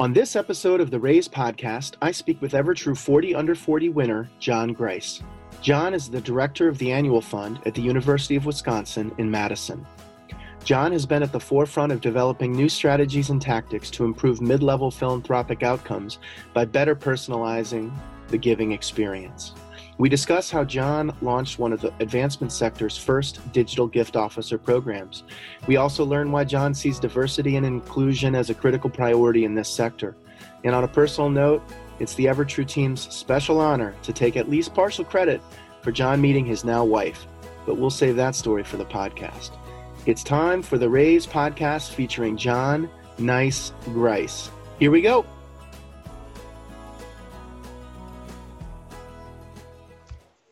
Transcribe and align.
On 0.00 0.12
this 0.12 0.34
episode 0.34 0.80
of 0.80 0.90
the 0.90 0.98
Raise 0.98 1.28
podcast, 1.28 1.94
I 2.02 2.10
speak 2.10 2.42
with 2.42 2.50
Evertrue 2.50 2.98
40 2.98 3.36
Under 3.36 3.54
40 3.54 3.90
winner 3.90 4.28
John 4.40 4.72
Grice. 4.72 5.22
John 5.62 5.94
is 5.94 6.10
the 6.10 6.20
director 6.20 6.66
of 6.66 6.78
the 6.78 6.90
annual 6.90 7.20
fund 7.20 7.60
at 7.64 7.74
the 7.74 7.82
University 7.82 8.34
of 8.34 8.44
Wisconsin 8.44 9.14
in 9.18 9.30
Madison. 9.30 9.86
John 10.64 10.90
has 10.90 11.06
been 11.06 11.22
at 11.22 11.30
the 11.30 11.38
forefront 11.38 11.92
of 11.92 12.00
developing 12.00 12.50
new 12.50 12.68
strategies 12.68 13.30
and 13.30 13.40
tactics 13.40 13.88
to 13.92 14.04
improve 14.04 14.40
mid 14.40 14.64
level 14.64 14.90
philanthropic 14.90 15.62
outcomes 15.62 16.18
by 16.52 16.64
better 16.64 16.96
personalizing 16.96 17.92
the 18.28 18.38
giving 18.38 18.72
experience. 18.72 19.54
We 19.96 20.08
discuss 20.08 20.50
how 20.50 20.64
John 20.64 21.16
launched 21.22 21.60
one 21.60 21.72
of 21.72 21.80
the 21.80 21.94
advancement 22.00 22.52
sector's 22.52 22.98
first 22.98 23.40
digital 23.52 23.86
gift 23.86 24.16
officer 24.16 24.58
programs. 24.58 25.22
We 25.68 25.76
also 25.76 26.04
learn 26.04 26.32
why 26.32 26.44
John 26.44 26.74
sees 26.74 26.98
diversity 26.98 27.56
and 27.56 27.64
inclusion 27.64 28.34
as 28.34 28.50
a 28.50 28.54
critical 28.54 28.90
priority 28.90 29.44
in 29.44 29.54
this 29.54 29.68
sector. 29.68 30.16
And 30.64 30.74
on 30.74 30.82
a 30.82 30.88
personal 30.88 31.30
note, 31.30 31.62
it's 32.00 32.14
the 32.14 32.24
Evertrue 32.24 32.66
team's 32.66 33.08
special 33.14 33.60
honor 33.60 33.94
to 34.02 34.12
take 34.12 34.36
at 34.36 34.50
least 34.50 34.74
partial 34.74 35.04
credit 35.04 35.40
for 35.80 35.92
John 35.92 36.20
meeting 36.20 36.44
his 36.44 36.64
now 36.64 36.84
wife, 36.84 37.28
but 37.64 37.76
we'll 37.76 37.90
save 37.90 38.16
that 38.16 38.34
story 38.34 38.64
for 38.64 38.78
the 38.78 38.86
podcast. 38.86 39.50
It's 40.06 40.24
time 40.24 40.60
for 40.60 40.76
the 40.76 40.88
Raise 40.88 41.24
podcast 41.24 41.92
featuring 41.92 42.36
John 42.36 42.90
Nice 43.18 43.72
Grice. 43.84 44.50
Here 44.80 44.90
we 44.90 45.02
go. 45.02 45.24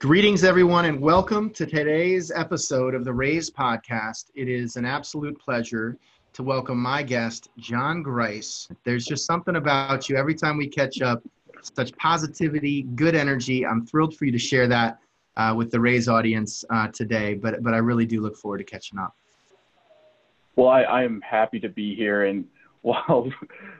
Greetings, 0.02 0.42
everyone, 0.42 0.86
and 0.86 1.00
welcome 1.00 1.48
to 1.50 1.64
today's 1.64 2.32
episode 2.32 2.96
of 2.96 3.04
the 3.04 3.12
Raise 3.12 3.48
podcast. 3.48 4.32
It 4.34 4.48
is 4.48 4.74
an 4.74 4.84
absolute 4.84 5.38
pleasure 5.38 5.96
to 6.32 6.42
welcome 6.42 6.76
my 6.76 7.04
guest, 7.04 7.50
John 7.56 8.02
Grice. 8.02 8.66
There's 8.82 9.04
just 9.04 9.24
something 9.26 9.54
about 9.54 10.08
you 10.08 10.16
every 10.16 10.34
time 10.34 10.56
we 10.56 10.66
catch 10.66 11.02
up, 11.02 11.22
such 11.76 11.96
positivity, 11.98 12.82
good 12.82 13.14
energy. 13.14 13.64
I'm 13.64 13.86
thrilled 13.86 14.16
for 14.16 14.24
you 14.24 14.32
to 14.32 14.40
share 14.40 14.66
that 14.66 14.98
uh, 15.36 15.54
with 15.56 15.70
the 15.70 15.78
Raise 15.78 16.08
audience 16.08 16.64
uh, 16.70 16.88
today, 16.88 17.34
but, 17.34 17.62
but 17.62 17.72
I 17.72 17.78
really 17.78 18.04
do 18.04 18.20
look 18.20 18.36
forward 18.36 18.58
to 18.58 18.64
catching 18.64 18.98
up. 18.98 19.14
Well, 20.56 20.66
I, 20.68 20.82
I 20.82 21.04
am 21.04 21.20
happy 21.20 21.60
to 21.60 21.68
be 21.68 21.94
here. 21.94 22.24
And 22.24 22.44
while 22.80 23.30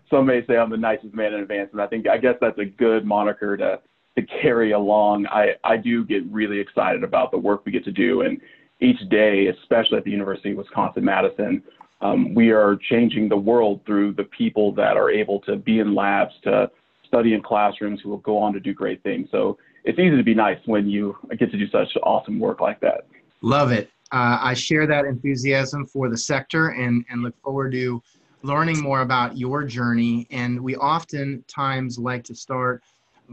some 0.08 0.26
may 0.26 0.46
say 0.46 0.56
I'm 0.56 0.70
the 0.70 0.76
nicest 0.76 1.14
man 1.14 1.34
in 1.34 1.40
advancement, 1.40 1.84
I 1.84 1.88
think 1.88 2.06
I 2.06 2.16
guess 2.16 2.36
that's 2.40 2.60
a 2.60 2.64
good 2.64 3.04
moniker 3.04 3.56
to 3.56 3.80
to 4.16 4.22
carry 4.42 4.72
along. 4.72 5.26
I, 5.26 5.54
I 5.64 5.76
do 5.76 6.04
get 6.04 6.24
really 6.26 6.58
excited 6.58 7.02
about 7.02 7.30
the 7.30 7.38
work 7.38 7.64
we 7.64 7.72
get 7.72 7.84
to 7.84 7.92
do. 7.92 8.22
And 8.22 8.40
each 8.80 8.98
day, 9.08 9.46
especially 9.46 9.98
at 9.98 10.04
the 10.04 10.10
University 10.10 10.50
of 10.50 10.58
Wisconsin 10.58 11.04
Madison, 11.04 11.62
um, 12.00 12.34
we 12.34 12.50
are 12.50 12.76
changing 12.90 13.28
the 13.28 13.36
world 13.36 13.80
through 13.86 14.14
the 14.14 14.24
people 14.24 14.72
that 14.72 14.96
are 14.96 15.10
able 15.10 15.40
to 15.42 15.56
be 15.56 15.78
in 15.78 15.94
labs, 15.94 16.34
to 16.42 16.70
study 17.06 17.34
in 17.34 17.42
classrooms, 17.42 18.00
who 18.02 18.10
will 18.10 18.18
go 18.18 18.38
on 18.38 18.52
to 18.52 18.60
do 18.60 18.74
great 18.74 19.02
things. 19.02 19.28
So 19.30 19.56
it's 19.84 19.98
easy 19.98 20.16
to 20.16 20.22
be 20.22 20.34
nice 20.34 20.58
when 20.66 20.88
you 20.88 21.16
get 21.38 21.50
to 21.52 21.58
do 21.58 21.68
such 21.68 21.88
awesome 22.02 22.38
work 22.38 22.60
like 22.60 22.80
that. 22.80 23.06
Love 23.40 23.72
it. 23.72 23.90
Uh, 24.10 24.38
I 24.40 24.54
share 24.54 24.86
that 24.86 25.04
enthusiasm 25.04 25.86
for 25.86 26.08
the 26.08 26.18
sector 26.18 26.68
and, 26.70 27.04
and 27.08 27.22
look 27.22 27.34
forward 27.42 27.72
to 27.72 28.02
learning 28.42 28.80
more 28.80 29.00
about 29.00 29.38
your 29.38 29.64
journey. 29.64 30.26
And 30.30 30.60
we 30.60 30.76
oftentimes 30.76 31.98
like 31.98 32.24
to 32.24 32.34
start 32.34 32.82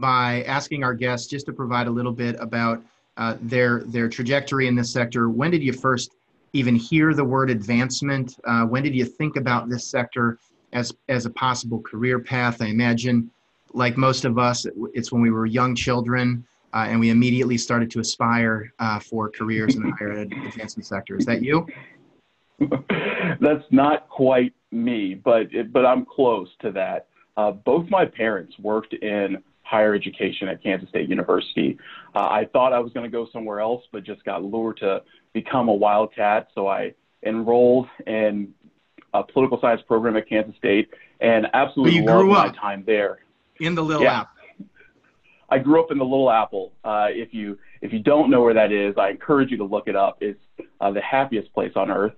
by 0.00 0.42
asking 0.44 0.82
our 0.82 0.94
guests 0.94 1.26
just 1.28 1.46
to 1.46 1.52
provide 1.52 1.86
a 1.86 1.90
little 1.90 2.12
bit 2.12 2.36
about 2.40 2.82
uh, 3.16 3.36
their 3.42 3.84
their 3.84 4.08
trajectory 4.08 4.66
in 4.66 4.74
this 4.74 4.92
sector. 4.92 5.28
When 5.28 5.50
did 5.50 5.62
you 5.62 5.72
first 5.72 6.12
even 6.52 6.74
hear 6.74 7.14
the 7.14 7.24
word 7.24 7.50
advancement? 7.50 8.38
Uh, 8.44 8.64
when 8.64 8.82
did 8.82 8.94
you 8.94 9.04
think 9.04 9.36
about 9.36 9.68
this 9.68 9.84
sector 9.86 10.38
as 10.72 10.92
as 11.08 11.26
a 11.26 11.30
possible 11.30 11.80
career 11.80 12.18
path? 12.18 12.62
I 12.62 12.66
imagine, 12.66 13.30
like 13.74 13.96
most 13.96 14.24
of 14.24 14.38
us, 14.38 14.66
it's 14.94 15.12
when 15.12 15.22
we 15.22 15.30
were 15.30 15.46
young 15.46 15.74
children. 15.74 16.46
Uh, 16.72 16.86
and 16.88 17.00
we 17.00 17.10
immediately 17.10 17.58
started 17.58 17.90
to 17.90 17.98
aspire 17.98 18.72
uh, 18.78 19.00
for 19.00 19.28
careers 19.28 19.74
in 19.74 19.82
the 19.82 19.90
higher 19.98 20.12
ed 20.12 20.32
advancement 20.46 20.86
sector. 20.86 21.16
Is 21.16 21.26
that 21.26 21.42
you? 21.42 21.66
That's 23.40 23.64
not 23.72 24.08
quite 24.08 24.54
me, 24.70 25.14
but 25.14 25.52
it, 25.52 25.72
but 25.72 25.84
I'm 25.84 26.04
close 26.04 26.48
to 26.60 26.70
that. 26.70 27.08
Uh, 27.36 27.50
both 27.50 27.90
my 27.90 28.04
parents 28.04 28.56
worked 28.60 28.92
in 28.94 29.42
higher 29.70 29.94
education 29.94 30.48
at 30.48 30.60
Kansas 30.62 30.88
State 30.88 31.08
University. 31.08 31.78
Uh, 32.14 32.26
I 32.26 32.48
thought 32.52 32.72
I 32.72 32.80
was 32.80 32.92
going 32.92 33.04
to 33.04 33.10
go 33.10 33.28
somewhere 33.32 33.60
else, 33.60 33.84
but 33.92 34.02
just 34.02 34.24
got 34.24 34.42
lured 34.42 34.78
to 34.78 35.02
become 35.32 35.68
a 35.68 35.72
Wildcat. 35.72 36.48
So 36.54 36.66
I 36.66 36.94
enrolled 37.24 37.86
in 38.04 38.52
a 39.14 39.22
political 39.22 39.60
science 39.60 39.80
program 39.86 40.16
at 40.16 40.28
Kansas 40.28 40.56
State 40.56 40.90
and 41.20 41.46
absolutely 41.54 42.00
loved 42.00 42.28
my 42.28 42.50
time 42.50 42.82
there. 42.84 43.20
In 43.60 43.76
the 43.76 43.82
Little 43.82 44.02
yeah. 44.02 44.22
Apple. 44.22 44.66
I 45.50 45.58
grew 45.58 45.80
up 45.80 45.90
in 45.90 45.98
the 45.98 46.04
Little 46.04 46.30
Apple. 46.30 46.72
Uh, 46.82 47.08
if 47.10 47.32
you 47.32 47.58
if 47.80 47.92
you 47.92 47.98
don't 47.98 48.30
know 48.30 48.40
where 48.40 48.54
that 48.54 48.72
is, 48.72 48.94
I 48.96 49.10
encourage 49.10 49.50
you 49.50 49.56
to 49.58 49.64
look 49.64 49.88
it 49.88 49.96
up. 49.96 50.18
It's 50.20 50.40
uh, 50.80 50.90
the 50.90 51.00
happiest 51.00 51.52
place 51.52 51.72
on 51.76 51.90
earth, 51.90 52.12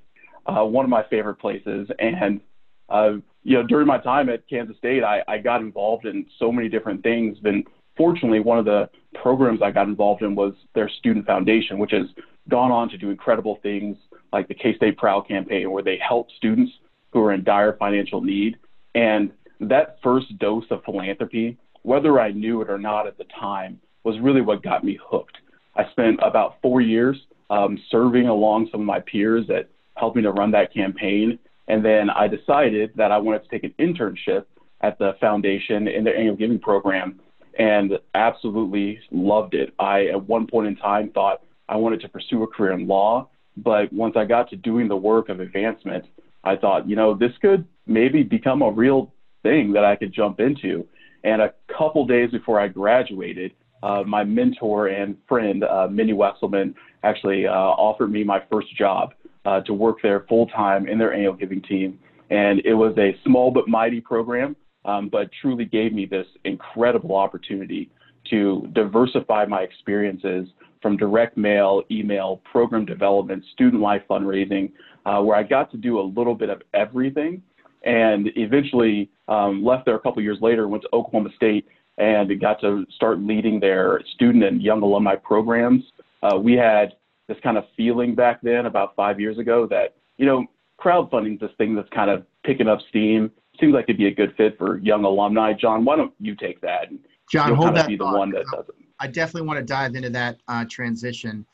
uh, 0.47 0.65
one 0.65 0.85
of 0.85 0.91
my 0.91 1.03
favorite 1.09 1.37
places, 1.37 1.89
and 1.99 2.41
uh, 2.89 3.13
you 3.45 3.57
know, 3.57 3.67
during 3.67 3.87
my 3.87 3.99
time 3.99 4.29
at 4.29 4.49
Kansas 4.49 4.77
State, 4.77 5.03
I, 5.03 5.23
I 5.27 5.39
got 5.39 5.61
involved 5.61 6.07
in 6.07 6.27
so 6.39 6.53
many 6.53 6.69
different 6.69 7.03
things. 7.03 7.39
And 7.45 7.67
fortunately, 7.97 8.41
one 8.41 8.59
of 8.59 8.65
the 8.65 8.89
programs 9.21 9.63
I 9.63 9.71
got 9.71 9.89
involved 9.89 10.23
in 10.23 10.35
was 10.35 10.55
their 10.75 10.89
student 10.89 11.27
foundation, 11.27 11.79
which 11.79 11.93
has 11.93 12.07
gone 12.49 12.71
on 12.71 12.89
to 12.91 12.99
do 12.99 13.11
incredible 13.11 13.59
things 13.63 13.97
like 14.33 14.49
the 14.49 14.55
K 14.55 14.77
State 14.77 14.97
Proud 14.97 15.27
campaign, 15.29 15.71
where 15.71 15.83
they 15.83 15.99
help 15.99 16.29
students 16.37 16.73
who 17.13 17.21
are 17.21 17.33
in 17.33 17.45
dire 17.45 17.77
financial 17.79 18.21
need. 18.21 18.57
And 18.95 19.33
that 19.61 19.99
first 20.03 20.39
dose 20.39 20.65
of 20.71 20.83
philanthropy, 20.85 21.59
whether 21.83 22.21
I 22.21 22.31
knew 22.33 22.63
it 22.63 22.71
or 22.71 22.79
not 22.79 23.07
at 23.07 23.19
the 23.19 23.25
time, 23.39 23.81
was 24.05 24.19
really 24.21 24.41
what 24.41 24.63
got 24.63 24.85
me 24.85 24.99
hooked. 25.05 25.37
I 25.77 25.91
spent 25.91 26.19
about 26.23 26.57
four 26.61 26.81
years 26.81 27.17
um, 27.51 27.79
serving 27.91 28.29
along 28.29 28.69
some 28.71 28.81
of 28.81 28.87
my 28.87 29.01
peers 29.01 29.49
at 29.51 29.69
helping 29.97 30.23
to 30.23 30.33
run 30.33 30.51
that 30.53 30.73
campaign. 30.73 31.39
And 31.69 31.85
then 31.85 32.11
I 32.11 32.29
decided 32.29 32.93
that 32.97 33.13
I 33.13 33.19
wanted 33.19 33.45
to 33.45 33.49
take 33.49 33.65
an 33.65 33.75
internship 33.79 34.45
at 34.81 34.99
the 34.99 35.13
foundation 35.21 35.89
in 35.89 36.05
their 36.05 36.17
annual 36.17 36.37
giving 36.37 36.59
program 36.59 37.21
and 37.59 37.93
absolutely 38.15 38.99
loved 39.11 39.55
it. 39.55 39.73
I, 39.79 40.07
at 40.07 40.27
one 40.27 40.47
point 40.47 40.67
in 40.69 40.77
time, 40.77 41.11
thought 41.11 41.43
I 41.69 41.77
wanted 41.77 42.01
to 42.01 42.09
pursue 42.09 42.43
a 42.43 42.47
career 42.47 42.73
in 42.73 42.87
law. 42.87 43.29
But 43.57 43.93
once 43.93 44.15
I 44.17 44.25
got 44.25 44.49
to 44.51 44.57
doing 44.57 44.89
the 44.89 44.97
work 44.97 45.29
of 45.29 45.41
advancement, 45.41 46.07
I 46.43 46.57
thought, 46.57 46.89
you 46.89 46.97
know, 46.97 47.15
this 47.15 47.33
could 47.41 47.67
maybe 47.87 48.23
become 48.23 48.63
a 48.63 48.71
real 48.71 49.13
thing 49.43 49.73
that 49.73 49.85
I 49.85 49.97
could 49.97 50.13
jump 50.13 50.41
into. 50.41 50.87
And 51.25 51.43
a 51.43 51.53
couple 51.77 52.07
days 52.07 52.31
before 52.31 52.59
I 52.59 52.69
graduated, 52.69 53.53
uh, 53.83 54.03
my 54.07 54.25
mentor 54.25 54.89
and 54.89 55.17
friend, 55.29 55.65
uh, 55.65 55.89
Mindy 55.91 56.13
Wexelman, 56.13 56.75
actually 57.03 57.47
uh, 57.47 57.53
offered 57.53 58.11
me 58.13 58.25
my 58.25 58.43
first 58.51 58.75
job 58.77 59.15
uh, 59.45 59.61
to 59.63 59.75
work 59.75 59.99
there 60.03 60.25
full 60.29 60.47
time 60.49 60.89
in 60.89 60.99
their 60.99 61.13
annual 61.13 61.35
giving 61.35 61.63
team. 61.63 61.99
And 62.31 62.61
it 62.65 62.75
was 62.75 62.97
a 62.99 63.17
small 63.25 63.51
but 63.51 63.69
mighty 63.69 64.01
program, 64.01 64.57
um, 64.85 65.09
but 65.09 65.31
truly 65.41 65.65
gave 65.65 65.93
me 65.93 66.07
this 66.07 66.27
incredible 66.45 67.17
opportunity 67.17 67.91
to 68.31 68.69
diversify 68.73 69.45
my 69.45 69.63
experiences 69.63 70.49
from 70.81 70.97
direct 70.97 71.37
mail, 71.37 71.83
email, 71.91 72.41
program 72.51 72.85
development, 72.85 73.45
student 73.53 73.83
life 73.83 74.03
fundraising, 74.09 74.73
uh, 75.07 75.21
where 75.21 75.37
I 75.37 75.43
got 75.43 75.71
to 75.73 75.77
do 75.77 76.01
a 76.01 76.03
little 76.03 76.35
bit 76.35 76.51
of 76.51 76.63
everything. 76.75 77.43
And 77.85 78.31
eventually 78.37 79.11
um, 79.29 79.65
left 79.65 79.87
there 79.87 79.97
a 79.97 80.01
couple 80.01 80.23
years 80.23 80.39
later, 80.41 80.69
went 80.69 80.83
to 80.85 80.89
Oklahoma 80.93 81.31
State, 81.37 81.67
and 81.99 82.41
got 82.41 82.61
to 82.61 82.87
start 82.95 83.21
leading 83.21 83.61
their 83.61 84.01
student 84.15 84.45
and 84.45 84.63
young 84.63 84.83
alumni 84.83 85.15
programs. 85.17 85.85
Uh, 86.23 86.39
we 86.39 86.55
had 86.55 86.95
this 87.29 87.37
kind 87.43 87.59
of 87.59 87.65
feeling 87.77 88.15
back 88.15 88.41
then, 88.43 88.67
about 88.67 88.95
five 88.97 89.21
years 89.21 89.39
ago, 89.39 89.67
that 89.67 89.97
you 90.17 90.27
know 90.27 90.47
crowdfunding 90.81 91.35
is 91.35 91.41
this 91.41 91.51
thing 91.59 91.75
that's 91.75 91.89
kind 91.91 92.11
of 92.11 92.25
picking 92.45 92.69
up 92.69 92.81
steam. 92.89 93.31
Seems 93.61 93.75
like 93.75 93.85
it'd 93.85 93.99
be 93.99 94.07
a 94.07 94.15
good 94.15 94.35
fit 94.37 94.57
for 94.59 94.79
young 94.79 95.05
alumni. 95.05 95.53
John, 95.53 95.85
why 95.85 95.97
don't 95.97 96.15
you 96.19 96.35
take 96.35 96.61
that? 96.63 96.91
And 96.91 96.99
John, 97.31 97.55
hold 97.55 97.77
that. 97.77 97.87
Be 97.87 97.97
the 97.97 98.05
one 98.05 98.31
that 98.31 98.45
does 98.53 98.65
it. 98.69 98.75
I 98.99 99.07
definitely 99.09 99.47
want 99.47 99.59
to 99.59 99.65
dive 99.65 99.95
into 99.95 100.11
that 100.11 100.39
uh, 100.49 100.65
transition 100.71 101.45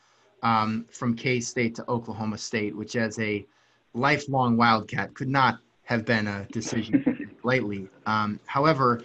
um, 0.43 0.85
from 0.91 1.15
K 1.15 1.39
State 1.39 1.75
to 1.75 1.89
Oklahoma 1.89 2.37
State, 2.37 2.75
which 2.75 2.95
as 2.95 3.19
a 3.19 3.45
lifelong 3.93 4.55
Wildcat 4.55 5.13
could 5.13 5.29
not 5.29 5.59
have 5.83 6.05
been 6.05 6.27
a 6.27 6.45
decision 6.51 7.35
lately. 7.43 7.87
Um, 8.05 8.39
however, 8.45 9.01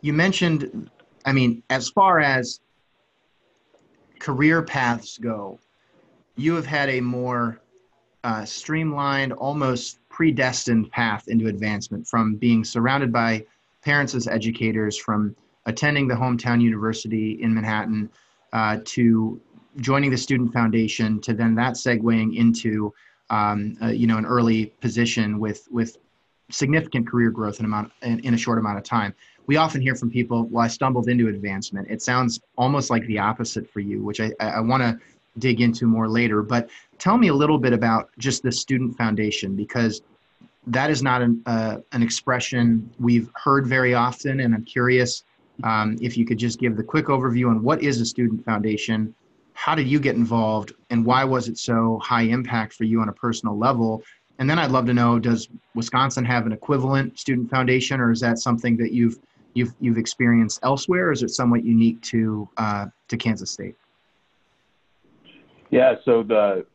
you 0.00 0.12
mentioned, 0.12 0.90
I 1.24 1.32
mean, 1.32 1.62
as 1.70 1.88
far 1.90 2.20
as 2.20 2.60
career 4.18 4.62
paths 4.62 5.18
go, 5.18 5.58
you 6.36 6.54
have 6.54 6.66
had 6.66 6.88
a 6.88 7.00
more 7.00 7.60
uh, 8.24 8.44
streamlined, 8.44 9.32
almost 9.32 9.98
predestined 10.08 10.90
path 10.90 11.28
into 11.28 11.48
advancement 11.48 12.06
from 12.06 12.36
being 12.36 12.64
surrounded 12.64 13.12
by 13.12 13.44
parents 13.82 14.14
as 14.14 14.26
educators, 14.26 14.96
from 14.96 15.34
attending 15.66 16.08
the 16.08 16.14
hometown 16.14 16.60
university 16.60 17.42
in 17.42 17.54
Manhattan 17.54 18.10
uh, 18.52 18.78
to 18.84 19.40
joining 19.78 20.10
the 20.10 20.16
student 20.16 20.52
foundation 20.52 21.20
to 21.20 21.32
then 21.32 21.54
that 21.54 21.74
segueing 21.74 22.36
into 22.36 22.92
um, 23.30 23.76
uh, 23.80 23.86
you 23.86 24.06
know 24.06 24.18
an 24.18 24.26
early 24.26 24.66
position 24.80 25.38
with 25.38 25.68
with 25.70 25.96
significant 26.50 27.06
career 27.06 27.30
growth 27.30 27.60
in, 27.60 27.64
amount, 27.64 27.92
in, 28.02 28.18
in 28.20 28.34
a 28.34 28.36
short 28.36 28.58
amount 28.58 28.76
of 28.76 28.84
time. 28.84 29.14
We 29.50 29.56
often 29.56 29.80
hear 29.80 29.96
from 29.96 30.12
people, 30.12 30.46
well, 30.46 30.64
I 30.64 30.68
stumbled 30.68 31.08
into 31.08 31.26
advancement. 31.26 31.90
It 31.90 32.02
sounds 32.02 32.38
almost 32.56 32.88
like 32.88 33.04
the 33.08 33.18
opposite 33.18 33.68
for 33.68 33.80
you, 33.80 34.00
which 34.00 34.20
I, 34.20 34.30
I 34.38 34.60
want 34.60 34.80
to 34.80 34.96
dig 35.38 35.60
into 35.60 35.86
more 35.86 36.08
later. 36.08 36.40
But 36.40 36.70
tell 36.98 37.18
me 37.18 37.26
a 37.26 37.34
little 37.34 37.58
bit 37.58 37.72
about 37.72 38.10
just 38.16 38.44
the 38.44 38.52
Student 38.52 38.96
Foundation, 38.96 39.56
because 39.56 40.02
that 40.68 40.88
is 40.88 41.02
not 41.02 41.20
an, 41.20 41.42
uh, 41.46 41.78
an 41.90 42.00
expression 42.00 42.88
we've 43.00 43.28
heard 43.34 43.66
very 43.66 43.92
often. 43.92 44.38
And 44.38 44.54
I'm 44.54 44.64
curious 44.64 45.24
um, 45.64 45.98
if 46.00 46.16
you 46.16 46.24
could 46.24 46.38
just 46.38 46.60
give 46.60 46.76
the 46.76 46.84
quick 46.84 47.06
overview 47.06 47.50
on 47.50 47.60
what 47.60 47.82
is 47.82 48.00
a 48.00 48.06
Student 48.06 48.44
Foundation, 48.44 49.12
how 49.54 49.74
did 49.74 49.88
you 49.88 49.98
get 49.98 50.14
involved, 50.14 50.74
and 50.90 51.04
why 51.04 51.24
was 51.24 51.48
it 51.48 51.58
so 51.58 51.98
high 52.04 52.22
impact 52.22 52.74
for 52.74 52.84
you 52.84 53.00
on 53.00 53.08
a 53.08 53.14
personal 53.14 53.58
level? 53.58 54.04
And 54.38 54.48
then 54.48 54.60
I'd 54.60 54.70
love 54.70 54.86
to 54.86 54.94
know: 54.94 55.18
Does 55.18 55.48
Wisconsin 55.74 56.24
have 56.24 56.46
an 56.46 56.52
equivalent 56.52 57.18
student 57.18 57.50
foundation, 57.50 57.98
or 57.98 58.12
is 58.12 58.20
that 58.20 58.38
something 58.38 58.76
that 58.76 58.92
you've 58.92 59.18
you've 59.54 59.74
you've 59.80 59.98
experienced 59.98 60.60
elsewhere, 60.62 61.08
or 61.08 61.12
is 61.12 61.22
it 61.22 61.30
somewhat 61.30 61.64
unique 61.64 62.00
to 62.02 62.48
uh, 62.56 62.86
to 63.08 63.16
Kansas 63.16 63.50
State? 63.50 63.76
Yeah, 65.70 65.94
so 66.04 66.22
the 66.22 66.66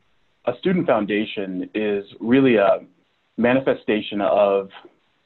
a 0.45 0.54
student 0.60 0.88
foundation 0.88 1.69
is 1.74 2.06
really 2.19 2.56
a 2.56 2.80
manifestation 3.38 4.22
of 4.22 4.69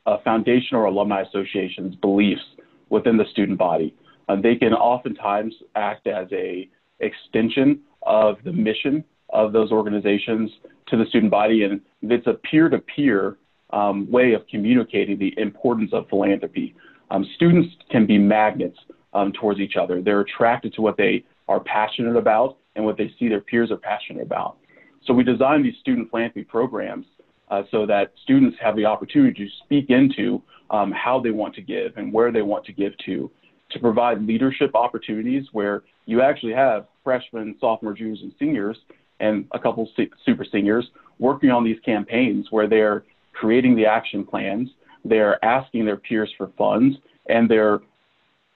a 0.05 0.19
foundation 0.21 0.77
or 0.77 0.85
alumni 0.85 1.21
association's 1.21 1.95
beliefs 1.95 2.41
within 2.89 3.17
the 3.17 3.25
student 3.31 3.57
body. 3.57 3.93
Uh, 4.27 4.35
they 4.41 4.55
can 4.55 4.73
oftentimes 4.73 5.53
act 5.75 6.07
as 6.07 6.27
a 6.31 6.69
extension 6.99 7.79
of 8.03 8.37
the 8.43 8.51
mission 8.51 9.03
of 9.29 9.53
those 9.53 9.71
organizations 9.71 10.49
to 10.87 10.97
the 10.97 11.05
student 11.05 11.31
body, 11.31 11.63
and 11.63 11.81
it's 12.01 12.27
a 12.27 12.33
peer-to-peer 12.33 13.37
um, 13.71 14.09
way 14.09 14.33
of 14.33 14.47
communicating 14.47 15.19
the 15.19 15.33
importance 15.37 15.91
of 15.93 16.07
philanthropy. 16.09 16.75
Um, 17.11 17.25
students 17.35 17.73
can 17.89 18.05
be 18.05 18.17
magnets 18.17 18.77
um, 19.13 19.31
towards 19.31 19.59
each 19.59 19.75
other. 19.75 20.01
They're 20.01 20.21
attracted 20.21 20.73
to 20.73 20.81
what 20.81 20.97
they 20.97 21.25
are 21.47 21.59
passionate 21.59 22.15
about 22.15 22.57
and 22.75 22.85
what 22.85 22.97
they 22.97 23.11
see 23.19 23.27
their 23.27 23.41
peers 23.41 23.71
are 23.71 23.77
passionate 23.77 24.21
about. 24.21 24.57
So 25.05 25.13
we 25.13 25.23
designed 25.23 25.65
these 25.65 25.77
student 25.79 26.09
philanthropy 26.09 26.43
programs 26.43 27.05
uh, 27.49 27.63
so 27.71 27.85
that 27.87 28.13
students 28.23 28.57
have 28.61 28.75
the 28.75 28.85
opportunity 28.85 29.45
to 29.45 29.49
speak 29.63 29.89
into 29.89 30.41
um, 30.69 30.91
how 30.91 31.19
they 31.19 31.31
want 31.31 31.55
to 31.55 31.61
give 31.61 31.97
and 31.97 32.13
where 32.13 32.31
they 32.31 32.43
want 32.43 32.65
to 32.65 32.73
give 32.73 32.93
to, 33.05 33.31
to 33.71 33.79
provide 33.79 34.21
leadership 34.21 34.75
opportunities 34.75 35.45
where 35.51 35.83
you 36.05 36.21
actually 36.21 36.53
have 36.53 36.85
freshmen, 37.03 37.55
sophomore, 37.59 37.93
juniors, 37.93 38.19
and 38.21 38.33
seniors, 38.37 38.77
and 39.19 39.45
a 39.51 39.59
couple 39.59 39.89
super 40.25 40.45
seniors 40.49 40.89
working 41.17 41.49
on 41.49 41.63
these 41.63 41.79
campaigns 41.83 42.47
where 42.51 42.67
they're 42.67 43.03
creating 43.33 43.75
the 43.75 43.85
action 43.85 44.25
plans, 44.25 44.69
they're 45.05 45.43
asking 45.43 45.85
their 45.85 45.97
peers 45.97 46.31
for 46.37 46.51
funds, 46.57 46.97
and 47.27 47.49
they're 47.49 47.79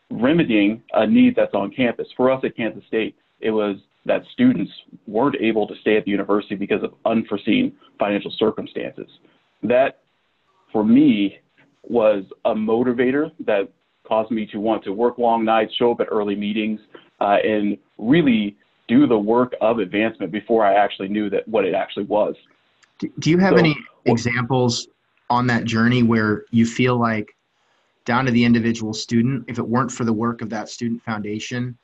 remedying 0.10 0.84
a 0.94 1.08
need 1.08 1.36
that's 1.36 1.54
on 1.54 1.72
campus. 1.72 2.08
For 2.16 2.32
us 2.32 2.44
at 2.44 2.56
Kansas 2.56 2.84
State, 2.88 3.16
it 3.40 3.52
was 3.52 3.78
that 4.06 4.24
students 4.34 4.72
weren't 5.08 5.36
able 5.40 5.68
to 5.68 5.76
stay 5.82 5.98
at 5.98 6.06
the 6.06 6.12
university 6.12 6.56
because 6.56 6.84
of 6.84 6.94
unforeseen 7.06 7.74
financial 7.98 8.32
circumstances. 8.38 9.08
That, 9.64 10.02
for 10.72 10.84
me, 10.84 11.40
was 11.84 12.26
a 12.46 12.54
motivator 12.54 13.32
that 13.46 13.70
caused 14.06 14.32
me 14.32 14.46
to 14.48 14.60
want 14.60 14.84
to 14.84 14.92
work 14.92 15.18
long 15.18 15.46
nights, 15.46 15.74
show 15.76 15.92
up 15.92 16.02
at 16.02 16.08
early 16.12 16.36
meetings, 16.36 16.82
uh, 17.22 17.38
and 17.44 17.78
really 17.98 18.58
do 18.88 19.08
the 19.08 19.18
work 19.18 19.54
of 19.62 19.80
advancement 19.80 20.32
before 20.32 20.66
I 20.66 20.74
actually 20.74 21.08
knew 21.08 21.30
that 21.30 21.48
what 21.48 21.66
it 21.66 21.74
actually 21.74 22.06
was. 22.06 22.36
Do 23.20 23.30
you 23.30 23.38
have 23.38 23.54
so, 23.54 23.58
any 23.58 23.76
examples 24.06 24.88
on 25.30 25.48
that 25.48 25.64
journey 25.66 26.04
where 26.04 26.46
you 26.52 26.66
feel 26.66 26.98
like 26.98 27.36
down 28.06 28.26
to 28.26 28.32
the 28.32 28.44
individual 28.44 28.94
student, 28.94 29.46
if 29.48 29.58
it 29.58 29.68
weren't 29.68 29.92
for 29.92 30.04
the 30.04 30.14
work 30.14 30.42
of 30.42 30.50
that 30.50 30.70
student 30.70 31.02
foundation, 31.04 31.78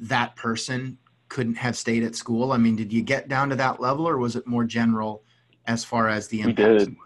that 0.00 0.34
person 0.36 0.98
couldn't 1.28 1.54
have 1.54 1.76
stayed 1.76 2.02
at 2.02 2.14
school? 2.14 2.52
I 2.52 2.56
mean, 2.56 2.76
did 2.76 2.92
you 2.92 3.02
get 3.02 3.28
down 3.28 3.48
to 3.50 3.56
that 3.56 3.80
level, 3.80 4.08
or 4.08 4.18
was 4.18 4.36
it 4.36 4.46
more 4.46 4.64
general 4.64 5.22
as 5.66 5.84
far 5.84 6.08
as 6.08 6.28
the 6.28 6.40
impact? 6.40 6.58
We 6.58 6.64
did. 6.64 6.96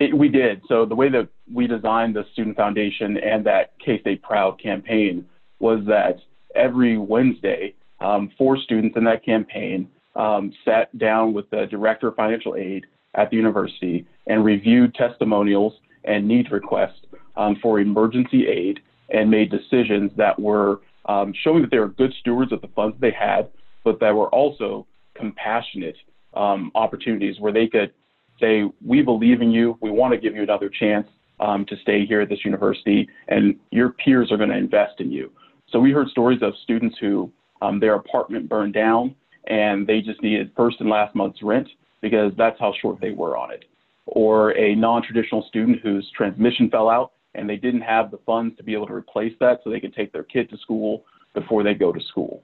It, 0.00 0.18
we 0.18 0.28
did. 0.28 0.62
So 0.68 0.84
the 0.84 0.96
way 0.96 1.08
that 1.10 1.28
we 1.52 1.66
designed 1.66 2.16
the 2.16 2.24
Student 2.32 2.56
Foundation 2.56 3.18
and 3.18 3.44
that 3.46 3.74
K-State 3.84 4.22
Proud 4.22 4.60
campaign 4.60 5.26
was 5.60 5.84
that 5.86 6.18
every 6.56 6.98
Wednesday, 6.98 7.74
um, 8.00 8.30
four 8.36 8.56
students 8.56 8.96
in 8.96 9.04
that 9.04 9.24
campaign 9.24 9.88
um, 10.16 10.52
sat 10.64 10.96
down 10.98 11.32
with 11.32 11.48
the 11.50 11.66
director 11.66 12.08
of 12.08 12.16
financial 12.16 12.56
aid 12.56 12.84
at 13.14 13.30
the 13.30 13.36
university 13.36 14.06
and 14.26 14.44
reviewed 14.44 14.94
testimonials 14.94 15.74
and 16.04 16.26
need 16.26 16.50
requests 16.50 17.00
um, 17.36 17.56
for 17.62 17.80
emergency 17.80 18.46
aid 18.48 18.80
and 19.10 19.30
made 19.30 19.50
decisions 19.50 20.10
that 20.16 20.38
were 20.38 20.80
um, 21.06 21.32
showing 21.42 21.62
that 21.62 21.70
they 21.70 21.78
were 21.78 21.88
good 21.88 22.12
stewards 22.20 22.52
of 22.52 22.60
the 22.60 22.68
funds 22.68 22.96
they 23.00 23.10
had, 23.10 23.48
but 23.84 24.00
that 24.00 24.14
were 24.14 24.28
also 24.28 24.86
compassionate 25.14 25.96
um, 26.34 26.70
opportunities 26.74 27.38
where 27.40 27.52
they 27.52 27.66
could 27.66 27.92
say, 28.40 28.64
"We 28.84 29.02
believe 29.02 29.42
in 29.42 29.50
you. 29.50 29.76
We 29.80 29.90
want 29.90 30.14
to 30.14 30.18
give 30.18 30.34
you 30.34 30.42
another 30.42 30.68
chance 30.68 31.06
um, 31.40 31.66
to 31.66 31.76
stay 31.82 32.06
here 32.06 32.20
at 32.20 32.28
this 32.28 32.44
university, 32.44 33.08
and 33.28 33.56
your 33.70 33.90
peers 33.90 34.30
are 34.30 34.36
going 34.36 34.50
to 34.50 34.56
invest 34.56 35.00
in 35.00 35.10
you." 35.10 35.30
So 35.70 35.80
we 35.80 35.90
heard 35.90 36.08
stories 36.08 36.40
of 36.42 36.54
students 36.62 36.96
who 37.00 37.30
um, 37.60 37.80
their 37.80 37.94
apartment 37.94 38.48
burned 38.48 38.74
down 38.74 39.14
and 39.46 39.86
they 39.86 40.00
just 40.00 40.22
needed 40.22 40.50
first 40.56 40.80
and 40.80 40.88
last 40.88 41.14
month's 41.14 41.42
rent 41.42 41.68
because 42.02 42.32
that's 42.36 42.58
how 42.60 42.74
short 42.82 43.00
they 43.00 43.12
were 43.12 43.36
on 43.36 43.50
it. 43.50 43.64
Or 44.04 44.50
a 44.58 44.74
non-traditional 44.74 45.46
student 45.48 45.80
whose 45.80 46.10
transmission 46.14 46.68
fell 46.68 46.90
out 46.90 47.12
and 47.34 47.48
they 47.48 47.56
didn't 47.56 47.80
have 47.80 48.10
the 48.10 48.18
funds 48.26 48.56
to 48.58 48.62
be 48.62 48.74
able 48.74 48.86
to 48.88 48.94
replace 48.94 49.32
that 49.40 49.60
so 49.64 49.70
they 49.70 49.80
could 49.80 49.94
take 49.94 50.12
their 50.12 50.24
kid 50.24 50.50
to 50.50 50.58
school 50.58 51.04
before 51.32 51.62
they 51.62 51.72
go 51.72 51.92
to 51.92 52.00
school. 52.08 52.42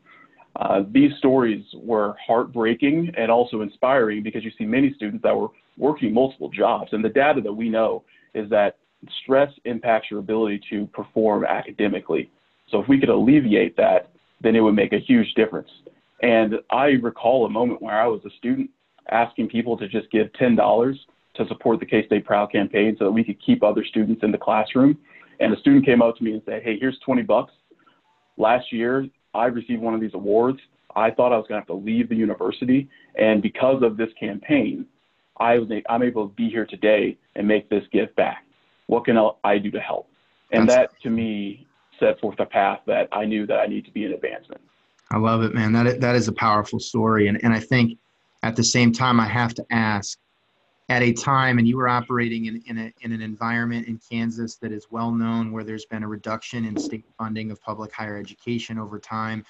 Uh, 0.57 0.83
these 0.91 1.13
stories 1.19 1.65
were 1.75 2.17
heartbreaking 2.25 3.13
and 3.17 3.31
also 3.31 3.61
inspiring 3.61 4.23
because 4.23 4.43
you 4.45 4.51
see 4.57 4.65
many 4.65 4.93
students 4.95 5.23
that 5.23 5.37
were 5.37 5.49
working 5.77 6.13
multiple 6.13 6.49
jobs. 6.49 6.89
And 6.93 7.05
the 7.05 7.11
data 7.11 7.41
that 7.43 7.53
we 7.53 7.69
know 7.69 8.03
is 8.35 8.49
that 8.51 8.79
stress 9.23 9.53
impacts 9.65 10.11
your 10.11 10.21
ability 10.21 10.61
to 10.71 10.87
perform 10.87 11.45
academically. 11.45 12.31
So 12.71 12.81
if 12.81 12.89
we 12.89 12.99
could 12.99 13.09
alleviate 13.09 13.77
that, 13.77 14.11
then 14.41 14.57
it 14.57 14.61
would 14.61 14.75
make 14.75 14.93
a 14.93 14.99
huge 14.99 15.33
difference. 15.35 15.69
And 16.23 16.55
I 16.71 16.87
recall 17.03 17.47
a 17.47 17.51
moment 17.51 17.81
where 17.81 18.01
I 18.01 18.07
was 18.07 18.21
a 18.25 18.31
student 18.39 18.71
asking 19.11 19.49
people 19.49 19.77
to 19.79 19.89
just 19.89 20.11
give 20.11 20.29
$10 20.41 20.97
to 21.35 21.47
support 21.47 21.81
the 21.81 21.87
K-State 21.87 22.25
Proud 22.25 22.53
campaign 22.53 22.97
so 22.99 23.05
that 23.05 23.13
we 23.13 23.25
could 23.25 23.41
keep 23.45 23.63
other 23.63 23.85
students 23.85 24.23
in 24.23 24.33
the 24.33 24.39
classroom. 24.39 24.99
And 25.41 25.53
a 25.53 25.59
student 25.61 25.85
came 25.85 26.03
up 26.03 26.17
to 26.17 26.25
me 26.25 26.33
and 26.33 26.43
said, 26.45 26.63
hey, 26.63 26.79
here's 26.79 26.99
20 27.05 27.23
bucks. 27.23 27.53
Last 28.37 28.73
year, 28.73 29.07
I 29.35 29.47
received 29.47 29.81
one 29.81 29.95
of 29.95 30.01
these 30.01 30.15
awards. 30.15 30.59
I 30.97 31.11
thought 31.11 31.33
I 31.33 31.37
was 31.37 31.47
going 31.49 31.61
to 31.61 31.61
have 31.61 31.67
to 31.69 31.75
leave 31.75 32.09
the 32.09 32.17
university. 32.17 32.89
And 33.17 33.41
because 33.41 33.83
of 33.83 33.97
this 33.97 34.09
campaign, 34.19 34.87
I 35.39 35.59
was, 35.59 35.69
I'm 35.89 36.03
able 36.03 36.29
to 36.29 36.35
be 36.35 36.49
here 36.49 36.67
today 36.67 37.17
and 37.37 37.47
make 37.47 37.69
this 37.69 37.85
gift 37.93 38.17
back. 38.17 38.45
What 38.87 39.05
can 39.05 39.17
I 39.45 39.59
do 39.59 39.71
to 39.71 39.81
help? 39.81 40.09
And 40.51 40.69
That's, 40.69 40.93
that, 40.93 41.03
to 41.03 41.11
me, 41.11 41.67
set 42.01 42.19
forth 42.21 42.41
a 42.41 42.47
path 42.47 42.81
that 42.87 43.09
I 43.13 43.25
knew 43.27 43.47
that 43.47 43.59
I 43.59 43.67
need 43.67 43.85
to 43.85 43.91
be 43.91 44.05
in 44.05 44.13
advancement. 44.13 44.61
I 45.11 45.19
love 45.19 45.43
it, 45.43 45.55
man. 45.55 45.73
That 45.73 46.01
that 46.01 46.15
is 46.17 46.29
a 46.29 46.33
powerful 46.33 46.79
story, 46.79 47.29
and 47.29 47.43
and 47.43 47.55
I 47.55 47.61
think 47.61 47.99
at 48.43 48.57
the 48.57 48.65
same 48.65 48.93
time 48.93 49.21
I 49.21 49.27
have 49.27 49.55
to 49.55 49.67
ask, 49.71 50.19
at 50.91 51.03
a 51.03 51.13
time, 51.13 51.59
and 51.59 51.69
you 51.69 51.77
were 51.77 51.89
operating 51.89 52.47
in 52.47 52.63
in, 52.67 52.79
a, 52.79 52.93
in 53.03 53.13
an 53.13 53.21
environment 53.21 53.89
in 53.89 54.01
Kansas 54.11 54.57
that 54.57 54.73
is 54.73 54.87
well 54.91 55.11
known, 55.11 55.53
where 55.53 55.65
there's 55.65 55.85
been 55.85 56.03
a 56.03 56.09
reduction 56.09 56.65
in 56.65 56.79
state 56.79 57.05
funding 57.19 57.51
of 57.51 57.61
public 57.61 57.93
higher 57.93 58.17
education 58.17 58.79
over 58.79 58.99
time. 58.99 59.45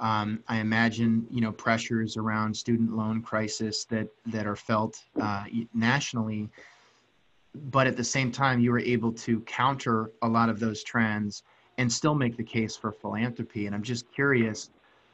Um, 0.00 0.42
I 0.48 0.58
imagine 0.58 1.26
you 1.30 1.40
know 1.40 1.52
pressures 1.52 2.16
around 2.16 2.54
student 2.54 2.94
loan 2.94 3.22
crisis 3.22 3.84
that 3.86 4.08
that 4.26 4.46
are 4.46 4.56
felt 4.56 4.98
uh, 5.20 5.44
nationally, 5.72 6.50
but 7.54 7.86
at 7.86 7.96
the 7.96 8.04
same 8.04 8.30
time, 8.30 8.60
you 8.60 8.70
were 8.70 8.80
able 8.80 9.12
to 9.12 9.40
counter 9.42 10.10
a 10.22 10.28
lot 10.28 10.48
of 10.48 10.60
those 10.60 10.82
trends 10.82 11.42
and 11.78 11.90
still 11.90 12.14
make 12.14 12.36
the 12.36 12.44
case 12.44 12.76
for 12.76 12.92
philanthropy. 12.92 13.66
And 13.66 13.74
I'm 13.74 13.82
just 13.82 14.10
curious, 14.12 14.70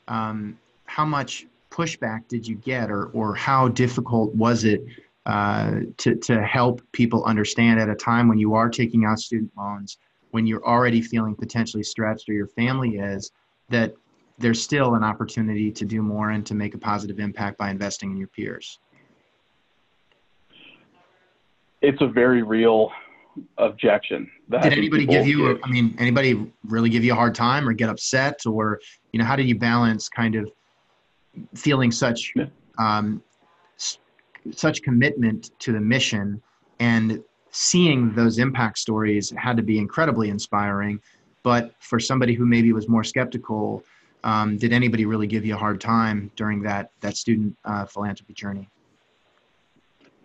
um, 0.09 0.59
how 0.87 1.05
much 1.05 1.47
pushback 1.71 2.29
did 2.29 2.47
you 2.47 2.57
get, 2.57 2.91
or 2.91 3.07
or 3.07 3.35
how 3.35 3.69
difficult 3.69 4.35
was 4.35 4.65
it 4.65 4.85
uh, 5.27 5.81
to 5.99 6.17
to 6.17 6.43
help 6.43 6.81
people 6.93 7.25
understand 7.25 7.79
at 7.79 7.89
a 7.89 7.95
time 7.95 8.29
when 8.29 8.39
you 8.39 8.55
are 8.55 8.69
taking 8.69 9.05
out 9.05 9.19
student 9.19 9.51
loans, 9.57 9.99
when 10.31 10.47
you're 10.47 10.65
already 10.67 11.01
feeling 11.01 11.35
potentially 11.35 11.83
stretched, 11.83 12.29
or 12.29 12.33
your 12.33 12.49
family 12.49 12.97
is, 12.97 13.33
that 13.69 13.95
there's 14.39 14.63
still 14.63 14.95
an 14.95 15.05
opportunity 15.05 15.71
to 15.71 15.85
do 15.85 16.03
more 16.03 16.31
and 16.31 16.47
to 16.47 16.55
make 16.55 16.75
a 16.75 16.79
positive 16.79 17.19
impact 17.19 17.59
by 17.59 17.71
investing 17.71 18.11
in 18.11 18.17
your 18.17 18.29
peers. 18.29 18.79
It's 21.83 22.01
a 22.01 22.07
very 22.07 22.43
real 22.43 22.91
objection. 23.59 24.31
Did 24.51 24.73
anybody 24.73 25.07
give 25.07 25.27
you? 25.27 25.61
I 25.63 25.69
mean, 25.69 25.95
anybody 25.99 26.53
really 26.65 26.89
give 26.89 27.05
you 27.05 27.13
a 27.13 27.17
hard 27.17 27.35
time 27.35 27.69
or 27.69 27.73
get 27.73 27.89
upset, 27.89 28.47
or 28.47 28.81
you 29.13 29.19
know, 29.19 29.25
how 29.25 29.37
did 29.37 29.47
you 29.47 29.59
balance 29.59 30.09
kind 30.09 30.35
of 30.35 30.51
feeling 31.55 31.91
such 31.91 32.33
um, 32.79 33.23
s- 33.77 33.99
such 34.53 34.83
commitment 34.83 35.51
to 35.61 35.73
the 35.73 35.81
mission 35.81 36.41
and 36.81 37.23
seeing 37.51 38.13
those 38.15 38.39
impact 38.39 38.79
stories 38.79 39.33
had 39.37 39.57
to 39.57 39.63
be 39.63 39.79
incredibly 39.79 40.29
inspiring. 40.31 41.01
But 41.43 41.75
for 41.81 41.99
somebody 41.99 42.35
who 42.35 42.45
maybe 42.45 42.73
was 42.73 42.89
more 42.89 43.05
skeptical, 43.05 43.83
um, 44.25 44.59
did 44.59 44.73
anybody 44.73 45.07
really 45.07 45.27
give 45.27 45.45
you 45.45 45.55
a 45.55 45.59
hard 45.59 45.81
time 45.81 46.31
during 46.37 46.63
that 46.63 46.91
that 47.01 47.17
student 47.17 47.57
uh, 47.65 47.85
philanthropy 47.87 48.35
journey? 48.35 48.69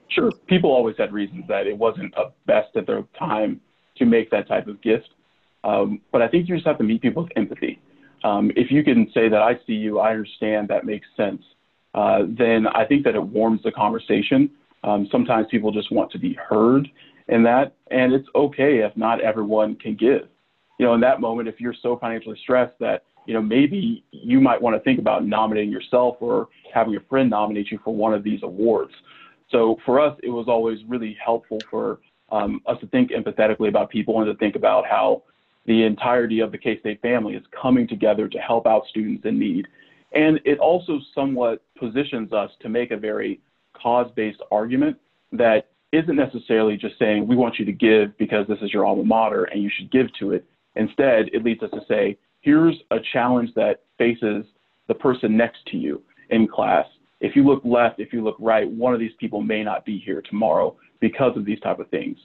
Sure, 0.09 0.31
people 0.47 0.71
always 0.71 0.95
had 0.97 1.11
reasons 1.11 1.45
that 1.47 1.65
it 1.65 1.77
wasn't 1.77 2.13
a 2.15 2.31
best 2.45 2.75
at 2.75 2.85
their 2.85 3.03
time 3.17 3.59
to 3.95 4.05
make 4.05 4.29
that 4.29 4.47
type 4.47 4.67
of 4.67 4.81
gift. 4.81 5.09
Um, 5.63 6.01
but 6.11 6.21
I 6.21 6.27
think 6.27 6.47
you 6.47 6.55
just 6.55 6.67
have 6.67 6.77
to 6.79 6.83
meet 6.83 7.01
people 7.01 7.23
with 7.23 7.31
empathy. 7.35 7.79
Um, 8.23 8.51
if 8.55 8.71
you 8.71 8.83
can 8.83 9.11
say 9.13 9.29
that 9.29 9.41
I 9.41 9.59
see 9.67 9.73
you, 9.73 9.99
I 9.99 10.11
understand, 10.11 10.69
that 10.69 10.85
makes 10.85 11.07
sense, 11.17 11.41
uh, 11.93 12.23
then 12.27 12.67
I 12.67 12.85
think 12.85 13.03
that 13.03 13.15
it 13.15 13.23
warms 13.23 13.61
the 13.63 13.71
conversation. 13.71 14.49
Um, 14.83 15.07
sometimes 15.11 15.47
people 15.51 15.71
just 15.71 15.91
want 15.91 16.11
to 16.11 16.19
be 16.19 16.33
heard 16.33 16.87
in 17.27 17.43
that, 17.43 17.75
and 17.91 18.13
it's 18.13 18.27
okay 18.35 18.79
if 18.79 18.95
not 18.97 19.21
everyone 19.21 19.75
can 19.75 19.95
give. 19.95 20.27
You 20.79 20.85
know, 20.85 20.93
in 20.93 21.01
that 21.01 21.21
moment, 21.21 21.47
if 21.47 21.59
you're 21.59 21.75
so 21.81 21.97
financially 21.97 22.37
stressed 22.41 22.77
that 22.79 23.03
you 23.25 23.33
know 23.33 23.41
maybe 23.41 24.03
you 24.11 24.41
might 24.41 24.61
want 24.61 24.75
to 24.75 24.81
think 24.81 24.99
about 24.99 25.25
nominating 25.25 25.71
yourself 25.71 26.17
or 26.19 26.49
having 26.73 26.95
a 26.95 26.99
friend 27.01 27.29
nominate 27.29 27.71
you 27.71 27.79
for 27.83 27.95
one 27.95 28.13
of 28.13 28.23
these 28.23 28.41
awards. 28.43 28.91
So 29.49 29.77
for 29.85 29.99
us, 29.99 30.17
it 30.23 30.29
was 30.29 30.47
always 30.47 30.79
really 30.87 31.15
helpful 31.23 31.59
for 31.69 31.99
um, 32.31 32.61
us 32.65 32.79
to 32.81 32.87
think 32.87 33.11
empathetically 33.11 33.69
about 33.69 33.89
people 33.89 34.19
and 34.19 34.25
to 34.25 34.35
think 34.37 34.55
about 34.55 34.85
how 34.87 35.23
the 35.65 35.83
entirety 35.83 36.39
of 36.39 36.51
the 36.51 36.57
K-State 36.57 37.01
family 37.01 37.35
is 37.35 37.43
coming 37.59 37.87
together 37.87 38.27
to 38.27 38.37
help 38.39 38.67
out 38.67 38.83
students 38.89 39.25
in 39.25 39.39
need. 39.39 39.67
And 40.11 40.39
it 40.45 40.59
also 40.59 40.99
somewhat 41.15 41.63
positions 41.77 42.33
us 42.33 42.51
to 42.61 42.69
make 42.69 42.91
a 42.91 42.97
very 42.97 43.39
cause-based 43.73 44.41
argument 44.51 44.97
that 45.31 45.69
isn't 45.91 46.15
necessarily 46.15 46.75
just 46.75 46.97
saying 46.99 47.27
we 47.27 47.35
want 47.35 47.59
you 47.59 47.65
to 47.65 47.71
give 47.71 48.17
because 48.17 48.47
this 48.47 48.59
is 48.61 48.73
your 48.73 48.85
alma 48.85 49.03
mater 49.03 49.45
and 49.45 49.61
you 49.61 49.69
should 49.75 49.91
give 49.91 50.07
to 50.19 50.31
it. 50.31 50.45
Instead, 50.75 51.29
it 51.33 51.43
leads 51.43 51.61
us 51.63 51.69
to 51.71 51.81
say, 51.87 52.17
here's 52.41 52.75
a 52.91 52.97
challenge 53.13 53.49
that 53.55 53.83
faces 53.97 54.45
the 54.87 54.93
person 54.93 55.37
next 55.37 55.59
to 55.67 55.77
you 55.77 56.01
in 56.29 56.47
class. 56.47 56.85
If 57.21 57.35
you 57.35 57.45
look 57.45 57.61
left, 57.63 57.99
if 57.99 58.11
you 58.11 58.23
look 58.23 58.35
right, 58.39 58.69
one 58.69 58.93
of 58.93 58.99
these 58.99 59.13
people 59.19 59.41
may 59.41 59.63
not 59.63 59.85
be 59.85 59.97
here 59.97 60.21
tomorrow 60.21 60.75
because 60.99 61.37
of 61.37 61.45
these 61.45 61.59
type 61.61 61.79
of 61.79 61.89
things. 61.89 62.17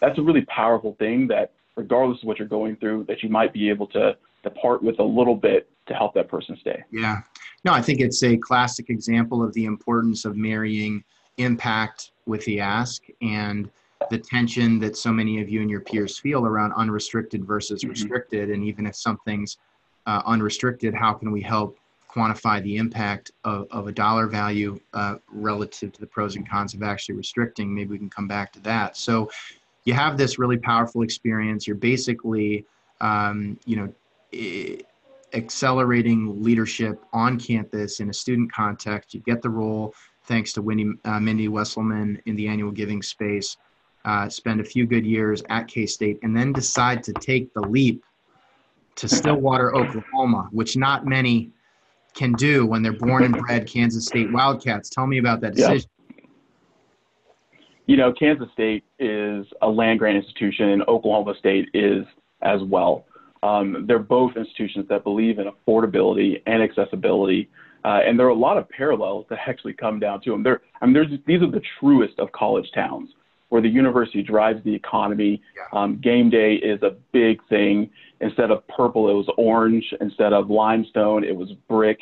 That's 0.00 0.18
a 0.18 0.22
really 0.22 0.44
powerful 0.46 0.96
thing 0.98 1.26
that 1.28 1.52
regardless 1.76 2.22
of 2.22 2.28
what 2.28 2.38
you're 2.38 2.48
going 2.48 2.76
through, 2.76 3.04
that 3.04 3.22
you 3.22 3.28
might 3.28 3.52
be 3.52 3.68
able 3.68 3.86
to 3.88 4.16
depart 4.42 4.82
with 4.82 4.98
a 4.98 5.04
little 5.04 5.34
bit 5.34 5.68
to 5.86 5.94
help 5.94 6.14
that 6.14 6.28
person 6.28 6.56
stay. 6.60 6.82
Yeah. 6.90 7.22
No, 7.64 7.72
I 7.72 7.82
think 7.82 8.00
it's 8.00 8.22
a 8.22 8.36
classic 8.36 8.90
example 8.90 9.42
of 9.42 9.52
the 9.54 9.64
importance 9.64 10.24
of 10.24 10.36
marrying 10.36 11.02
impact 11.38 12.12
with 12.26 12.44
the 12.44 12.60
ask 12.60 13.02
and 13.20 13.68
the 14.10 14.18
tension 14.18 14.78
that 14.78 14.96
so 14.96 15.12
many 15.12 15.40
of 15.40 15.48
you 15.48 15.60
and 15.60 15.70
your 15.70 15.80
peers 15.80 16.18
feel 16.18 16.46
around 16.46 16.72
unrestricted 16.74 17.44
versus 17.44 17.80
mm-hmm. 17.80 17.90
restricted. 17.90 18.50
And 18.50 18.64
even 18.64 18.86
if 18.86 18.96
something's 18.96 19.58
uh, 20.06 20.22
unrestricted, 20.26 20.94
how 20.94 21.14
can 21.14 21.32
we 21.32 21.40
help 21.40 21.78
quantify 22.10 22.62
the 22.62 22.76
impact 22.76 23.32
of, 23.44 23.66
of 23.70 23.88
a 23.88 23.92
dollar 23.92 24.26
value 24.26 24.78
uh, 24.92 25.16
relative 25.32 25.92
to 25.92 26.00
the 26.00 26.06
pros 26.06 26.36
and 26.36 26.48
cons 26.48 26.74
of 26.74 26.82
actually 26.82 27.16
restricting? 27.16 27.74
Maybe 27.74 27.90
we 27.90 27.98
can 27.98 28.10
come 28.10 28.28
back 28.28 28.52
to 28.52 28.60
that. 28.60 28.96
So 28.96 29.30
you 29.84 29.94
have 29.94 30.16
this 30.16 30.38
really 30.38 30.56
powerful 30.56 31.02
experience. 31.02 31.66
You're 31.66 31.76
basically, 31.76 32.64
um, 33.00 33.58
you 33.66 33.76
know, 33.76 34.78
accelerating 35.34 36.42
leadership 36.42 37.02
on 37.12 37.38
campus 37.38 38.00
in 38.00 38.08
a 38.08 38.12
student 38.12 38.52
context. 38.52 39.14
You 39.14 39.20
get 39.20 39.42
the 39.42 39.50
role 39.50 39.94
thanks 40.24 40.52
to 40.54 40.62
Winnie, 40.62 40.92
uh, 41.04 41.20
Mindy 41.20 41.48
Wesselman 41.48 42.20
in 42.26 42.36
the 42.36 42.48
annual 42.48 42.70
giving 42.70 43.02
space. 43.02 43.56
Uh, 44.04 44.28
spend 44.28 44.60
a 44.60 44.64
few 44.64 44.86
good 44.86 45.06
years 45.06 45.42
at 45.48 45.66
K 45.66 45.86
State, 45.86 46.18
and 46.22 46.36
then 46.36 46.52
decide 46.52 47.02
to 47.04 47.12
take 47.14 47.52
the 47.54 47.60
leap 47.62 48.04
to 48.96 49.08
Stillwater, 49.08 49.74
Oklahoma, 49.74 50.48
which 50.52 50.76
not 50.76 51.06
many 51.06 51.50
can 52.14 52.32
do 52.34 52.64
when 52.66 52.82
they're 52.82 52.92
born 52.92 53.24
and 53.24 53.36
bred 53.36 53.66
Kansas 53.66 54.06
State 54.06 54.30
Wildcats. 54.30 54.88
Tell 54.88 55.06
me 55.06 55.18
about 55.18 55.40
that 55.40 55.54
decision. 55.54 55.88
You 57.86 57.96
know, 57.96 58.12
Kansas 58.12 58.48
State 58.52 58.84
is 58.98 59.46
a 59.62 59.68
land 59.68 59.98
grant 59.98 60.16
institution, 60.16 60.70
and 60.70 60.82
Oklahoma 60.88 61.34
State 61.38 61.68
is 61.74 62.04
as 62.42 62.60
well. 62.62 63.04
Um, 63.42 63.84
they're 63.86 63.98
both 63.98 64.36
institutions 64.36 64.86
that 64.88 65.04
believe 65.04 65.38
in 65.38 65.46
affordability 65.46 66.42
and 66.46 66.62
accessibility, 66.62 67.50
uh, 67.84 68.00
and 68.06 68.18
there 68.18 68.26
are 68.26 68.30
a 68.30 68.34
lot 68.34 68.56
of 68.56 68.68
parallels 68.70 69.26
that 69.28 69.38
actually 69.46 69.74
come 69.74 70.00
down 70.00 70.22
to 70.22 70.30
them. 70.30 70.42
They're, 70.42 70.62
I 70.80 70.86
mean, 70.86 71.22
these 71.26 71.42
are 71.42 71.50
the 71.50 71.60
truest 71.78 72.18
of 72.18 72.32
college 72.32 72.70
towns 72.74 73.10
where 73.50 73.60
the 73.60 73.68
university 73.68 74.22
drives 74.22 74.64
the 74.64 74.74
economy. 74.74 75.40
Yeah. 75.54 75.78
Um, 75.78 76.00
game 76.00 76.30
day 76.30 76.54
is 76.54 76.82
a 76.82 76.96
big 77.12 77.38
thing. 77.48 77.90
Instead 78.20 78.50
of 78.50 78.66
purple, 78.68 79.10
it 79.10 79.12
was 79.12 79.28
orange. 79.36 79.84
Instead 80.00 80.32
of 80.32 80.48
limestone, 80.48 81.22
it 81.22 81.36
was 81.36 81.50
brick. 81.68 81.98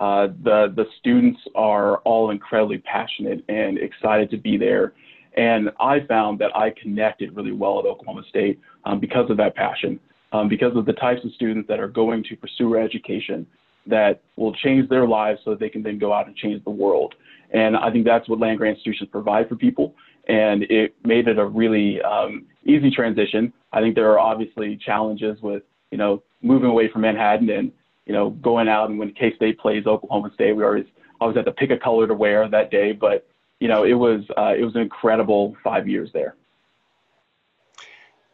Uh, 0.00 0.28
the 0.42 0.72
the 0.74 0.86
students 0.98 1.40
are 1.54 1.98
all 1.98 2.30
incredibly 2.30 2.78
passionate 2.78 3.44
and 3.48 3.78
excited 3.78 4.30
to 4.30 4.38
be 4.38 4.56
there. 4.56 4.94
And 5.36 5.70
I 5.78 6.00
found 6.00 6.38
that 6.40 6.54
I 6.56 6.70
connected 6.70 7.36
really 7.36 7.52
well 7.52 7.78
at 7.78 7.84
Oklahoma 7.84 8.22
State 8.28 8.58
um, 8.84 8.98
because 8.98 9.30
of 9.30 9.36
that 9.36 9.54
passion, 9.54 10.00
um, 10.32 10.48
because 10.48 10.76
of 10.76 10.86
the 10.86 10.92
types 10.94 11.24
of 11.24 11.32
students 11.32 11.68
that 11.68 11.80
are 11.80 11.88
going 11.88 12.24
to 12.24 12.36
pursue 12.36 12.76
education 12.76 13.46
that 13.86 14.20
will 14.36 14.52
change 14.54 14.88
their 14.88 15.06
lives 15.06 15.40
so 15.44 15.50
that 15.50 15.60
they 15.60 15.68
can 15.68 15.82
then 15.82 15.98
go 15.98 16.12
out 16.12 16.26
and 16.26 16.36
change 16.36 16.62
the 16.64 16.70
world. 16.70 17.14
And 17.52 17.76
I 17.76 17.90
think 17.90 18.04
that's 18.04 18.28
what 18.28 18.38
land 18.38 18.58
grant 18.58 18.76
institutions 18.76 19.08
provide 19.10 19.48
for 19.48 19.56
people. 19.56 19.94
And 20.28 20.64
it 20.64 20.94
made 21.04 21.26
it 21.28 21.38
a 21.38 21.46
really 21.46 22.02
um, 22.02 22.44
easy 22.64 22.90
transition. 22.90 23.52
I 23.72 23.80
think 23.80 23.94
there 23.94 24.10
are 24.10 24.18
obviously 24.18 24.76
challenges 24.76 25.40
with, 25.40 25.62
you 25.90 25.96
know, 25.96 26.22
moving 26.42 26.68
away 26.68 26.90
from 26.90 27.02
Manhattan 27.02 27.48
and, 27.48 27.72
you 28.04 28.12
know, 28.12 28.30
going 28.30 28.68
out 28.68 28.90
and 28.90 28.98
when 28.98 29.12
K 29.12 29.34
State 29.36 29.58
plays 29.58 29.86
Oklahoma 29.86 30.30
State, 30.34 30.52
we 30.54 30.64
always 30.64 30.84
always 31.20 31.36
had 31.36 31.46
to 31.46 31.52
pick 31.52 31.70
a 31.70 31.78
color 31.78 32.06
to 32.06 32.14
wear 32.14 32.48
that 32.48 32.70
day. 32.70 32.92
But 32.92 33.26
you 33.60 33.68
know, 33.68 33.84
it 33.84 33.94
was 33.94 34.24
uh, 34.36 34.54
it 34.56 34.64
was 34.64 34.74
an 34.74 34.82
incredible 34.82 35.56
five 35.62 35.88
years 35.88 36.10
there. 36.12 36.36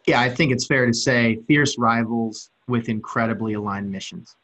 Yeah, 0.06 0.20
I 0.20 0.28
think 0.28 0.52
it's 0.52 0.66
fair 0.66 0.86
to 0.86 0.92
say 0.92 1.40
fierce 1.46 1.78
rivals 1.78 2.50
with 2.68 2.88
incredibly 2.88 3.54
aligned 3.54 3.90
missions. 3.90 4.36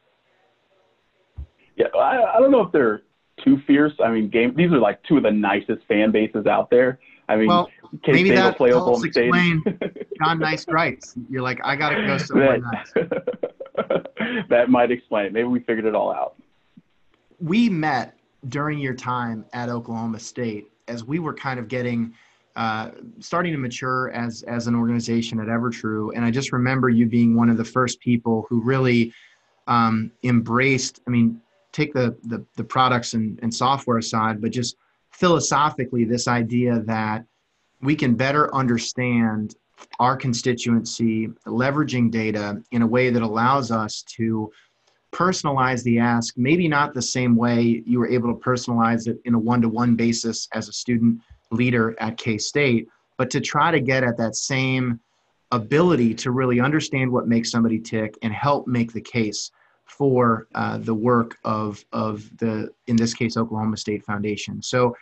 Yeah, 1.77 1.87
I, 1.95 2.37
I 2.37 2.41
don't 2.41 2.51
know 2.51 2.63
if 2.63 2.73
they're 2.73 3.03
too 3.45 3.61
fierce. 3.67 3.93
I 4.03 4.11
mean, 4.11 4.29
game 4.29 4.55
these 4.57 4.73
are 4.73 4.79
like 4.79 5.03
two 5.03 5.19
of 5.19 5.23
the 5.23 5.31
nicest 5.31 5.85
fan 5.87 6.11
bases 6.13 6.47
out 6.47 6.71
there. 6.71 6.99
I 7.29 7.37
mean, 7.37 7.49
well, 7.49 7.71
maybe 8.07 8.31
that 8.31 8.57
play 8.57 8.71
helps 8.71 9.05
explain 9.05 9.63
John 10.23 10.39
Nice 10.39 10.65
Grice. 10.65 11.15
You're 11.29 11.43
like, 11.43 11.61
I 11.63 11.77
got 11.77 11.91
to 11.91 12.07
go 12.07 12.19
somewhere 12.19 12.59
nice. 12.59 12.93
that 14.49 14.67
might 14.69 14.91
explain 14.91 15.27
it. 15.27 15.33
Maybe 15.33 15.47
we 15.47 15.61
figured 15.61 15.85
it 15.85 15.95
all 15.95 16.13
out. 16.13 16.35
We 17.39 17.69
met 17.69 18.17
during 18.49 18.79
your 18.79 18.95
time 18.95 19.45
at 19.53 19.69
Oklahoma 19.69 20.19
State 20.19 20.71
as 20.89 21.05
we 21.05 21.19
were 21.19 21.35
kind 21.35 21.59
of 21.59 21.69
getting 21.69 22.15
uh, 22.57 22.91
starting 23.21 23.53
to 23.53 23.59
mature 23.59 24.11
as 24.11 24.43
as 24.43 24.67
an 24.67 24.75
organization 24.75 25.39
at 25.41 25.47
Evertrue, 25.47 26.11
and 26.15 26.25
I 26.25 26.31
just 26.31 26.53
remember 26.53 26.89
you 26.89 27.07
being 27.07 27.37
one 27.37 27.49
of 27.49 27.57
the 27.57 27.65
first 27.65 28.01
people 28.01 28.45
who 28.49 28.61
really 28.61 29.13
um, 29.69 30.11
embraced. 30.25 31.01
I 31.07 31.11
mean, 31.11 31.41
take 31.73 31.95
the, 31.95 32.17
the 32.25 32.45
the 32.57 32.65
products 32.65 33.15
and, 33.15 33.39
and 33.43 33.55
software 33.55 33.99
aside, 33.99 34.41
but 34.41 34.51
just 34.51 34.77
philosophically, 35.11 36.05
this 36.05 36.27
idea 36.27 36.81
that 36.81 37.25
we 37.81 37.95
can 37.95 38.15
better 38.15 38.53
understand 38.55 39.55
our 39.99 40.17
constituency, 40.17 41.29
leveraging 41.47 42.11
data 42.11 42.63
in 42.73 42.83
a 42.83 42.87
way 42.87 43.11
that 43.11 43.23
allows 43.23 43.71
us 43.71 44.03
to 44.03 44.51
personalize 45.13 45.83
the 45.83 45.99
ask, 45.99 46.35
maybe 46.37 46.69
not 46.69 46.95
the 46.95 47.03
same 47.03 47.37
way 47.37 47.83
you 47.85 47.99
were 47.99 48.09
able 48.09 48.33
to 48.33 48.41
personalize 48.41 49.09
it 49.09 49.19
in 49.25 49.35
a 49.35 49.39
one 49.39 49.61
to 49.63 49.69
one 49.69 49.97
basis 49.97 50.49
as 50.53 50.69
a 50.69 50.73
student 50.73 51.21
leader 51.51 51.97
at 52.01 52.17
K 52.17 52.39
State, 52.39 52.89
but 53.17 53.31
to 53.31 53.41
try 53.41 53.71
to 53.71 53.81
get 53.81 54.05
at 54.05 54.17
that 54.19 54.37
same 54.37 55.01
ability 55.53 56.15
to 56.15 56.31
really 56.31 56.61
understand 56.61 57.11
what 57.11 57.27
makes 57.27 57.51
somebody 57.51 57.79
tick 57.79 58.17
and 58.23 58.33
help 58.33 58.67
make 58.67 58.93
the 58.93 59.01
case 59.01 59.51
for 59.85 60.47
uh, 60.55 60.79
the 60.79 60.95
work 60.95 61.37
of, 61.45 61.85
of 61.93 62.25
the, 62.39 62.71
in 62.87 62.95
this 62.95 63.13
case, 63.13 63.37
Oklahoma 63.37 63.77
State 63.77 64.05
Foundation. 64.05 64.63
So 64.63 64.95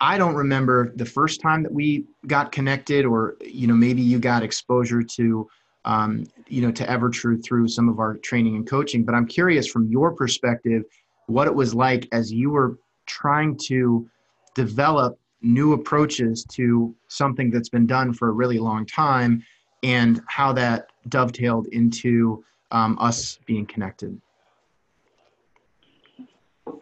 I 0.00 0.18
don't 0.18 0.34
remember 0.34 0.92
the 0.94 1.06
first 1.06 1.40
time 1.40 1.62
that 1.62 1.72
we 1.72 2.04
got 2.26 2.52
connected 2.52 3.06
or, 3.06 3.36
you 3.40 3.66
know, 3.66 3.74
maybe 3.74 4.02
you 4.02 4.18
got 4.18 4.42
exposure 4.42 5.02
to 5.02 5.48
um, 5.84 6.24
you 6.48 6.62
know, 6.62 6.70
to 6.72 6.84
Evertrue 6.84 7.42
through 7.42 7.68
some 7.68 7.88
of 7.88 7.98
our 7.98 8.16
training 8.18 8.56
and 8.56 8.68
coaching. 8.68 9.04
But 9.04 9.14
I'm 9.14 9.26
curious 9.26 9.66
from 9.66 9.88
your 9.88 10.12
perspective, 10.12 10.82
what 11.26 11.46
it 11.46 11.54
was 11.54 11.74
like 11.74 12.08
as 12.12 12.32
you 12.32 12.50
were 12.50 12.78
trying 13.06 13.56
to 13.56 14.08
develop 14.54 15.18
new 15.40 15.72
approaches 15.72 16.44
to 16.44 16.94
something 17.06 17.50
that's 17.50 17.68
been 17.68 17.86
done 17.86 18.12
for 18.12 18.28
a 18.28 18.32
really 18.32 18.58
long 18.58 18.84
time 18.84 19.42
and 19.82 20.20
how 20.26 20.52
that 20.52 20.88
dovetailed 21.08 21.68
into 21.68 22.44
um, 22.72 22.98
us 23.00 23.38
being 23.46 23.64
connected. 23.64 24.20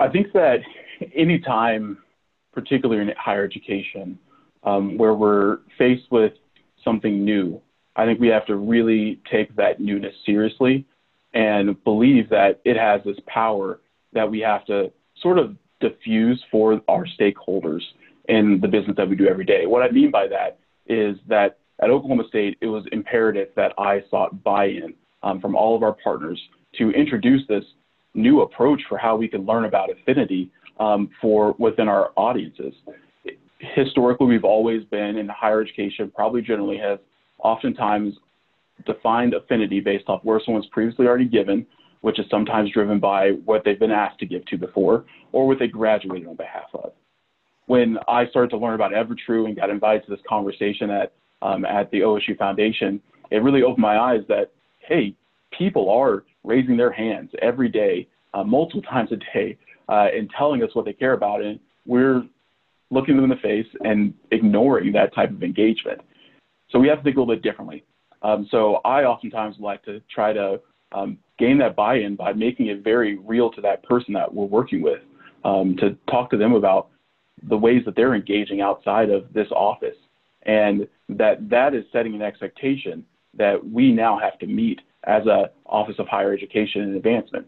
I 0.00 0.08
think 0.08 0.32
that 0.32 0.60
anytime, 1.14 1.98
particularly 2.52 3.02
in 3.02 3.14
higher 3.16 3.44
education, 3.44 4.18
um, 4.64 4.96
where 4.96 5.14
we're 5.14 5.58
faced 5.78 6.10
with 6.10 6.32
something 6.82 7.24
new, 7.24 7.60
I 7.96 8.04
think 8.04 8.20
we 8.20 8.28
have 8.28 8.46
to 8.46 8.56
really 8.56 9.20
take 9.30 9.54
that 9.56 9.80
newness 9.80 10.14
seriously 10.24 10.84
and 11.34 11.82
believe 11.84 12.28
that 12.30 12.60
it 12.64 12.76
has 12.76 13.00
this 13.04 13.18
power 13.26 13.80
that 14.12 14.30
we 14.30 14.40
have 14.40 14.64
to 14.66 14.92
sort 15.20 15.38
of 15.38 15.56
diffuse 15.80 16.42
for 16.50 16.80
our 16.88 17.06
stakeholders 17.18 17.82
in 18.28 18.58
the 18.60 18.68
business 18.68 18.96
that 18.96 19.08
we 19.08 19.16
do 19.16 19.26
every 19.26 19.44
day. 19.44 19.66
What 19.66 19.82
I 19.82 19.90
mean 19.90 20.10
by 20.10 20.26
that 20.28 20.58
is 20.86 21.16
that 21.28 21.58
at 21.82 21.90
Oklahoma 21.90 22.24
State, 22.28 22.56
it 22.60 22.66
was 22.66 22.84
imperative 22.92 23.48
that 23.56 23.72
I 23.78 24.02
sought 24.10 24.42
buy-in 24.42 24.94
um, 25.22 25.40
from 25.40 25.54
all 25.54 25.76
of 25.76 25.82
our 25.82 25.92
partners 25.92 26.40
to 26.78 26.90
introduce 26.90 27.46
this 27.48 27.64
new 28.14 28.40
approach 28.40 28.80
for 28.88 28.96
how 28.96 29.16
we 29.16 29.28
can 29.28 29.44
learn 29.44 29.66
about 29.66 29.90
affinity 29.90 30.50
um, 30.80 31.10
for 31.20 31.54
within 31.58 31.88
our 31.88 32.12
audiences. 32.16 32.74
Historically, 33.58 34.26
we've 34.26 34.44
always 34.44 34.84
been 34.84 35.16
in 35.16 35.28
higher 35.28 35.60
education, 35.60 36.10
probably 36.14 36.42
generally 36.42 36.78
has 36.78 36.98
oftentimes 37.38 38.14
defined 38.84 39.34
affinity 39.34 39.80
based 39.80 40.04
off 40.08 40.24
where 40.24 40.40
someone's 40.44 40.66
previously 40.66 41.06
already 41.06 41.26
given, 41.26 41.66
which 42.02 42.18
is 42.18 42.26
sometimes 42.30 42.70
driven 42.72 43.00
by 43.00 43.30
what 43.44 43.62
they've 43.64 43.78
been 43.78 43.90
asked 43.90 44.18
to 44.20 44.26
give 44.26 44.44
to 44.46 44.58
before 44.58 45.04
or 45.32 45.46
what 45.46 45.58
they 45.58 45.66
graduated 45.66 46.28
on 46.28 46.36
behalf 46.36 46.68
of. 46.74 46.92
When 47.66 47.98
I 48.06 48.26
started 48.28 48.50
to 48.50 48.58
learn 48.58 48.74
about 48.74 48.92
Evertrue 48.92 49.46
and 49.46 49.56
got 49.56 49.70
invited 49.70 50.04
to 50.06 50.10
this 50.10 50.20
conversation 50.28 50.90
at 50.90 51.12
um, 51.42 51.64
at 51.66 51.90
the 51.90 52.00
OSU 52.00 52.36
Foundation, 52.38 53.00
it 53.30 53.42
really 53.42 53.62
opened 53.62 53.82
my 53.82 53.98
eyes 53.98 54.20
that 54.28 54.52
hey, 54.80 55.14
people 55.56 55.90
are 55.90 56.24
raising 56.44 56.76
their 56.76 56.92
hands 56.92 57.30
every 57.42 57.68
day, 57.68 58.08
uh, 58.34 58.44
multiple 58.44 58.82
times 58.82 59.10
a 59.12 59.16
day, 59.16 59.58
uh, 59.88 60.06
and 60.16 60.30
telling 60.36 60.62
us 60.62 60.70
what 60.74 60.84
they 60.84 60.92
care 60.92 61.12
about, 61.12 61.42
and 61.42 61.58
we're 61.84 62.22
looking 62.90 63.16
them 63.16 63.24
in 63.24 63.30
the 63.30 63.36
face 63.36 63.66
and 63.80 64.14
ignoring 64.30 64.92
that 64.92 65.14
type 65.14 65.30
of 65.30 65.42
engagement. 65.42 66.00
So 66.76 66.80
we 66.80 66.88
have 66.88 66.98
to 66.98 67.04
think 67.04 67.16
a 67.16 67.20
little 67.20 67.34
bit 67.34 67.42
differently. 67.42 67.84
Um, 68.20 68.46
so 68.50 68.82
I 68.84 69.04
oftentimes 69.04 69.56
like 69.58 69.82
to 69.84 70.02
try 70.14 70.34
to 70.34 70.60
um, 70.92 71.16
gain 71.38 71.56
that 71.56 71.74
buy-in 71.74 72.16
by 72.16 72.34
making 72.34 72.66
it 72.66 72.84
very 72.84 73.16
real 73.16 73.50
to 73.52 73.62
that 73.62 73.82
person 73.82 74.12
that 74.12 74.34
we're 74.34 74.44
working 74.44 74.82
with, 74.82 75.00
um, 75.42 75.74
to 75.78 75.96
talk 76.10 76.28
to 76.32 76.36
them 76.36 76.52
about 76.52 76.88
the 77.48 77.56
ways 77.56 77.80
that 77.86 77.96
they're 77.96 78.14
engaging 78.14 78.60
outside 78.60 79.08
of 79.08 79.32
this 79.32 79.46
office, 79.52 79.96
and 80.42 80.86
that 81.08 81.48
that 81.48 81.72
is 81.72 81.86
setting 81.92 82.14
an 82.14 82.20
expectation 82.20 83.06
that 83.32 83.56
we 83.66 83.90
now 83.90 84.18
have 84.18 84.38
to 84.40 84.46
meet 84.46 84.82
as 85.04 85.24
a 85.24 85.48
Office 85.64 85.96
of 85.98 86.06
Higher 86.08 86.34
Education 86.34 86.82
and 86.82 86.94
Advancement. 86.94 87.46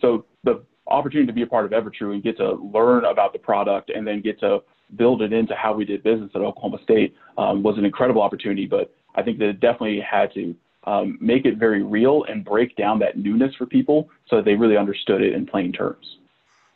So 0.00 0.24
the 0.42 0.64
opportunity 0.88 1.28
to 1.28 1.32
be 1.32 1.42
a 1.42 1.46
part 1.46 1.66
of 1.66 1.70
Evertrue 1.70 2.14
and 2.14 2.22
get 2.22 2.36
to 2.38 2.54
learn 2.54 3.04
about 3.04 3.32
the 3.32 3.38
product 3.38 3.90
and 3.90 4.04
then 4.04 4.20
get 4.20 4.40
to 4.40 4.58
build 4.96 5.22
it 5.22 5.32
into 5.32 5.54
how 5.54 5.72
we 5.72 5.84
did 5.84 6.02
business 6.02 6.30
at 6.34 6.40
Oklahoma 6.40 6.78
State 6.82 7.14
um, 7.38 7.62
was 7.62 7.78
an 7.78 7.84
incredible 7.84 8.22
opportunity. 8.22 8.66
But 8.66 8.94
I 9.14 9.22
think 9.22 9.38
that 9.38 9.48
it 9.48 9.60
definitely 9.60 10.00
had 10.00 10.32
to 10.34 10.54
um, 10.86 11.18
make 11.20 11.46
it 11.46 11.56
very 11.56 11.82
real 11.82 12.24
and 12.24 12.44
break 12.44 12.76
down 12.76 12.98
that 13.00 13.16
newness 13.16 13.54
for 13.56 13.66
people 13.66 14.10
so 14.28 14.36
that 14.36 14.44
they 14.44 14.54
really 14.54 14.76
understood 14.76 15.22
it 15.22 15.32
in 15.32 15.46
plain 15.46 15.72
terms. 15.72 16.18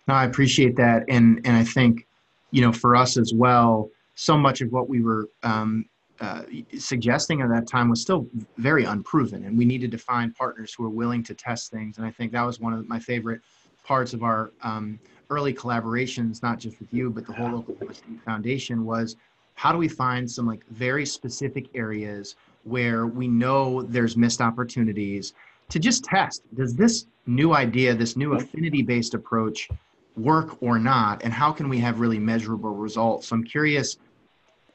No, 0.06 0.14
I 0.14 0.24
appreciate 0.24 0.76
that, 0.76 1.04
and 1.08 1.40
and 1.44 1.56
I 1.56 1.64
think 1.64 2.06
you 2.50 2.62
know 2.62 2.72
for 2.72 2.96
us 2.96 3.18
as 3.18 3.32
well, 3.34 3.90
so 4.14 4.38
much 4.38 4.62
of 4.62 4.72
what 4.72 4.88
we 4.88 5.02
were 5.02 5.28
um, 5.42 5.84
uh, 6.20 6.42
suggesting 6.78 7.42
at 7.42 7.50
that 7.50 7.68
time 7.68 7.90
was 7.90 8.00
still 8.00 8.26
very 8.56 8.84
unproven, 8.84 9.44
and 9.44 9.56
we 9.56 9.64
needed 9.64 9.90
to 9.90 9.98
find 9.98 10.34
partners 10.34 10.74
who 10.74 10.82
were 10.82 10.90
willing 10.90 11.22
to 11.24 11.34
test 11.34 11.70
things. 11.70 11.98
And 11.98 12.06
I 12.06 12.10
think 12.10 12.32
that 12.32 12.42
was 12.42 12.58
one 12.58 12.72
of 12.72 12.88
my 12.88 12.98
favorite 12.98 13.42
parts 13.88 14.12
of 14.12 14.23
our 14.23 14.52
um, 14.62 15.00
early 15.30 15.54
collaborations, 15.54 16.42
not 16.42 16.59
just 16.59 16.78
with 16.78 16.92
you, 16.92 17.09
but 17.09 17.26
the 17.26 17.33
whole 17.33 17.50
local 17.50 17.75
foundation, 18.23 18.85
was 18.85 19.16
how 19.54 19.73
do 19.73 19.78
we 19.78 19.88
find 19.88 20.30
some 20.30 20.47
like 20.47 20.62
very 20.68 21.07
specific 21.07 21.66
areas 21.75 22.37
where 22.64 23.07
we 23.07 23.26
know 23.26 23.83
there's 23.83 24.14
missed 24.14 24.42
opportunities 24.42 25.33
to 25.71 25.78
just 25.78 26.04
test 26.04 26.42
does 26.54 26.75
this 26.75 27.06
new 27.26 27.54
idea 27.54 27.95
this 27.95 28.15
new 28.15 28.34
affinity 28.34 28.82
based 28.82 29.15
approach 29.15 29.69
work 30.17 30.62
or 30.62 30.78
not? 30.78 31.23
And 31.25 31.32
how 31.32 31.50
can 31.50 31.69
we 31.69 31.78
have 31.78 31.99
really 31.99 32.19
measurable 32.19 32.75
results? 32.75 33.28
So 33.28 33.36
i'm 33.36 33.45
curious 33.45 33.97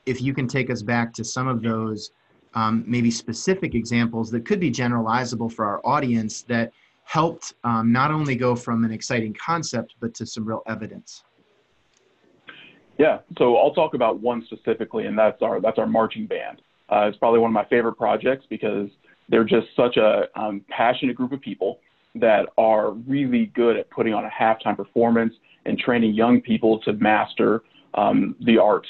if 0.08 0.22
you 0.22 0.34
can 0.34 0.48
take 0.48 0.70
us 0.72 0.82
back 0.82 1.14
to 1.14 1.24
some 1.24 1.48
of 1.48 1.62
those 1.62 2.12
um, 2.56 2.84
maybe 2.88 3.12
specific 3.12 3.76
examples 3.76 4.32
that 4.32 4.46
could 4.46 4.60
be 4.60 4.72
generalizable 4.72 5.52
for 5.52 5.66
our 5.66 5.82
audience 5.86 6.42
that 6.44 6.72
helped 7.04 7.54
um, 7.63 7.92
not 7.92 8.12
only 8.12 8.36
go 8.36 8.56
from 8.56 8.84
an 8.84 8.92
exciting 8.92 9.34
concept 9.34 9.96
but 10.00 10.13
to 10.13 10.26
some 10.26 10.46
real 10.46 10.62
evidence 10.68 11.24
yeah 12.98 13.20
so 13.38 13.58
i'll 13.58 13.74
talk 13.74 13.94
about 13.94 14.20
one 14.20 14.44
specifically 14.46 15.06
and 15.06 15.18
that's 15.18 15.42
our 15.42 15.60
that's 15.60 15.78
our 15.78 15.88
marching 15.88 16.26
band 16.26 16.62
uh, 16.89 17.08
it's 17.08 17.18
probably 17.18 17.39
one 17.39 17.50
of 17.50 17.54
my 17.54 17.66
favorite 17.66 17.94
projects 17.94 18.46
because 18.50 18.89
they're 19.30 19.44
just 19.44 19.68
such 19.76 19.98
a 19.98 20.28
um, 20.39 20.62
passionate 20.70 21.16
group 21.16 21.32
of 21.32 21.42
people 21.42 21.80
that 22.16 22.48
are 22.58 22.92
really 22.92 23.48
good 23.48 23.78
at 23.78 23.89
putting 23.89 24.13
on 24.13 24.26
a 24.26 24.30
halftime 24.30 24.78
performance 24.78 25.34
and 25.66 25.80
training 25.80 26.13
young 26.13 26.42
people 26.42 26.80
to 26.80 26.94
master 26.94 27.63
um, 27.96 28.36
the 28.42 28.58
arts. 28.58 28.88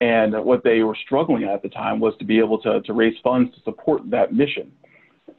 And 0.00 0.34
what 0.44 0.64
they 0.64 0.82
were 0.82 0.96
struggling 1.04 1.44
at 1.44 1.62
the 1.62 1.68
time 1.68 2.00
was 2.00 2.14
to 2.18 2.24
be 2.24 2.38
able 2.38 2.58
to, 2.62 2.80
to 2.82 2.92
raise 2.92 3.14
funds 3.22 3.54
to 3.54 3.62
support 3.62 4.02
that 4.10 4.34
mission. 4.34 4.72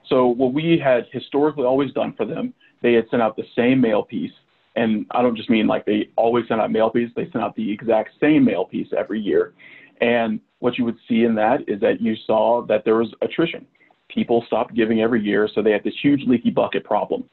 So 0.10 0.28
what 0.28 0.54
we 0.54 0.80
had 0.84 1.06
historically 1.12 1.66
always 1.66 1.92
done 1.94 2.14
for 2.16 2.26
them, 2.26 2.54
they 2.82 2.94
had 2.94 3.06
sent 3.10 3.22
out 3.22 3.36
the 3.36 3.46
same 3.56 3.80
mail 3.80 4.04
piece. 4.04 4.32
And 4.76 5.06
I 5.12 5.22
don't 5.22 5.36
just 5.36 5.50
mean 5.50 5.68
like 5.68 5.86
they 5.86 6.10
always 6.16 6.48
sent 6.48 6.60
out 6.60 6.72
mail 6.72 6.90
piece, 6.90 7.10
they 7.16 7.30
sent 7.32 7.44
out 7.44 7.56
the 7.56 7.72
exact 7.72 8.12
same 8.20 8.44
mail 8.44 8.66
piece 8.66 8.88
every 8.98 9.20
year. 9.20 9.54
And 10.02 10.40
what 10.60 10.78
you 10.78 10.86
would 10.86 10.98
see 11.08 11.24
in 11.24 11.36
that 11.36 11.62
is 11.68 11.80
that 11.82 12.02
you 12.02 12.16
saw 12.26 12.66
that 12.66 12.84
there 12.84 12.96
was 12.96 13.14
attrition. 13.22 13.66
People 14.10 14.44
stopped 14.48 14.74
giving 14.74 15.02
every 15.02 15.22
year, 15.22 15.48
so 15.54 15.62
they 15.62 15.72
had 15.72 15.84
this 15.84 15.94
huge 16.02 16.22
leaky 16.28 16.50
bucket 16.50 16.84
problem. 16.84 17.24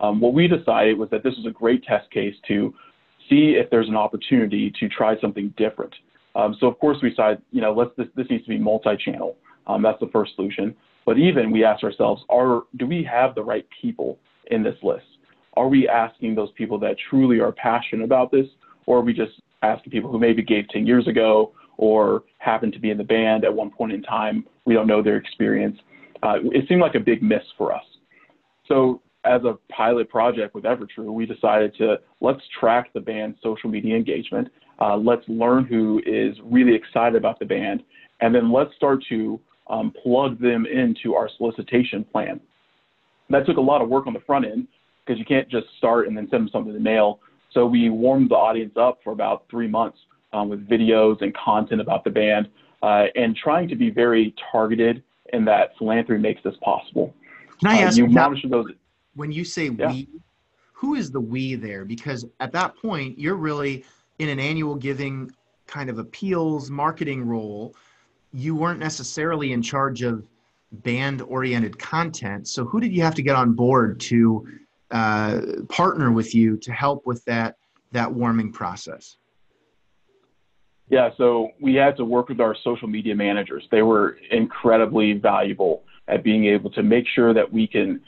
Um, 0.00 0.20
what 0.20 0.32
we 0.32 0.46
decided 0.46 0.98
was 0.98 1.10
that 1.10 1.22
this 1.22 1.34
was 1.36 1.46
a 1.46 1.50
great 1.50 1.82
test 1.84 2.10
case 2.10 2.34
to 2.48 2.74
see 3.28 3.56
if 3.58 3.70
there's 3.70 3.88
an 3.88 3.96
opportunity 3.96 4.72
to 4.80 4.88
try 4.88 5.18
something 5.20 5.52
different. 5.56 5.94
Um, 6.34 6.56
so 6.60 6.66
of 6.66 6.78
course 6.78 6.98
we 7.02 7.10
decided, 7.10 7.42
you 7.50 7.60
know, 7.60 7.72
let's 7.72 7.90
this, 7.96 8.06
this 8.16 8.26
needs 8.30 8.44
to 8.44 8.50
be 8.50 8.58
multi-channel. 8.58 9.36
Um, 9.66 9.82
that's 9.82 10.00
the 10.00 10.08
first 10.12 10.34
solution. 10.36 10.74
But 11.06 11.18
even 11.18 11.50
we 11.50 11.64
ask 11.64 11.82
ourselves, 11.82 12.22
are 12.28 12.62
do 12.76 12.86
we 12.86 13.02
have 13.04 13.34
the 13.34 13.42
right 13.42 13.66
people 13.80 14.18
in 14.50 14.62
this 14.62 14.76
list? 14.82 15.06
Are 15.54 15.68
we 15.68 15.88
asking 15.88 16.34
those 16.34 16.50
people 16.52 16.78
that 16.80 16.96
truly 17.08 17.40
are 17.40 17.52
passionate 17.52 18.04
about 18.04 18.30
this, 18.30 18.46
or 18.86 18.98
are 18.98 19.02
we 19.02 19.12
just 19.12 19.32
asking 19.62 19.92
people 19.92 20.10
who 20.10 20.18
maybe 20.18 20.42
gave 20.42 20.68
10 20.68 20.86
years 20.86 21.06
ago 21.06 21.52
or 21.76 22.24
happened 22.38 22.72
to 22.74 22.78
be 22.78 22.90
in 22.90 22.98
the 22.98 23.04
band 23.04 23.44
at 23.44 23.52
one 23.52 23.70
point 23.70 23.92
in 23.92 24.02
time. 24.02 24.44
We 24.66 24.74
don't 24.74 24.86
know 24.86 25.02
their 25.02 25.16
experience. 25.16 25.78
Uh, 26.22 26.36
it 26.52 26.68
seemed 26.68 26.80
like 26.80 26.94
a 26.94 27.00
big 27.00 27.22
miss 27.22 27.42
for 27.56 27.74
us. 27.74 27.84
So 28.66 29.00
as 29.24 29.42
a 29.44 29.58
pilot 29.72 30.08
project 30.08 30.54
with 30.54 30.64
Evertrue, 30.64 31.12
we 31.12 31.26
decided 31.26 31.74
to 31.76 31.96
let's 32.20 32.42
track 32.58 32.92
the 32.92 33.00
band's 33.00 33.38
social 33.42 33.70
media 33.70 33.96
engagement. 33.96 34.48
Uh, 34.78 34.96
let's 34.96 35.24
learn 35.28 35.64
who 35.64 36.02
is 36.06 36.36
really 36.44 36.74
excited 36.74 37.16
about 37.16 37.38
the 37.38 37.44
band, 37.44 37.82
and 38.20 38.34
then 38.34 38.52
let's 38.52 38.74
start 38.76 39.02
to 39.08 39.40
um, 39.70 39.92
plug 40.02 40.38
them 40.40 40.66
into 40.66 41.14
our 41.14 41.30
solicitation 41.38 42.04
plan. 42.04 42.40
That 43.30 43.46
took 43.46 43.56
a 43.56 43.60
lot 43.60 43.80
of 43.80 43.88
work 43.88 44.06
on 44.06 44.12
the 44.12 44.20
front 44.20 44.44
end 44.44 44.66
because 45.06 45.18
you 45.18 45.24
can't 45.24 45.48
just 45.48 45.66
start 45.78 46.08
and 46.08 46.16
then 46.16 46.28
send 46.30 46.42
them 46.42 46.50
something 46.52 46.74
in 46.74 46.76
the 46.76 46.82
mail. 46.82 47.20
So 47.52 47.66
we 47.66 47.88
warmed 47.88 48.30
the 48.30 48.34
audience 48.34 48.74
up 48.76 48.98
for 49.02 49.12
about 49.12 49.44
three 49.50 49.68
months 49.68 49.98
um, 50.32 50.48
with 50.48 50.68
videos 50.68 51.22
and 51.22 51.34
content 51.34 51.80
about 51.80 52.04
the 52.04 52.10
band, 52.10 52.48
uh, 52.82 53.06
and 53.14 53.36
trying 53.36 53.68
to 53.68 53.76
be 53.76 53.90
very 53.90 54.34
targeted 54.52 55.02
in 55.32 55.44
that 55.44 55.76
philanthropy 55.78 56.20
makes 56.20 56.42
this 56.42 56.54
possible. 56.62 57.14
Can 57.60 57.70
I 57.70 57.82
uh, 57.82 57.86
ask 57.86 57.98
you 57.98 58.06
monitor 58.06 58.48
those? 58.48 58.66
When 59.14 59.32
you 59.32 59.44
say 59.44 59.68
yeah. 59.68 59.90
we, 59.90 60.08
who 60.72 60.94
is 60.94 61.10
the 61.10 61.20
we 61.20 61.54
there? 61.56 61.84
Because 61.84 62.24
at 62.40 62.52
that 62.52 62.76
point, 62.76 63.18
you're 63.18 63.34
really 63.36 63.84
in 64.18 64.28
an 64.28 64.40
annual 64.40 64.74
giving 64.74 65.30
kind 65.66 65.90
of 65.90 65.98
appeals 65.98 66.70
marketing 66.70 67.26
role. 67.26 67.74
You 68.32 68.54
weren't 68.54 68.78
necessarily 68.78 69.52
in 69.52 69.62
charge 69.62 70.02
of 70.02 70.24
band 70.72 71.22
oriented 71.22 71.78
content. 71.78 72.48
So 72.48 72.64
who 72.64 72.80
did 72.80 72.92
you 72.92 73.02
have 73.02 73.14
to 73.16 73.22
get 73.22 73.36
on 73.36 73.54
board 73.54 73.98
to 74.00 74.46
uh, 74.90 75.40
partner 75.68 76.12
with 76.12 76.34
you 76.34 76.56
to 76.58 76.72
help 76.72 77.06
with 77.06 77.24
that 77.24 77.56
that 77.92 78.12
warming 78.12 78.52
process? 78.52 79.16
Yeah, 80.88 81.10
so 81.16 81.50
we 81.60 81.74
had 81.74 81.96
to 81.98 82.04
work 82.04 82.28
with 82.28 82.40
our 82.40 82.56
social 82.64 82.88
media 82.88 83.14
managers. 83.14 83.66
They 83.70 83.82
were 83.82 84.18
incredibly 84.30 85.12
valuable 85.12 85.84
at 86.08 86.24
being 86.24 86.46
able 86.46 86.70
to 86.70 86.82
make 86.82 87.06
sure 87.14 87.32
that 87.32 87.50
we 87.52 87.66
can 87.66 88.00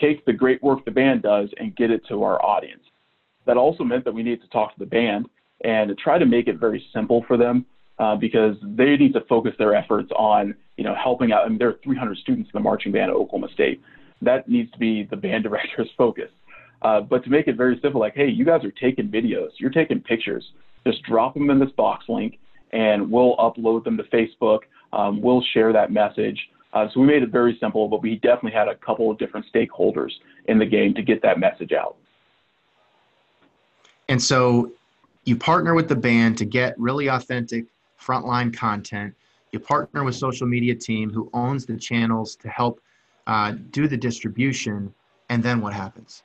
take 0.00 0.24
the 0.24 0.32
great 0.32 0.62
work 0.62 0.84
the 0.84 0.90
band 0.90 1.22
does 1.22 1.50
and 1.58 1.76
get 1.76 1.90
it 1.90 2.02
to 2.08 2.22
our 2.22 2.42
audience. 2.44 2.82
That 3.46 3.58
also 3.58 3.84
meant 3.84 4.04
that 4.04 4.14
we 4.14 4.22
needed 4.22 4.42
to 4.42 4.48
talk 4.48 4.72
to 4.72 4.78
the 4.78 4.86
band 4.86 5.28
and 5.64 5.96
try 5.98 6.18
to 6.18 6.24
make 6.24 6.48
it 6.48 6.56
very 6.56 6.82
simple 6.94 7.24
for 7.28 7.36
them 7.36 7.66
uh, 8.00 8.16
because 8.16 8.56
they 8.62 8.96
need 8.96 9.12
to 9.12 9.20
focus 9.28 9.52
their 9.58 9.74
efforts 9.74 10.10
on, 10.16 10.54
you 10.78 10.84
know, 10.84 10.94
helping 10.94 11.32
out. 11.32 11.44
I 11.44 11.48
mean, 11.50 11.58
there 11.58 11.68
are 11.68 11.78
300 11.84 12.16
students 12.16 12.48
in 12.48 12.58
the 12.58 12.62
marching 12.62 12.92
band 12.92 13.10
at 13.10 13.16
Oklahoma 13.16 13.48
State. 13.52 13.82
That 14.22 14.48
needs 14.48 14.72
to 14.72 14.78
be 14.78 15.04
the 15.04 15.16
band 15.16 15.44
director's 15.48 15.90
focus. 15.98 16.30
Uh, 16.80 17.02
but 17.02 17.22
to 17.24 17.30
make 17.30 17.46
it 17.46 17.56
very 17.56 17.78
simple, 17.82 18.00
like, 18.00 18.14
hey, 18.14 18.26
you 18.26 18.42
guys 18.42 18.64
are 18.64 18.70
taking 18.70 19.08
videos, 19.08 19.50
you're 19.58 19.70
taking 19.70 20.00
pictures, 20.00 20.42
just 20.86 21.02
drop 21.02 21.34
them 21.34 21.50
in 21.50 21.58
this 21.58 21.70
box 21.76 22.06
link 22.08 22.38
and 22.72 23.10
we'll 23.10 23.36
upload 23.36 23.84
them 23.84 23.98
to 23.98 24.04
Facebook. 24.04 24.60
Um, 24.94 25.20
we'll 25.20 25.44
share 25.52 25.70
that 25.74 25.92
message. 25.92 26.40
Uh, 26.72 26.86
so 26.94 27.00
we 27.00 27.06
made 27.06 27.22
it 27.22 27.28
very 27.28 27.58
simple, 27.60 27.86
but 27.86 28.00
we 28.00 28.14
definitely 28.14 28.52
had 28.52 28.68
a 28.68 28.76
couple 28.76 29.10
of 29.10 29.18
different 29.18 29.44
stakeholders 29.54 30.12
in 30.46 30.58
the 30.58 30.64
game 30.64 30.94
to 30.94 31.02
get 31.02 31.20
that 31.20 31.38
message 31.38 31.72
out. 31.72 31.96
And 34.08 34.22
so 34.22 34.72
you 35.24 35.36
partner 35.36 35.74
with 35.74 35.88
the 35.88 35.96
band 35.96 36.38
to 36.38 36.46
get 36.46 36.78
really 36.78 37.08
authentic 37.08 37.66
frontline 38.00 38.54
content. 38.54 39.14
You 39.52 39.60
partner 39.60 40.04
with 40.04 40.14
social 40.14 40.46
media 40.46 40.74
team 40.74 41.10
who 41.10 41.28
owns 41.34 41.66
the 41.66 41.76
channels 41.76 42.36
to 42.36 42.48
help 42.48 42.80
uh, 43.26 43.54
do 43.70 43.88
the 43.88 43.96
distribution. 43.96 44.94
And 45.28 45.42
then 45.42 45.60
what 45.60 45.72
happens? 45.72 46.22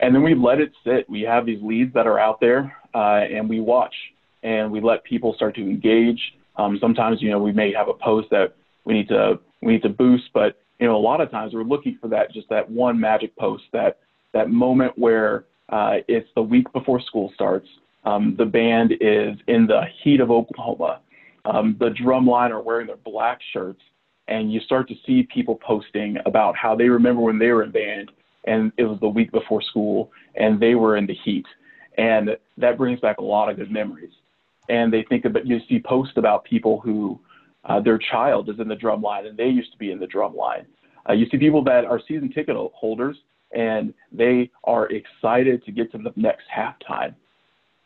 And 0.00 0.14
then 0.14 0.22
we 0.22 0.34
let 0.34 0.60
it 0.60 0.72
sit. 0.84 1.08
We 1.08 1.22
have 1.22 1.44
these 1.44 1.62
leads 1.62 1.92
that 1.94 2.06
are 2.06 2.18
out 2.18 2.40
there, 2.40 2.74
uh, 2.94 3.24
and 3.30 3.48
we 3.48 3.60
watch, 3.60 3.94
and 4.42 4.72
we 4.72 4.80
let 4.80 5.04
people 5.04 5.34
start 5.34 5.54
to 5.56 5.60
engage. 5.60 6.20
Um, 6.56 6.78
sometimes, 6.80 7.20
you 7.20 7.30
know, 7.30 7.38
we 7.38 7.52
may 7.52 7.72
have 7.74 7.88
a 7.88 7.94
post 7.94 8.28
that 8.30 8.54
we 8.84 8.94
need 8.94 9.08
to 9.08 9.38
we 9.62 9.74
need 9.74 9.82
to 9.82 9.90
boost, 9.90 10.30
but 10.32 10.58
you 10.78 10.86
know, 10.86 10.96
a 10.96 10.98
lot 10.98 11.20
of 11.20 11.30
times 11.30 11.52
we're 11.52 11.62
looking 11.62 11.98
for 12.00 12.08
that 12.08 12.32
just 12.32 12.48
that 12.48 12.68
one 12.70 12.98
magic 12.98 13.36
post, 13.36 13.64
that 13.72 13.98
that 14.32 14.48
moment 14.48 14.98
where 14.98 15.44
uh, 15.68 15.96
it's 16.08 16.28
the 16.34 16.42
week 16.42 16.72
before 16.72 17.00
school 17.00 17.30
starts. 17.34 17.68
Um, 18.04 18.34
the 18.38 18.46
band 18.46 18.92
is 19.00 19.36
in 19.46 19.66
the 19.66 19.82
heat 20.02 20.20
of 20.20 20.30
Oklahoma. 20.30 21.00
Um, 21.44 21.76
the 21.78 21.90
drum 21.90 22.26
line 22.26 22.52
are 22.52 22.62
wearing 22.62 22.86
their 22.86 22.96
black 22.96 23.40
shirts, 23.52 23.80
and 24.28 24.52
you 24.52 24.60
start 24.60 24.88
to 24.88 24.94
see 25.06 25.26
people 25.32 25.56
posting 25.56 26.16
about 26.26 26.56
how 26.56 26.74
they 26.74 26.88
remember 26.88 27.22
when 27.22 27.38
they 27.38 27.48
were 27.48 27.62
in 27.62 27.70
band, 27.70 28.10
and 28.44 28.72
it 28.76 28.84
was 28.84 28.98
the 29.00 29.08
week 29.08 29.32
before 29.32 29.62
school, 29.62 30.10
and 30.36 30.60
they 30.60 30.74
were 30.74 30.96
in 30.96 31.06
the 31.06 31.16
heat, 31.24 31.46
and 31.98 32.30
that 32.56 32.78
brings 32.78 33.00
back 33.00 33.18
a 33.18 33.24
lot 33.24 33.50
of 33.50 33.56
good 33.56 33.70
memories. 33.70 34.12
And 34.68 34.92
they 34.92 35.04
think 35.08 35.24
about 35.24 35.46
you 35.46 35.58
see 35.68 35.80
posts 35.80 36.14
about 36.16 36.44
people 36.44 36.80
who 36.80 37.18
uh, 37.64 37.80
their 37.80 37.98
child 37.98 38.48
is 38.48 38.60
in 38.60 38.68
the 38.68 38.76
drum 38.76 39.02
line, 39.02 39.26
and 39.26 39.36
they 39.36 39.48
used 39.48 39.72
to 39.72 39.78
be 39.78 39.90
in 39.90 39.98
the 39.98 40.06
drum 40.06 40.34
line. 40.34 40.66
Uh, 41.08 41.12
you 41.12 41.26
see 41.30 41.38
people 41.38 41.64
that 41.64 41.84
are 41.84 42.00
season 42.06 42.30
ticket 42.32 42.56
holders 42.74 43.16
and 43.52 43.92
they 44.12 44.50
are 44.64 44.88
excited 44.90 45.64
to 45.64 45.72
get 45.72 45.90
to 45.92 45.98
the 45.98 46.12
next 46.16 46.44
halftime. 46.54 47.14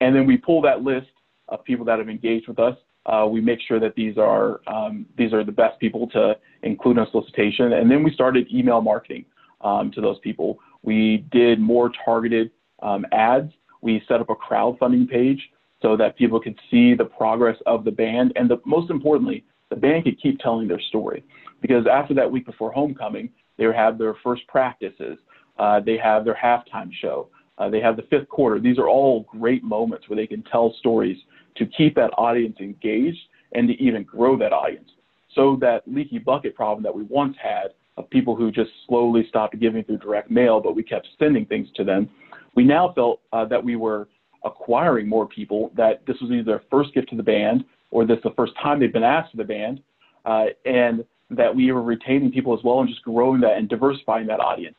And 0.05 0.15
then 0.15 0.27
we 0.27 0.37
pull 0.37 0.61
that 0.61 0.83
list 0.83 1.07
of 1.49 1.65
people 1.65 1.85
that 1.87 1.99
have 1.99 2.11
engaged 2.11 2.47
with 2.47 2.59
us. 2.59 2.77
Uh, 3.07 3.27
we 3.27 3.41
make 3.41 3.59
sure 3.67 3.81
that 3.81 3.95
these 3.95 4.19
are 4.19 4.61
um, 4.67 5.07
these 5.17 5.33
are 5.33 5.45
the 5.45 5.53
best 5.53 5.81
people 5.81 6.07
to 6.11 6.37
include 6.63 6.99
in 6.99 7.05
a 7.05 7.11
solicitation, 7.11 7.73
and 7.73 7.91
then 7.91 8.03
we 8.03 8.13
started 8.13 8.47
email 8.53 8.83
marketing 8.83 9.25
um, 9.63 9.91
to 9.93 10.03
those 10.03 10.19
people. 10.21 10.59
We 10.83 11.25
did 11.33 11.59
more 11.59 11.91
targeted 12.05 12.51
um, 12.83 13.07
ads. 13.13 13.51
We 13.81 14.03
set 14.07 14.21
up 14.21 14.29
a 14.29 14.35
crowdfunding 14.35 15.09
page 15.09 15.41
so 15.81 15.97
that 15.97 16.17
people 16.17 16.39
could 16.39 16.59
see 16.71 16.95
the 16.95 17.05
progress 17.05 17.57
of 17.67 17.85
the 17.85 17.91
band, 17.91 18.35
and 18.37 18.51
the, 18.51 18.59
most 18.67 18.91
importantly, 18.91 19.45
the 19.71 19.77
band 19.77 20.05
could 20.05 20.21
keep 20.21 20.39
telling 20.39 20.69
their 20.69 20.81
story. 20.81 21.25
Because 21.63 21.87
after 21.91 22.13
that 22.15 22.31
week 22.31 22.45
before 22.45 22.73
homecoming, 22.73 23.31
they 23.57 23.65
have 23.65 23.97
their 23.99 24.17
first 24.23 24.47
practices. 24.49 25.17
Uh, 25.59 25.81
they 25.81 25.97
have 25.97 26.25
their 26.27 26.39
halftime 26.43 26.91
show. 27.01 27.29
Uh, 27.59 27.69
they 27.69 27.81
have 27.81 27.97
the 27.97 28.03
fifth 28.11 28.29
quarter. 28.29 28.59
These 28.59 28.79
are 28.79 28.89
all 28.89 29.21
great 29.23 29.63
moments 29.63 30.09
where 30.09 30.17
they 30.17 30.27
can 30.27 30.43
tell 30.43 30.75
stories 30.79 31.19
to 31.57 31.67
keep 31.67 31.95
that 31.95 32.11
audience 32.19 32.57
engaged 32.61 33.21
and 33.53 33.69
to 33.69 33.75
even 33.83 34.03
grow 34.03 34.37
that 34.39 34.53
audience. 34.53 34.91
So 35.35 35.57
that 35.61 35.83
leaky 35.87 36.19
bucket 36.19 36.55
problem 36.55 36.83
that 36.83 36.95
we 36.95 37.03
once 37.05 37.37
had 37.41 37.69
of 37.97 38.11
people 38.11 38.35
who 38.35 38.51
just 38.51 38.71
slowly 38.89 39.25
stopped 39.29 39.59
giving 39.61 39.85
through 39.85 39.99
direct 39.99 40.31
mail, 40.31 40.61
but 40.61 40.75
we 40.75 40.83
kept 40.83 41.07
sending 41.19 41.47
things 41.47 41.69
to 41.77 41.85
them, 41.85 42.11
we 42.57 42.65
now 42.65 42.93
felt 42.93 43.21
uh, 43.33 43.45
that 43.45 43.63
we 43.63 43.77
were 43.77 44.09
acquiring 44.45 45.09
more 45.09 45.27
people, 45.27 45.71
that 45.77 46.05
this 46.07 46.17
was 46.21 46.31
either 46.31 46.43
their 46.43 46.63
first 46.71 46.93
gift 46.93 47.09
to 47.11 47.17
the 47.17 47.23
band 47.23 47.65
or 47.91 48.05
this 48.05 48.17
is 48.17 48.23
the 48.25 48.33
first 48.37 48.53
time 48.61 48.81
they've 48.81 48.93
been 48.93 49.05
asked 49.05 49.31
to 49.31 49.37
the 49.37 49.45
band, 49.45 49.81
uh, 50.25 50.47
and 50.65 51.05
that 51.31 51.55
we 51.55 51.71
were 51.71 51.83
retaining 51.83 52.31
people 52.31 52.57
as 52.57 52.63
well 52.65 52.81
and 52.81 52.89
just 52.89 53.03
growing 53.03 53.41
that 53.41 53.57
and 53.57 53.69
diversifying 53.69 54.27
that 54.27 54.41
audience. 54.41 54.77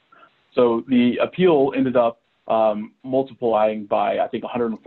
So 0.53 0.83
the 0.87 1.17
appeal 1.21 1.71
ended 1.75 1.95
up 1.95 2.19
multiplying 3.03 3.85
by, 3.85 4.19
I 4.19 4.27
think, 4.27 4.43
140% 4.43 4.77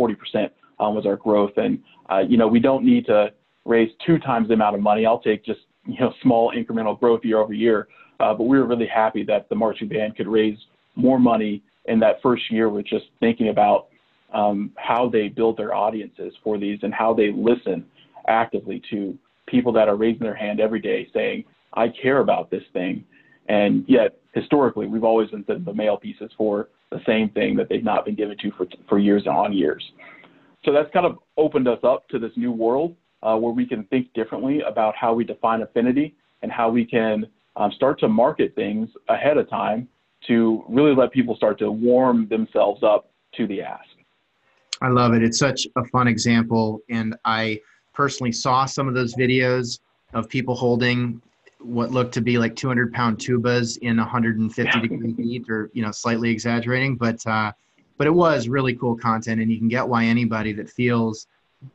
um, 0.80 0.94
was 0.94 1.06
our 1.06 1.16
growth. 1.16 1.52
And, 1.56 1.82
uh, 2.10 2.20
you 2.20 2.36
know, 2.36 2.46
we 2.46 2.60
don't 2.60 2.84
need 2.84 3.06
to 3.06 3.32
raise 3.64 3.90
two 4.06 4.18
times 4.18 4.48
the 4.48 4.54
amount 4.54 4.76
of 4.76 4.82
money. 4.82 5.06
I'll 5.06 5.20
take 5.20 5.44
just, 5.44 5.60
you 5.86 5.98
know, 6.00 6.12
small 6.22 6.52
incremental 6.52 6.98
growth 6.98 7.20
year 7.24 7.38
over 7.38 7.52
year. 7.52 7.88
Uh, 8.20 8.34
but 8.34 8.44
we 8.44 8.58
were 8.58 8.66
really 8.66 8.86
happy 8.86 9.22
that 9.24 9.48
the 9.48 9.54
marching 9.54 9.88
band 9.88 10.16
could 10.16 10.26
raise 10.26 10.58
more 10.96 11.18
money 11.18 11.62
in 11.86 12.00
that 12.00 12.20
first 12.22 12.50
year 12.50 12.68
with 12.68 12.86
just 12.86 13.06
thinking 13.20 13.48
about 13.48 13.88
um, 14.32 14.72
how 14.76 15.08
they 15.08 15.28
build 15.28 15.56
their 15.56 15.74
audiences 15.74 16.34
for 16.42 16.58
these 16.58 16.78
and 16.82 16.92
how 16.92 17.14
they 17.14 17.32
listen 17.32 17.84
actively 18.26 18.82
to 18.90 19.16
people 19.46 19.72
that 19.72 19.88
are 19.88 19.96
raising 19.96 20.20
their 20.20 20.34
hand 20.34 20.60
every 20.60 20.80
day 20.80 21.08
saying, 21.14 21.44
I 21.74 21.88
care 21.88 22.18
about 22.18 22.50
this 22.50 22.62
thing. 22.72 23.04
And 23.48 23.84
yet, 23.88 24.18
historically, 24.34 24.86
we've 24.86 25.04
always 25.04 25.30
been 25.30 25.64
the 25.64 25.72
mail 25.72 25.96
pieces 25.96 26.30
for 26.36 26.68
the 26.90 27.00
same 27.06 27.28
thing 27.30 27.56
that 27.56 27.68
they've 27.68 27.84
not 27.84 28.04
been 28.04 28.14
given 28.14 28.36
to 28.38 28.50
for, 28.52 28.66
for 28.88 28.98
years 28.98 29.22
and 29.26 29.36
on 29.36 29.52
years. 29.52 29.82
So 30.64 30.72
that's 30.72 30.90
kind 30.92 31.06
of 31.06 31.18
opened 31.36 31.68
us 31.68 31.78
up 31.82 32.08
to 32.08 32.18
this 32.18 32.32
new 32.36 32.52
world 32.52 32.96
uh, 33.22 33.36
where 33.36 33.52
we 33.52 33.66
can 33.66 33.84
think 33.84 34.12
differently 34.14 34.60
about 34.60 34.94
how 34.96 35.12
we 35.14 35.24
define 35.24 35.62
affinity 35.62 36.14
and 36.42 36.50
how 36.50 36.70
we 36.70 36.84
can 36.84 37.26
um, 37.56 37.72
start 37.72 37.98
to 38.00 38.08
market 38.08 38.54
things 38.54 38.88
ahead 39.08 39.36
of 39.36 39.48
time 39.50 39.88
to 40.26 40.64
really 40.68 40.94
let 40.94 41.12
people 41.12 41.36
start 41.36 41.58
to 41.58 41.70
warm 41.70 42.28
themselves 42.28 42.82
up 42.82 43.10
to 43.36 43.46
the 43.46 43.62
ask. 43.62 43.84
I 44.80 44.88
love 44.88 45.14
it. 45.14 45.22
It's 45.22 45.38
such 45.38 45.66
a 45.76 45.84
fun 45.86 46.08
example. 46.08 46.80
And 46.88 47.16
I 47.24 47.60
personally 47.92 48.32
saw 48.32 48.64
some 48.64 48.88
of 48.88 48.94
those 48.94 49.14
videos 49.14 49.80
of 50.14 50.28
people 50.28 50.54
holding 50.54 51.20
what 51.60 51.90
looked 51.90 52.14
to 52.14 52.20
be 52.20 52.38
like 52.38 52.54
200 52.54 52.92
pound 52.92 53.18
tubas 53.18 53.78
in 53.78 53.96
150 53.96 54.80
degree 54.80 55.14
heat 55.14 55.50
or 55.50 55.70
you 55.72 55.82
know 55.82 55.90
slightly 55.90 56.30
exaggerating 56.30 56.96
but 56.96 57.24
uh, 57.26 57.52
but 57.96 58.06
it 58.06 58.14
was 58.14 58.48
really 58.48 58.74
cool 58.74 58.96
content 58.96 59.40
and 59.40 59.50
you 59.50 59.58
can 59.58 59.68
get 59.68 59.86
why 59.86 60.04
anybody 60.04 60.52
that 60.52 60.70
feels 60.70 61.26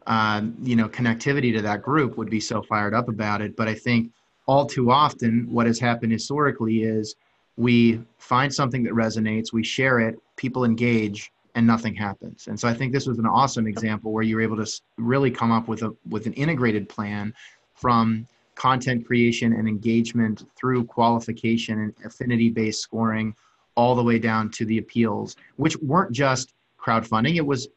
uh, 0.08 0.42
you 0.62 0.76
know 0.76 0.88
connectivity 0.88 1.54
to 1.54 1.62
that 1.62 1.82
group 1.82 2.18
would 2.18 2.30
be 2.30 2.40
so 2.40 2.62
fired 2.62 2.94
up 2.94 3.10
about 3.10 3.42
it. 3.42 3.56
But 3.56 3.68
i 3.68 3.76
think 3.76 4.12
all 4.46 4.66
too 4.66 4.92
often 4.92 5.48
what 5.52 5.68
has 5.68 5.80
happened 5.80 6.12
historically 6.12 6.84
is 6.84 7.16
we 7.56 8.02
find 8.18 8.54
something 8.54 8.84
that 8.84 8.94
resonates 8.94 9.54
we 9.54 9.64
share 9.64 10.00
it 10.00 10.18
people 10.38 10.66
engage 10.66 11.32
and 11.56 11.68
nothing 11.68 11.94
happens. 11.94 12.48
And 12.48 12.60
so 12.60 12.68
i 12.68 12.74
think 12.74 12.94
this 12.94 13.06
was 13.06 13.20
an 13.20 13.26
awesome 13.26 13.68
example 13.68 14.12
where 14.14 14.24
you 14.24 14.38
were 14.38 14.42
able 14.42 14.64
to 14.64 14.82
really 14.98 15.32
come 15.32 15.52
up 15.52 15.68
with 15.68 15.84
a 15.84 15.94
with 16.10 16.26
an 16.26 16.34
integrated 16.34 16.88
plan 16.88 17.34
from 17.76 18.28
content 18.56 19.06
creation 19.06 19.54
and 19.54 19.68
engagement 19.68 20.46
through 20.56 20.84
qualification 20.86 21.80
and 21.80 21.94
affinity 22.06 22.50
based 22.50 22.82
scoring 22.82 23.36
all 23.76 23.96
the 23.96 24.04
way 24.04 24.20
down 24.20 24.50
to 24.52 24.66
the 24.66 24.78
appeals, 24.78 25.36
which 25.56 25.76
weren't 25.78 26.12
just 26.12 26.54
crowdfunding, 26.80 27.36
it 27.36 27.46
was 27.46 27.68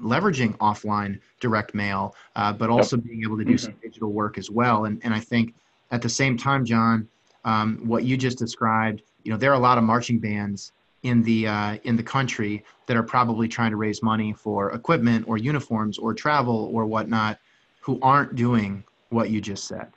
leveraging 0.00 0.56
offline 0.58 1.18
direct 1.40 1.74
mail, 1.74 2.14
uh, 2.36 2.52
but 2.52 2.68
also 2.68 2.96
being 2.96 3.22
able 3.22 3.38
to 3.38 3.44
do 3.44 3.54
mm-hmm. 3.54 3.64
some 3.64 3.74
digital 3.82 4.12
work 4.12 4.36
as 4.36 4.50
well. 4.50 4.84
And, 4.84 5.00
and 5.04 5.14
I 5.14 5.20
think 5.20 5.54
at 5.90 6.02
the 6.02 6.08
same 6.08 6.36
time, 6.36 6.64
John, 6.64 7.08
um, 7.44 7.80
what 7.84 8.04
you 8.04 8.16
just 8.16 8.38
described, 8.38 9.02
you 9.22 9.30
know, 9.30 9.38
there 9.38 9.50
are 9.50 9.54
a 9.54 9.58
lot 9.58 9.78
of 9.78 9.84
marching 9.84 10.18
bands 10.18 10.72
in 11.02 11.22
the 11.22 11.46
uh, 11.46 11.78
in 11.84 11.96
the 11.96 12.02
country 12.02 12.64
that 12.86 12.96
are 12.96 13.02
probably 13.02 13.46
trying 13.46 13.70
to 13.70 13.76
raise 13.76 14.02
money 14.02 14.32
for 14.32 14.72
equipment 14.72 15.24
or 15.28 15.38
uniforms 15.38 15.98
or 15.98 16.12
travel 16.12 16.70
or 16.72 16.84
whatnot, 16.86 17.38
who 17.80 17.98
aren't 18.02 18.34
doing 18.34 18.82
what 19.10 19.30
you 19.30 19.40
just 19.40 19.68
said. 19.68 19.92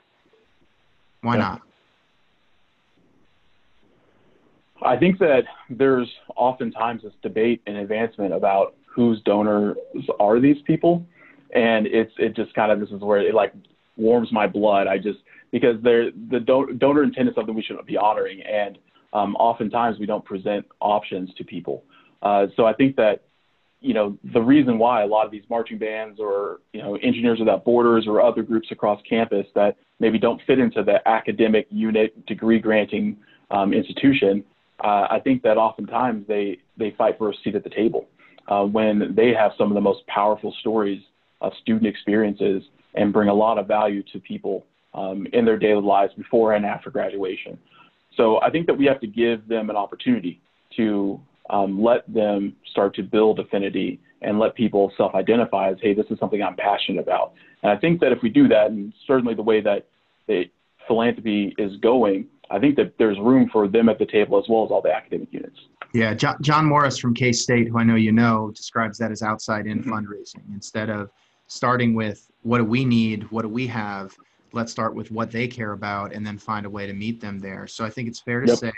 Why 1.22 1.34
yeah. 1.34 1.40
not? 1.40 1.62
I 4.82 4.96
think 4.96 5.18
that 5.18 5.42
there's 5.68 6.08
oftentimes 6.36 7.02
this 7.02 7.12
debate 7.22 7.60
and 7.66 7.76
advancement 7.76 8.32
about 8.32 8.74
whose 8.86 9.20
donors 9.22 9.76
are 10.18 10.40
these 10.40 10.56
people, 10.66 11.04
and 11.54 11.86
it's 11.86 12.12
it 12.18 12.34
just 12.34 12.54
kind 12.54 12.72
of 12.72 12.80
this 12.80 12.90
is 12.90 13.00
where 13.00 13.20
it 13.20 13.34
like 13.34 13.52
warms 13.96 14.32
my 14.32 14.46
blood. 14.46 14.86
I 14.86 14.96
just 14.96 15.18
because 15.52 15.76
they're 15.82 16.10
the 16.10 16.40
donor 16.40 17.02
intent 17.02 17.28
is 17.28 17.34
something 17.34 17.54
we 17.54 17.62
should 17.62 17.76
be 17.86 17.96
honoring, 17.96 18.40
and 18.42 18.78
um, 19.12 19.36
oftentimes 19.36 19.98
we 19.98 20.06
don't 20.06 20.24
present 20.24 20.66
options 20.80 21.32
to 21.34 21.44
people. 21.44 21.84
Uh, 22.22 22.46
so 22.56 22.66
I 22.66 22.72
think 22.72 22.96
that 22.96 23.22
you 23.80 23.94
know, 23.94 24.18
the 24.34 24.40
reason 24.40 24.78
why 24.78 25.02
a 25.02 25.06
lot 25.06 25.24
of 25.24 25.32
these 25.32 25.44
marching 25.48 25.78
bands 25.78 26.20
or, 26.20 26.60
you 26.72 26.82
know, 26.82 26.96
Engineers 26.96 27.38
Without 27.38 27.64
Borders 27.64 28.06
or 28.06 28.20
other 28.20 28.42
groups 28.42 28.68
across 28.70 29.00
campus 29.08 29.46
that 29.54 29.76
maybe 30.00 30.18
don't 30.18 30.40
fit 30.46 30.58
into 30.58 30.82
the 30.82 31.06
academic 31.08 31.66
unit 31.70 32.26
degree 32.26 32.58
granting 32.58 33.16
um, 33.50 33.72
institution, 33.72 34.44
uh, 34.84 35.06
I 35.10 35.20
think 35.22 35.42
that 35.42 35.56
oftentimes 35.56 36.26
they, 36.28 36.58
they 36.76 36.94
fight 36.96 37.16
for 37.18 37.30
a 37.30 37.34
seat 37.42 37.54
at 37.54 37.64
the 37.64 37.70
table 37.70 38.06
uh, 38.48 38.64
when 38.64 39.14
they 39.14 39.32
have 39.32 39.52
some 39.56 39.68
of 39.68 39.74
the 39.74 39.80
most 39.80 40.06
powerful 40.06 40.54
stories 40.60 41.02
of 41.40 41.52
student 41.62 41.86
experiences 41.86 42.62
and 42.94 43.12
bring 43.12 43.28
a 43.28 43.34
lot 43.34 43.58
of 43.58 43.66
value 43.66 44.02
to 44.12 44.18
people 44.20 44.66
um, 44.92 45.26
in 45.32 45.44
their 45.44 45.58
daily 45.58 45.82
lives 45.82 46.12
before 46.14 46.54
and 46.54 46.66
after 46.66 46.90
graduation. 46.90 47.58
So 48.16 48.40
I 48.42 48.50
think 48.50 48.66
that 48.66 48.76
we 48.76 48.84
have 48.86 49.00
to 49.00 49.06
give 49.06 49.48
them 49.48 49.70
an 49.70 49.76
opportunity 49.76 50.40
to 50.76 51.20
um, 51.52 51.82
let 51.82 52.10
them 52.12 52.56
start 52.70 52.94
to 52.96 53.02
build 53.02 53.38
affinity 53.38 54.00
and 54.22 54.38
let 54.38 54.54
people 54.54 54.92
self-identify 54.96 55.70
as, 55.70 55.76
hey, 55.80 55.94
this 55.94 56.06
is 56.10 56.18
something 56.18 56.42
I'm 56.42 56.56
passionate 56.56 57.00
about. 57.00 57.32
And 57.62 57.72
I 57.72 57.76
think 57.76 58.00
that 58.00 58.12
if 58.12 58.22
we 58.22 58.28
do 58.28 58.48
that, 58.48 58.70
and 58.70 58.92
certainly 59.06 59.34
the 59.34 59.42
way 59.42 59.60
that 59.60 59.86
the 60.26 60.50
philanthropy 60.86 61.54
is 61.58 61.76
going, 61.78 62.26
I 62.50 62.58
think 62.58 62.76
that 62.76 62.94
there's 62.98 63.18
room 63.18 63.48
for 63.52 63.68
them 63.68 63.88
at 63.88 63.98
the 63.98 64.06
table 64.06 64.38
as 64.38 64.44
well 64.48 64.64
as 64.64 64.70
all 64.70 64.82
the 64.82 64.92
academic 64.92 65.28
units. 65.32 65.58
Yeah, 65.92 66.14
John, 66.14 66.36
John 66.40 66.66
Morris 66.66 66.98
from 66.98 67.14
K 67.14 67.32
State, 67.32 67.68
who 67.68 67.78
I 67.78 67.84
know 67.84 67.96
you 67.96 68.12
know, 68.12 68.52
describes 68.54 68.98
that 68.98 69.10
as 69.10 69.22
outside 69.22 69.66
in 69.66 69.80
mm-hmm. 69.80 69.92
fundraising. 69.92 70.42
Instead 70.52 70.90
of 70.90 71.10
starting 71.46 71.94
with 71.94 72.30
what 72.42 72.58
do 72.58 72.64
we 72.64 72.84
need, 72.84 73.30
what 73.30 73.42
do 73.42 73.48
we 73.48 73.66
have, 73.66 74.14
let's 74.52 74.70
start 74.70 74.94
with 74.94 75.10
what 75.10 75.30
they 75.30 75.48
care 75.48 75.72
about 75.72 76.12
and 76.12 76.26
then 76.26 76.38
find 76.38 76.66
a 76.66 76.70
way 76.70 76.86
to 76.86 76.92
meet 76.92 77.20
them 77.20 77.38
there. 77.38 77.66
So 77.66 77.84
I 77.84 77.90
think 77.90 78.08
it's 78.08 78.20
fair 78.20 78.40
to 78.40 78.48
yep. 78.48 78.58
say 78.58 78.72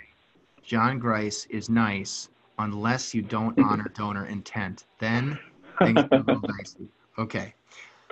John 0.63 0.99
Grice 0.99 1.47
is 1.51 1.69
nice 1.69 2.29
unless 2.59 3.15
you 3.15 3.23
don't 3.23 3.59
honor 3.65 3.91
donor 3.95 4.27
intent. 4.27 4.85
Then 4.99 5.38
things 5.79 6.03
go 6.11 6.23
dicey. 6.59 6.88
Okay. 7.19 7.55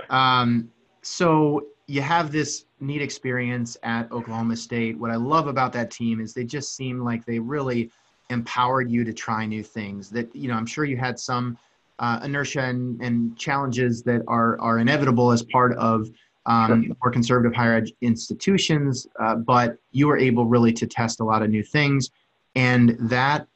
Um, 0.09 0.71
so 1.03 1.67
you 1.87 2.03
have 2.03 2.31
this 2.31 2.67
neat 2.81 3.03
experience 3.03 3.77
at 3.83 4.11
Oklahoma 4.13 4.57
State. 4.57 4.99
What 4.99 5.11
I 5.11 5.17
love 5.17 5.47
about 5.47 5.73
that 5.73 5.91
team 5.91 6.21
is 6.21 6.33
they 6.33 6.45
just 6.45 6.77
seem 6.77 7.03
like 7.03 7.25
they 7.27 7.39
really 7.39 7.91
empowered 8.31 8.91
you 8.91 9.05
to 9.05 9.13
try 9.13 9.45
new 9.45 9.63
things. 9.63 10.09
That 10.11 10.35
you 10.35 10.49
know, 10.49 10.55
I'm 10.55 10.67
sure 10.67 10.85
you 10.85 10.97
had 10.97 11.19
some 11.19 11.59
uh, 11.99 12.21
inertia 12.25 12.63
and, 12.63 13.01
and, 13.03 13.37
challenges 13.37 14.03
that 14.05 14.23
are 14.27 14.59
are 14.61 14.79
inevitable 14.79 15.33
as 15.33 15.43
part 15.43 15.77
of 15.77 16.09
um, 16.47 16.85
sure. 16.85 16.97
more 17.03 17.13
conservative 17.13 17.55
higher 17.55 17.75
ed 17.75 17.91
institutions, 18.01 19.07
uh, 19.19 19.35
but 19.35 19.77
you 19.91 20.07
were 20.07 20.17
able 20.17 20.47
really 20.47 20.73
to 20.73 20.87
test 20.87 21.21
a 21.21 21.25
lot 21.25 21.43
of 21.43 21.51
new 21.51 21.63
things, 21.63 22.11
and 22.55 22.97
that 23.01 23.47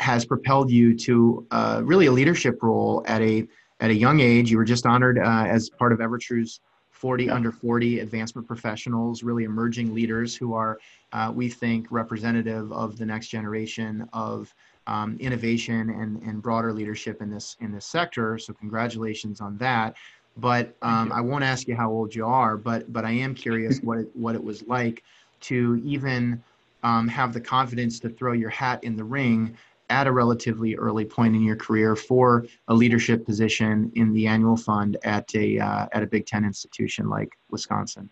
has 0.00 0.24
propelled 0.24 0.70
you 0.70 0.96
to 0.96 1.46
uh, 1.50 1.82
really 1.84 2.06
a 2.06 2.12
leadership 2.12 2.62
role 2.62 3.04
at 3.06 3.20
a 3.22 3.46
at 3.80 3.90
a 3.90 3.94
young 3.94 4.20
age. 4.20 4.50
You 4.50 4.56
were 4.56 4.64
just 4.64 4.86
honored 4.86 5.18
uh, 5.18 5.44
as 5.46 5.70
part 5.70 5.92
of 5.92 6.00
Evertrue's 6.00 6.60
40 6.90 7.24
yeah. 7.24 7.34
under 7.34 7.52
40 7.52 8.00
advancement 8.00 8.46
professionals, 8.46 9.22
really 9.22 9.44
emerging 9.44 9.94
leaders 9.94 10.36
who 10.36 10.52
are, 10.52 10.78
uh, 11.12 11.32
we 11.34 11.48
think, 11.48 11.86
representative 11.90 12.70
of 12.72 12.98
the 12.98 13.06
next 13.06 13.28
generation 13.28 14.06
of 14.12 14.54
um, 14.86 15.16
innovation 15.20 15.90
and, 15.90 16.20
and 16.22 16.42
broader 16.42 16.72
leadership 16.72 17.22
in 17.22 17.30
this 17.30 17.56
in 17.60 17.72
this 17.72 17.86
sector. 17.86 18.38
So 18.38 18.52
congratulations 18.54 19.40
on 19.40 19.56
that. 19.58 19.96
But 20.36 20.76
um, 20.82 21.12
I 21.12 21.20
won't 21.20 21.44
ask 21.44 21.68
you 21.68 21.76
how 21.76 21.90
old 21.90 22.14
you 22.14 22.24
are, 22.26 22.56
but 22.56 22.92
but 22.92 23.04
I 23.04 23.12
am 23.12 23.34
curious 23.34 23.78
what 23.82 23.98
it, 23.98 24.08
what 24.14 24.34
it 24.34 24.42
was 24.42 24.62
like 24.66 25.02
to 25.42 25.80
even 25.84 26.42
um, 26.82 27.08
have 27.08 27.32
the 27.32 27.40
confidence 27.40 28.00
to 28.00 28.08
throw 28.08 28.32
your 28.32 28.50
hat 28.50 28.82
in 28.84 28.96
the 28.96 29.04
ring 29.04 29.56
at 29.90 30.06
a 30.06 30.12
relatively 30.12 30.76
early 30.76 31.04
point 31.04 31.34
in 31.34 31.42
your 31.42 31.56
career 31.56 31.96
for 31.96 32.46
a 32.68 32.74
leadership 32.74 33.26
position 33.26 33.90
in 33.94 34.12
the 34.12 34.26
annual 34.26 34.56
fund 34.56 34.96
at 35.04 35.34
a 35.34 35.58
uh, 35.58 35.86
at 35.92 36.02
a 36.02 36.06
Big 36.06 36.26
Ten 36.26 36.44
institution 36.44 37.08
like 37.08 37.36
Wisconsin? 37.50 38.08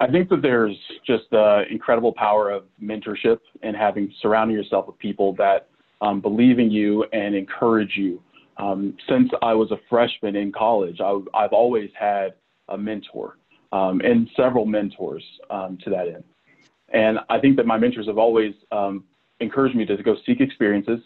I 0.00 0.10
think 0.10 0.28
that 0.28 0.42
there's 0.42 0.76
just 1.06 1.24
the 1.30 1.64
incredible 1.70 2.12
power 2.12 2.50
of 2.50 2.64
mentorship 2.82 3.38
and 3.62 3.76
having 3.76 4.12
surrounding 4.20 4.56
yourself 4.56 4.86
with 4.86 4.98
people 4.98 5.34
that 5.36 5.68
um, 6.00 6.20
believe 6.20 6.58
in 6.58 6.70
you 6.70 7.04
and 7.12 7.34
encourage 7.34 7.96
you. 7.96 8.22
Um, 8.56 8.96
since 9.08 9.30
I 9.42 9.54
was 9.54 9.70
a 9.70 9.78
freshman 9.88 10.36
in 10.36 10.52
college, 10.52 11.00
I, 11.00 11.18
have 11.40 11.52
always 11.52 11.90
had 11.98 12.34
a 12.68 12.78
mentor 12.78 13.38
um, 13.72 14.00
and 14.00 14.28
several 14.36 14.66
mentors 14.66 15.24
um, 15.50 15.78
to 15.84 15.90
that 15.90 16.06
end. 16.06 16.24
And 16.92 17.18
I 17.28 17.40
think 17.40 17.56
that 17.56 17.66
my 17.66 17.76
mentors 17.76 18.06
have 18.06 18.18
always 18.18 18.54
um, 18.70 19.04
encouraged 19.44 19.76
me 19.76 19.84
to 19.86 19.96
go 20.02 20.16
seek 20.26 20.40
experiences, 20.40 21.00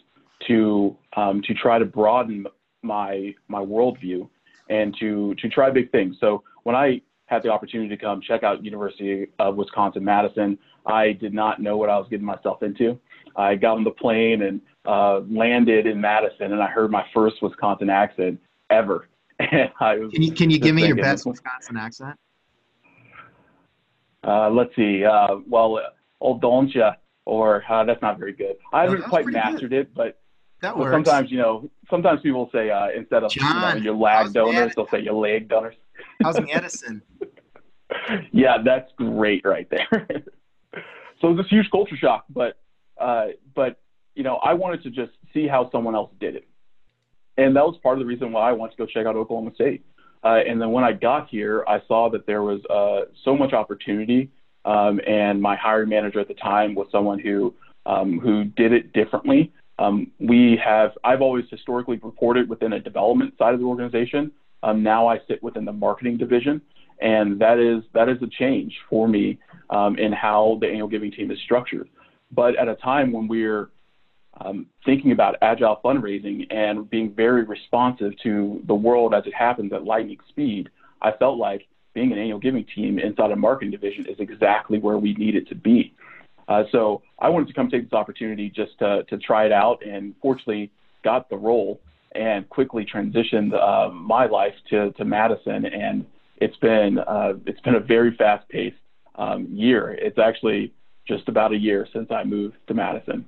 to 0.47 0.97
um, 1.15 1.41
to 1.43 1.53
try 1.53 1.77
to 1.79 1.85
broaden 1.85 2.47
my 2.81 3.33
my 3.47 3.59
worldview, 3.59 4.27
and 4.69 4.95
to 4.99 5.35
to 5.35 5.49
try 5.49 5.69
big 5.69 5.91
things. 5.91 6.15
So 6.19 6.43
when 6.63 6.75
I 6.75 7.01
had 7.27 7.43
the 7.43 7.49
opportunity 7.49 7.89
to 7.89 7.97
come 7.97 8.21
check 8.21 8.43
out 8.43 8.63
University 8.65 9.27
of 9.37 9.55
Wisconsin 9.55 10.03
Madison, 10.03 10.57
I 10.85 11.13
did 11.13 11.33
not 11.33 11.61
know 11.61 11.77
what 11.77 11.89
I 11.89 11.97
was 11.97 12.07
getting 12.09 12.25
myself 12.25 12.63
into. 12.63 12.99
I 13.35 13.55
got 13.55 13.77
on 13.77 13.83
the 13.83 13.91
plane 13.91 14.41
and 14.41 14.61
uh, 14.85 15.19
landed 15.29 15.85
in 15.85 16.01
Madison, 16.01 16.51
and 16.53 16.61
I 16.61 16.67
heard 16.67 16.89
my 16.89 17.05
first 17.13 17.41
Wisconsin 17.41 17.89
accent 17.89 18.39
ever. 18.69 19.07
And 19.39 19.69
I 19.79 19.95
was 19.95 20.11
can 20.11 20.23
you 20.23 20.33
can 20.33 20.49
you 20.49 20.59
give 20.59 20.75
me 20.75 20.87
your 20.87 20.95
best 20.95 21.25
Wisconsin 21.25 21.77
accent? 21.77 22.19
Uh, 24.27 24.49
let's 24.49 24.75
see. 24.75 25.05
Uh, 25.05 25.37
well, 25.47 25.79
old 26.19 26.41
don't 26.41 26.73
ya? 26.73 26.93
Or 27.29 27.63
uh, 27.69 27.83
that's 27.83 28.01
not 28.01 28.17
very 28.17 28.33
good. 28.33 28.55
I 28.73 28.83
haven't 28.83 29.03
quite 29.03 29.27
mastered 29.27 29.69
good. 29.69 29.73
it, 29.73 29.93
but, 29.93 30.19
but 30.61 30.91
sometimes 30.91 31.31
you 31.31 31.37
know, 31.37 31.69
sometimes 31.89 32.21
people 32.21 32.49
say 32.51 32.71
uh, 32.71 32.87
instead 32.95 33.23
of 33.23 33.31
John, 33.31 33.77
you 33.77 33.83
know, 33.83 33.91
your 33.91 33.95
lag 33.95 34.33
donors, 34.33 34.73
they'll 34.75 34.87
say 34.87 35.01
your 35.01 35.13
leg 35.13 35.47
donors. 35.47 35.75
How's 36.23 36.39
Edison? 36.39 37.01
yeah, 38.31 38.57
that's 38.65 38.91
great 38.97 39.45
right 39.45 39.69
there. 39.69 39.87
so 41.21 41.31
it's 41.31 41.39
a 41.39 41.49
huge 41.49 41.69
culture 41.71 41.95
shock, 41.95 42.25
but 42.29 42.57
uh, 42.99 43.27
but 43.55 43.79
you 44.15 44.23
know, 44.23 44.37
I 44.37 44.55
wanted 44.55 44.81
to 44.83 44.89
just 44.89 45.11
see 45.33 45.47
how 45.47 45.69
someone 45.71 45.93
else 45.93 46.11
did 46.19 46.35
it, 46.35 46.47
and 47.37 47.55
that 47.55 47.63
was 47.63 47.77
part 47.83 47.93
of 47.93 47.99
the 47.99 48.05
reason 48.05 48.31
why 48.31 48.49
I 48.49 48.53
wanted 48.53 48.71
to 48.71 48.77
go 48.77 48.85
check 48.87 49.05
out 49.05 49.15
Oklahoma 49.15 49.51
State. 49.53 49.85
Uh, 50.23 50.39
and 50.45 50.59
then 50.59 50.71
when 50.71 50.83
I 50.83 50.91
got 50.91 51.29
here, 51.29 51.63
I 51.67 51.81
saw 51.87 52.09
that 52.09 52.25
there 52.25 52.41
was 52.41 52.59
uh, 52.65 53.09
so 53.23 53.37
much 53.37 53.53
opportunity 53.53 54.31
um, 54.65 54.99
and 55.07 55.41
my 55.41 55.55
hiring 55.55 55.89
manager 55.89 56.19
at 56.19 56.27
the 56.27 56.33
time 56.33 56.75
was 56.75 56.87
someone 56.91 57.19
who 57.19 57.53
um, 57.85 58.19
who 58.19 58.43
did 58.43 58.73
it 58.73 58.93
differently. 58.93 59.51
Um, 59.79 60.11
we 60.19 60.59
have 60.63 60.91
I've 61.03 61.21
always 61.21 61.45
historically 61.49 61.97
reported 62.03 62.49
within 62.49 62.73
a 62.73 62.79
development 62.79 63.33
side 63.37 63.53
of 63.53 63.59
the 63.59 63.65
organization. 63.65 64.31
Um, 64.61 64.83
now 64.83 65.07
I 65.07 65.19
sit 65.27 65.41
within 65.41 65.63
the 65.63 65.71
marketing 65.71 66.17
division, 66.17 66.61
and 67.01 67.39
that 67.39 67.59
is 67.59 67.83
that 67.93 68.09
is 68.09 68.21
a 68.21 68.27
change 68.27 68.77
for 68.89 69.07
me 69.07 69.39
um, 69.69 69.97
in 69.97 70.11
how 70.11 70.57
the 70.61 70.67
annual 70.67 70.89
giving 70.89 71.11
team 71.11 71.31
is 71.31 71.39
structured. 71.45 71.87
But 72.31 72.57
at 72.57 72.67
a 72.67 72.75
time 72.75 73.11
when 73.11 73.27
we're 73.27 73.69
um, 74.41 74.67
thinking 74.85 75.11
about 75.11 75.35
agile 75.41 75.79
fundraising 75.83 76.45
and 76.53 76.89
being 76.89 77.13
very 77.13 77.43
responsive 77.43 78.13
to 78.23 78.61
the 78.67 78.75
world 78.75 79.13
as 79.13 79.25
it 79.25 79.33
happens 79.33 79.73
at 79.73 79.83
lightning 79.83 80.19
speed, 80.29 80.69
I 81.01 81.11
felt 81.11 81.37
like 81.37 81.67
being 81.93 82.11
an 82.11 82.17
annual 82.17 82.39
giving 82.39 82.65
team 82.75 82.99
inside 82.99 83.31
a 83.31 83.35
marketing 83.35 83.71
division 83.71 84.05
is 84.05 84.19
exactly 84.19 84.79
where 84.79 84.97
we 84.97 85.13
need 85.15 85.35
it 85.35 85.47
to 85.49 85.55
be. 85.55 85.93
Uh, 86.47 86.63
so 86.71 87.01
I 87.19 87.29
wanted 87.29 87.47
to 87.47 87.53
come 87.53 87.69
take 87.69 87.83
this 87.83 87.93
opportunity 87.93 88.49
just 88.49 88.77
to, 88.79 89.03
to 89.09 89.17
try 89.17 89.45
it 89.45 89.51
out, 89.51 89.85
and 89.85 90.15
fortunately 90.21 90.71
got 91.03 91.29
the 91.29 91.37
role 91.37 91.79
and 92.13 92.49
quickly 92.49 92.85
transitioned 92.85 93.53
uh, 93.53 93.89
my 93.91 94.25
life 94.25 94.55
to, 94.69 94.91
to 94.93 95.05
Madison, 95.05 95.65
and 95.65 96.05
it's 96.37 96.57
been 96.57 96.97
uh, 96.99 97.33
it's 97.45 97.59
been 97.61 97.75
a 97.75 97.79
very 97.79 98.15
fast-paced 98.15 98.75
um, 99.15 99.47
year. 99.51 99.91
It's 99.91 100.17
actually 100.17 100.73
just 101.07 101.27
about 101.27 101.51
a 101.51 101.57
year 101.57 101.87
since 101.93 102.09
I 102.11 102.23
moved 102.23 102.55
to 102.67 102.73
Madison. 102.73 103.25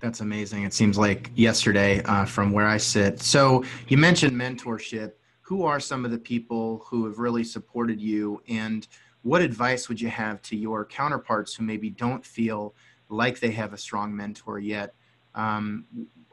That's 0.00 0.20
amazing. 0.20 0.64
It 0.64 0.74
seems 0.74 0.98
like 0.98 1.30
yesterday 1.34 2.02
uh, 2.02 2.24
from 2.24 2.52
where 2.52 2.66
I 2.66 2.76
sit. 2.76 3.20
So 3.20 3.64
you 3.88 3.96
mentioned 3.96 4.32
mentorship 4.32 5.12
who 5.46 5.64
are 5.64 5.78
some 5.78 6.04
of 6.04 6.10
the 6.10 6.18
people 6.18 6.84
who 6.88 7.04
have 7.04 7.20
really 7.20 7.44
supported 7.44 8.00
you? 8.00 8.42
And 8.48 8.86
what 9.22 9.42
advice 9.42 9.88
would 9.88 10.00
you 10.00 10.08
have 10.08 10.42
to 10.42 10.56
your 10.56 10.84
counterparts 10.84 11.54
who 11.54 11.62
maybe 11.62 11.88
don't 11.88 12.26
feel 12.26 12.74
like 13.08 13.38
they 13.38 13.52
have 13.52 13.72
a 13.72 13.78
strong 13.78 14.14
mentor 14.14 14.58
yet? 14.58 14.94
Um, 15.36 15.84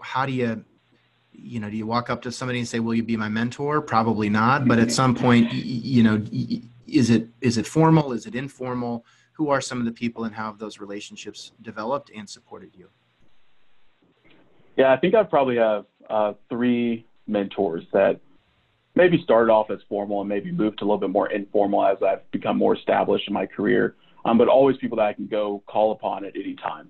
how 0.02 0.26
do 0.26 0.32
you 0.32 0.66
you 1.32 1.60
know 1.60 1.70
do 1.70 1.76
you 1.76 1.86
walk 1.86 2.10
up 2.10 2.22
to 2.24 2.32
somebody 2.32 2.60
and 2.60 2.68
say 2.68 2.80
will 2.80 2.96
you 2.96 3.04
be 3.04 3.16
my 3.16 3.30
mentor? 3.30 3.82
Probably 3.82 4.30
not 4.30 4.68
but 4.68 4.80
at 4.80 4.92
some 4.92 5.14
point 5.14 5.54
you 5.54 6.02
know 6.02 6.24
is 6.88 7.12
it 7.12 7.28
is 7.40 7.60
it 7.60 7.68
formal? 7.68 8.14
Is 8.14 8.26
it 8.26 8.34
informal? 8.34 9.06
Who 9.34 9.50
are 9.50 9.62
some 9.62 9.78
of 9.80 9.86
the 9.86 9.92
people 9.92 10.24
and 10.24 10.34
how 10.34 10.46
have 10.46 10.58
those 10.58 10.80
relationships 10.80 11.52
developed 11.62 12.10
and 12.16 12.28
supported 12.28 12.72
you? 12.76 12.90
Yeah 14.76 14.92
i 14.92 14.98
think 14.98 15.14
i 15.14 15.22
probably 15.22 15.58
have 15.58 15.86
uh, 16.10 16.34
three 16.50 17.06
mentors 17.28 17.84
that 17.94 18.20
maybe 18.96 19.22
started 19.24 19.52
off 19.52 19.72
as 19.72 19.80
formal 19.90 20.22
and 20.22 20.30
maybe 20.30 20.52
moved 20.52 20.80
to 20.80 20.84
a 20.84 20.86
little 20.86 21.00
bit 21.00 21.10
more 21.10 21.32
informal 21.32 21.86
as 21.86 21.98
I've 22.06 22.30
become 22.32 22.58
more 22.58 22.76
established 22.76 23.28
in 23.28 23.34
my 23.34 23.46
career, 23.46 23.96
um, 24.26 24.38
but 24.38 24.48
always 24.48 24.78
people 24.78 24.98
that 24.98 25.06
I 25.06 25.14
can 25.14 25.28
go 25.28 25.64
call 25.68 25.92
upon 25.92 26.26
at 26.26 26.36
any 26.36 26.56
time. 26.56 26.90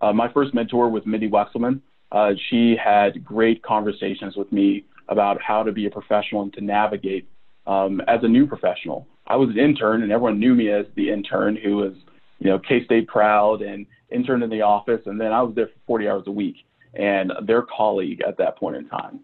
Uh, 0.00 0.12
my 0.12 0.32
first 0.32 0.54
mentor 0.54 0.88
was 0.88 1.04
Mindy 1.06 1.28
Wexelman. 1.28 1.80
Uh, 2.10 2.32
she 2.50 2.76
had 2.82 3.24
great 3.24 3.62
conversations 3.62 4.36
with 4.36 4.50
me 4.50 4.84
about 5.08 5.40
how 5.40 5.62
to 5.62 5.72
be 5.72 5.86
a 5.86 5.90
professional 5.90 6.42
and 6.42 6.52
to 6.54 6.60
navigate 6.60 7.28
um, 7.66 8.00
as 8.08 8.20
a 8.22 8.28
new 8.28 8.46
professional. 8.46 9.06
I 9.26 9.36
was 9.36 9.50
an 9.50 9.58
intern, 9.58 10.02
and 10.02 10.10
everyone 10.10 10.40
knew 10.40 10.54
me 10.54 10.70
as 10.70 10.86
the 10.96 11.10
intern 11.10 11.56
who 11.56 11.76
was, 11.76 11.94
you 12.38 12.50
know, 12.50 12.58
K-State 12.58 13.06
proud 13.06 13.62
and 13.62 13.86
interned 14.10 14.42
in 14.42 14.50
the 14.50 14.62
office, 14.62 15.00
and 15.06 15.20
then 15.20 15.32
I 15.32 15.42
was 15.42 15.54
there 15.54 15.66
for 15.66 15.80
40 15.86 16.08
hours 16.08 16.24
a 16.26 16.32
week 16.32 16.56
and 16.94 17.32
their 17.46 17.62
colleague 17.62 18.22
at 18.26 18.36
that 18.38 18.58
point 18.58 18.76
in 18.76 18.88
time 18.88 19.20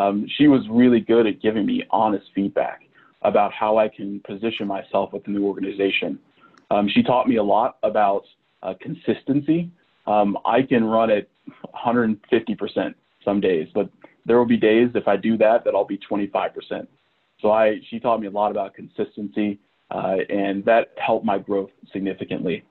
um, 0.00 0.26
she 0.38 0.48
was 0.48 0.62
really 0.70 1.00
good 1.00 1.26
at 1.26 1.42
giving 1.42 1.66
me 1.66 1.84
honest 1.90 2.26
feedback 2.34 2.80
about 3.22 3.52
how 3.52 3.76
I 3.76 3.88
can 3.88 4.20
position 4.20 4.66
myself 4.66 5.12
with 5.12 5.24
the 5.24 5.30
new 5.30 5.46
organization. 5.46 6.18
Um, 6.70 6.88
she 6.88 7.02
taught 7.02 7.28
me 7.28 7.36
a 7.36 7.42
lot 7.42 7.76
about 7.82 8.24
uh, 8.62 8.74
consistency. 8.80 9.70
Um, 10.06 10.38
I 10.46 10.62
can 10.62 10.84
run 10.84 11.10
at 11.10 11.28
150% 11.74 12.94
some 13.24 13.40
days, 13.40 13.68
but 13.74 13.90
there 14.24 14.38
will 14.38 14.46
be 14.46 14.56
days 14.56 14.88
if 14.94 15.06
I 15.06 15.16
do 15.16 15.36
that 15.38 15.64
that 15.64 15.74
I'll 15.74 15.84
be 15.84 15.98
25%. 16.10 16.86
So 17.42 17.50
I 17.50 17.80
she 17.88 17.98
taught 17.98 18.20
me 18.20 18.26
a 18.26 18.30
lot 18.30 18.50
about 18.50 18.74
consistency, 18.74 19.58
uh, 19.90 20.16
and 20.28 20.64
that 20.66 20.92
helped 20.96 21.24
my 21.24 21.38
growth 21.38 21.70
significantly. 21.92 22.64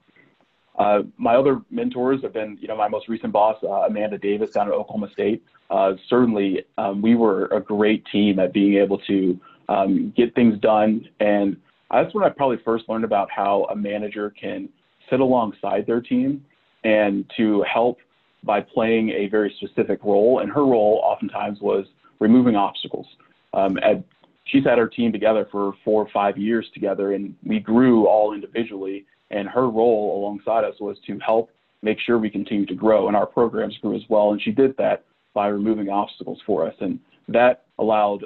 Uh, 0.78 1.02
my 1.18 1.36
other 1.36 1.62
mentors 1.70 2.22
have 2.22 2.34
been, 2.34 2.58
you 2.62 2.68
know, 2.68 2.78
my 2.78 2.88
most 2.88 3.10
recent 3.10 3.34
boss, 3.34 3.58
uh, 3.64 3.88
Amanda 3.88 4.18
Davis 4.18 4.52
down 4.52 4.68
at 4.68 4.74
Oklahoma 4.74 5.10
State. 5.12 5.44
Uh, 5.70 5.94
certainly, 6.08 6.64
um, 6.78 7.02
we 7.02 7.16
were 7.16 7.46
a 7.48 7.60
great 7.60 8.06
team 8.12 8.40
at 8.40 8.54
being 8.54 8.76
able 8.76 8.98
to 9.00 9.40
um, 9.68 10.14
get 10.16 10.34
things 10.36 10.60
done. 10.60 11.08
And 11.20 11.58
that's 11.92 12.14
when 12.14 12.24
I 12.24 12.30
probably 12.30 12.58
first 12.64 12.88
learned 12.88 13.04
about 13.04 13.30
how 13.30 13.68
a 13.70 13.76
manager 13.76 14.30
can 14.30 14.70
sit 15.10 15.20
alongside 15.20 15.86
their 15.86 16.02
team 16.02 16.46
and 16.84 17.30
to 17.36 17.64
help 17.64 18.00
by 18.44 18.62
playing 18.62 19.10
a 19.10 19.28
very 19.28 19.54
specific 19.58 20.00
role. 20.04 20.40
And 20.40 20.52
her 20.52 20.66
role 20.66 21.02
oftentimes 21.04 21.60
was 21.60 21.86
removing 22.20 22.56
obstacles. 22.56 23.08
Um, 23.54 23.78
at, 23.78 24.04
she's 24.46 24.64
had 24.64 24.78
her 24.78 24.88
team 24.88 25.12
together 25.12 25.48
for 25.52 25.74
four 25.84 26.04
or 26.04 26.10
five 26.14 26.38
years 26.38 26.68
together, 26.74 27.14
and 27.14 27.36
we 27.44 27.60
grew 27.60 28.08
all 28.08 28.34
individually. 28.34 29.06
And 29.32 29.48
her 29.48 29.70
role 29.70 30.20
alongside 30.20 30.64
us 30.64 30.80
was 30.80 30.98
to 31.08 31.20
help 31.20 31.52
make 31.82 32.00
sure 32.00 32.18
we 32.18 32.30
continue 32.30 32.66
to 32.66 32.76
grow, 32.76 33.08
and 33.08 33.16
our 33.16 33.26
programs 33.26 33.78
grew 33.78 33.96
as 33.96 34.04
well. 34.10 34.32
And 34.32 34.42
she 34.42 34.52
did 34.52 34.76
that 34.78 35.06
by 35.34 35.48
removing 35.48 35.90
obstacles 35.90 36.40
for 36.46 36.68
us, 36.68 36.76
and 36.80 37.00
that 37.28 37.66
allowed 37.78 38.26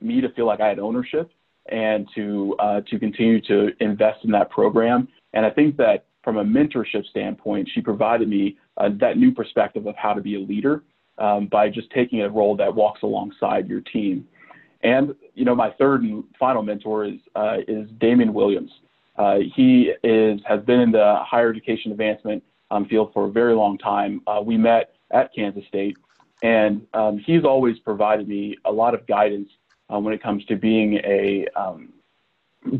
me 0.00 0.20
to 0.20 0.28
feel 0.30 0.46
like 0.46 0.60
I 0.60 0.68
had 0.68 0.78
ownership 0.78 1.30
and 1.70 2.08
to 2.14 2.56
uh, 2.58 2.80
to 2.82 2.98
continue 2.98 3.40
to 3.42 3.70
invest 3.80 4.24
in 4.24 4.30
that 4.32 4.50
program. 4.50 5.08
And 5.32 5.44
I 5.44 5.50
think 5.50 5.76
that 5.78 6.06
from 6.22 6.38
a 6.38 6.44
mentorship 6.44 7.06
standpoint, 7.06 7.68
she 7.74 7.80
provided 7.80 8.28
me 8.28 8.56
uh, 8.76 8.90
that 9.00 9.18
new 9.18 9.32
perspective 9.32 9.86
of 9.86 9.94
how 9.96 10.14
to 10.14 10.20
be 10.20 10.36
a 10.36 10.40
leader 10.40 10.82
um, 11.18 11.46
by 11.46 11.68
just 11.68 11.90
taking 11.90 12.22
a 12.22 12.28
role 12.28 12.56
that 12.56 12.74
walks 12.74 13.02
alongside 13.02 13.68
your 13.68 13.80
team. 13.80 14.26
And 14.82 15.14
you 15.34 15.44
know, 15.44 15.54
my 15.54 15.70
third 15.72 16.02
and 16.02 16.24
final 16.38 16.62
mentor 16.62 17.04
is 17.04 17.20
uh, 17.34 17.58
is 17.66 17.88
Damien 17.98 18.32
Williams. 18.32 18.70
Uh, 19.16 19.38
he 19.54 19.92
is 20.02 20.40
has 20.46 20.60
been 20.64 20.80
in 20.80 20.92
the 20.92 21.16
higher 21.20 21.50
education 21.50 21.92
advancement 21.92 22.42
um, 22.70 22.86
field 22.86 23.12
for 23.12 23.26
a 23.26 23.30
very 23.30 23.54
long 23.54 23.78
time. 23.78 24.20
Uh, 24.26 24.40
we 24.44 24.56
met 24.56 24.94
at 25.12 25.32
Kansas 25.34 25.64
State, 25.68 25.96
and 26.42 26.86
um, 26.94 27.18
he's 27.18 27.44
always 27.44 27.78
provided 27.78 28.28
me 28.28 28.56
a 28.64 28.72
lot 28.72 28.94
of 28.94 29.06
guidance 29.06 29.48
uh, 29.92 29.98
when 29.98 30.12
it 30.12 30.22
comes 30.22 30.44
to 30.46 30.56
being 30.56 30.94
a 31.04 31.46
um, 31.54 31.92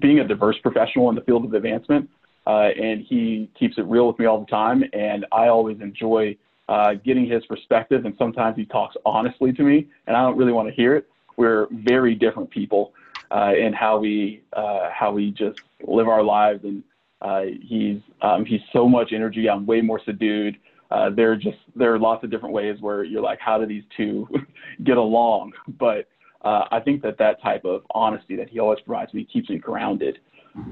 being 0.01 0.21
a 0.21 0.27
diverse 0.27 0.57
professional 0.63 1.09
in 1.11 1.15
the 1.15 1.21
field 1.21 1.45
of 1.45 1.53
advancement 1.55 2.09
uh, 2.47 2.69
and 2.81 3.05
he 3.09 3.51
keeps 3.59 3.79
it 3.79 3.85
real 3.87 4.07
with 4.07 4.19
me 4.19 4.27
all 4.27 4.41
the 4.41 4.47
time. 4.47 4.85
And 4.93 5.27
I 5.33 5.49
always 5.49 5.81
enjoy 5.81 6.37
uh, 6.69 6.95
getting 7.05 7.27
his 7.27 7.45
perspective. 7.47 8.05
And 8.05 8.15
sometimes 8.19 8.57
he 8.57 8.67
talks 8.67 8.97
honestly 9.05 9.53
to 9.53 9.63
me, 9.63 9.89
and 10.07 10.17
I 10.17 10.23
don't 10.23 10.37
really 10.37 10.53
want 10.53 10.69
to 10.69 10.75
hear 10.75 10.95
it. 10.97 11.09
We're 11.37 11.67
very 11.71 12.15
different 12.15 12.51
people 12.51 12.93
uh, 13.31 13.53
in 13.59 13.73
how 13.73 13.99
we 13.99 14.43
uh, 14.53 14.91
how 14.93 15.13
we 15.13 15.31
just 15.31 15.61
live 15.87 16.09
our 16.09 16.23
lives. 16.23 16.65
And 16.65 16.83
uh, 17.21 17.43
he's 17.61 18.01
um, 18.23 18.45
he's 18.45 18.61
so 18.73 18.89
much 18.89 19.13
energy. 19.13 19.49
I'm 19.49 19.67
way 19.67 19.81
more 19.81 20.01
subdued. 20.05 20.57
Uh, 20.91 21.11
there 21.11 21.33
are 21.33 21.37
just 21.37 21.59
there 21.75 21.95
are 21.95 21.99
lots 21.99 22.25
of 22.25 22.31
different 22.31 22.55
ways 22.55 22.77
where 22.81 23.05
you're 23.05 23.23
like, 23.23 23.41
how 23.41 23.59
do 23.59 23.67
these 23.67 23.85
two 23.97 24.29
get 24.85 24.97
along? 24.97 25.53
But 25.79 26.09
uh, 26.45 26.65
I 26.71 26.81
think 26.81 27.03
that 27.03 27.19
that 27.19 27.43
type 27.43 27.65
of 27.65 27.83
honesty 27.91 28.37
that 28.37 28.49
he 28.49 28.59
always 28.61 28.81
provides 28.81 29.15
me 29.15 29.25
keeps 29.25 29.49
me 29.49 29.59
grounded. 29.59 30.19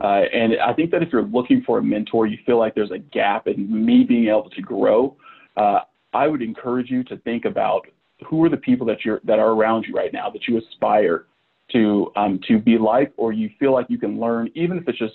Uh, 0.00 0.22
and 0.32 0.52
I 0.64 0.72
think 0.72 0.92
that 0.92 1.02
if 1.02 1.08
you're 1.12 1.24
looking 1.24 1.62
for 1.66 1.78
a 1.78 1.82
mentor, 1.82 2.28
you 2.28 2.38
feel 2.46 2.56
like 2.58 2.74
there's 2.74 2.92
a 2.92 2.98
gap 2.98 3.48
in 3.48 3.84
me 3.84 4.04
being 4.04 4.28
able 4.28 4.48
to 4.50 4.62
grow. 4.62 5.16
Uh, 5.56 5.80
I 6.12 6.28
would 6.28 6.42
encourage 6.42 6.88
you 6.88 7.02
to 7.04 7.16
think 7.18 7.46
about 7.46 7.86
who 8.28 8.44
are 8.44 8.48
the 8.48 8.56
people 8.56 8.86
that 8.86 9.04
you're 9.04 9.20
that 9.24 9.38
are 9.40 9.50
around 9.50 9.86
you 9.88 9.94
right 9.94 10.12
now 10.12 10.30
that 10.30 10.46
you 10.46 10.58
aspire 10.58 11.26
to 11.72 12.12
um, 12.16 12.40
to 12.48 12.58
be 12.58 12.78
like, 12.78 13.12
or 13.16 13.32
you 13.32 13.50
feel 13.58 13.72
like 13.72 13.86
you 13.88 13.98
can 13.98 14.20
learn, 14.20 14.50
even 14.54 14.78
if 14.78 14.88
it's 14.88 14.98
just 14.98 15.14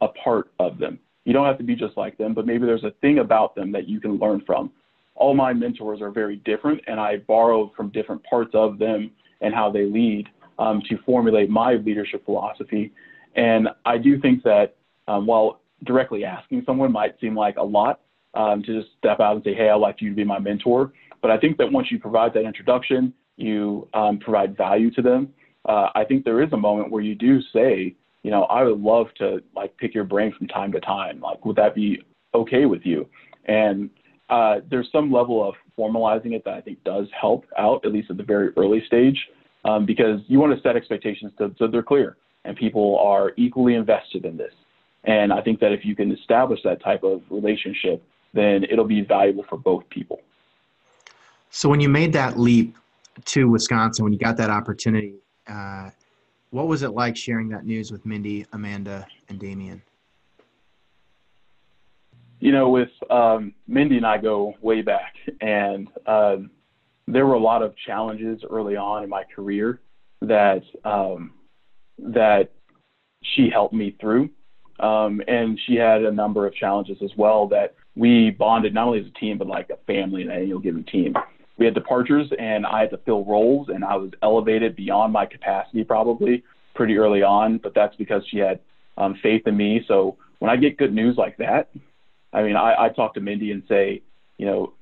a 0.00 0.08
part 0.08 0.50
of 0.58 0.78
them. 0.78 0.98
You 1.24 1.32
don't 1.32 1.44
have 1.44 1.58
to 1.58 1.64
be 1.64 1.74
just 1.74 1.96
like 1.96 2.16
them, 2.16 2.32
but 2.32 2.46
maybe 2.46 2.64
there's 2.64 2.84
a 2.84 2.92
thing 3.00 3.18
about 3.18 3.54
them 3.54 3.70
that 3.72 3.88
you 3.88 4.00
can 4.00 4.18
learn 4.18 4.42
from. 4.46 4.70
All 5.14 5.34
my 5.34 5.52
mentors 5.52 6.00
are 6.00 6.10
very 6.10 6.36
different, 6.36 6.80
and 6.86 6.98
I 6.98 7.18
borrow 7.18 7.72
from 7.76 7.90
different 7.90 8.22
parts 8.24 8.52
of 8.54 8.78
them 8.78 9.10
and 9.40 9.54
how 9.54 9.70
they 9.70 9.84
lead 9.84 10.28
um, 10.58 10.82
to 10.88 10.96
formulate 11.04 11.50
my 11.50 11.74
leadership 11.74 12.24
philosophy. 12.24 12.92
And 13.36 13.68
I 13.84 13.98
do 13.98 14.20
think 14.20 14.42
that 14.44 14.76
um, 15.06 15.26
while 15.26 15.60
directly 15.84 16.24
asking 16.24 16.62
someone 16.66 16.92
might 16.92 17.18
seem 17.20 17.36
like 17.36 17.56
a 17.56 17.62
lot 17.62 18.00
um, 18.34 18.62
to 18.62 18.80
just 18.80 18.94
step 18.98 19.20
out 19.20 19.36
and 19.36 19.44
say, 19.44 19.54
hey, 19.54 19.68
I'd 19.68 19.74
like 19.74 20.00
you 20.00 20.10
to 20.10 20.16
be 20.16 20.24
my 20.24 20.38
mentor. 20.38 20.92
But 21.20 21.30
I 21.30 21.38
think 21.38 21.56
that 21.58 21.70
once 21.70 21.90
you 21.90 21.98
provide 21.98 22.32
that 22.34 22.44
introduction, 22.44 23.12
you 23.36 23.88
um, 23.94 24.18
provide 24.18 24.56
value 24.56 24.90
to 24.92 25.02
them. 25.02 25.32
Uh, 25.68 25.90
I 25.94 26.04
think 26.04 26.24
there 26.24 26.42
is 26.42 26.52
a 26.52 26.56
moment 26.56 26.90
where 26.90 27.02
you 27.02 27.14
do 27.14 27.40
say, 27.52 27.94
you 28.22 28.30
know, 28.30 28.44
I 28.44 28.64
would 28.64 28.80
love 28.80 29.06
to 29.18 29.42
like 29.54 29.76
pick 29.76 29.94
your 29.94 30.04
brain 30.04 30.34
from 30.36 30.48
time 30.48 30.72
to 30.72 30.80
time. 30.80 31.20
Like, 31.20 31.44
would 31.44 31.56
that 31.56 31.74
be 31.74 32.02
okay 32.34 32.64
with 32.64 32.84
you? 32.84 33.06
And 33.44 33.90
uh, 34.30 34.56
there's 34.70 34.88
some 34.90 35.12
level 35.12 35.46
of 35.46 35.54
formalizing 35.78 36.34
it 36.34 36.44
that 36.44 36.54
I 36.54 36.60
think 36.62 36.82
does 36.84 37.06
help 37.18 37.44
out, 37.56 37.84
at 37.84 37.92
least 37.92 38.10
at 38.10 38.16
the 38.16 38.22
very 38.22 38.50
early 38.56 38.82
stage, 38.86 39.18
um, 39.64 39.86
because 39.86 40.20
you 40.26 40.38
want 40.40 40.56
to 40.56 40.62
set 40.62 40.74
expectations 40.74 41.32
so, 41.38 41.54
so 41.58 41.66
they're 41.66 41.82
clear 41.82 42.16
and 42.44 42.56
people 42.56 42.98
are 42.98 43.32
equally 43.36 43.74
invested 43.74 44.24
in 44.24 44.36
this. 44.36 44.52
And 45.04 45.32
I 45.32 45.42
think 45.42 45.60
that 45.60 45.72
if 45.72 45.84
you 45.84 45.94
can 45.94 46.12
establish 46.12 46.60
that 46.64 46.82
type 46.82 47.02
of 47.02 47.22
relationship, 47.30 48.02
then 48.32 48.64
it'll 48.64 48.84
be 48.84 49.02
valuable 49.02 49.44
for 49.48 49.58
both 49.58 49.88
people. 49.90 50.20
So 51.50 51.68
when 51.68 51.80
you 51.80 51.88
made 51.88 52.12
that 52.14 52.38
leap 52.38 52.76
to 53.26 53.48
Wisconsin, 53.48 54.04
when 54.04 54.12
you 54.12 54.18
got 54.18 54.36
that 54.36 54.50
opportunity, 54.50 55.14
uh, 55.48 55.90
what 56.50 56.66
was 56.66 56.82
it 56.82 56.90
like 56.90 57.16
sharing 57.16 57.48
that 57.50 57.66
news 57.66 57.90
with 57.90 58.04
Mindy, 58.06 58.46
Amanda, 58.52 59.06
and 59.28 59.38
Damien? 59.38 59.82
You 62.40 62.52
know, 62.52 62.68
with 62.70 62.90
um, 63.10 63.52
Mindy 63.66 63.96
and 63.96 64.06
I 64.06 64.18
go 64.18 64.54
way 64.62 64.80
back, 64.80 65.14
and 65.40 65.88
um, 66.06 66.50
there 67.06 67.26
were 67.26 67.34
a 67.34 67.40
lot 67.40 67.62
of 67.62 67.74
challenges 67.76 68.42
early 68.48 68.76
on 68.76 69.02
in 69.02 69.10
my 69.10 69.24
career 69.34 69.80
that 70.22 70.62
um, 70.84 71.32
that 71.98 72.50
she 73.22 73.50
helped 73.52 73.74
me 73.74 73.96
through. 74.00 74.30
Um, 74.80 75.20
and 75.26 75.58
she 75.66 75.74
had 75.74 76.02
a 76.02 76.12
number 76.12 76.46
of 76.46 76.54
challenges 76.54 76.98
as 77.02 77.10
well 77.16 77.48
that 77.48 77.74
we 77.96 78.30
bonded 78.30 78.72
not 78.74 78.86
only 78.86 79.00
as 79.00 79.06
a 79.06 79.18
team, 79.18 79.36
but 79.36 79.48
like 79.48 79.70
a 79.70 79.76
family 79.92 80.22
in 80.22 80.30
any 80.30 80.46
given 80.60 80.84
team. 80.84 81.14
We 81.58 81.64
had 81.64 81.74
departures, 81.74 82.30
and 82.38 82.64
I 82.64 82.80
had 82.80 82.90
to 82.90 82.98
fill 82.98 83.24
roles, 83.24 83.68
and 83.68 83.84
I 83.84 83.96
was 83.96 84.10
elevated 84.22 84.76
beyond 84.76 85.12
my 85.12 85.26
capacity 85.26 85.84
probably 85.84 86.44
pretty 86.74 86.96
early 86.96 87.22
on, 87.22 87.58
but 87.58 87.74
that's 87.74 87.96
because 87.96 88.22
she 88.30 88.38
had 88.38 88.60
um, 88.96 89.16
faith 89.22 89.42
in 89.46 89.56
me. 89.56 89.84
So 89.88 90.16
when 90.38 90.50
I 90.50 90.56
get 90.56 90.76
good 90.76 90.94
news 90.94 91.16
like 91.16 91.36
that, 91.38 91.70
I 92.32 92.42
mean, 92.42 92.56
I, 92.56 92.84
I 92.84 92.88
talk 92.90 93.14
to 93.14 93.20
Mindy 93.20 93.50
and 93.50 93.62
say, 93.68 94.02
you 94.36 94.46
know, 94.46 94.74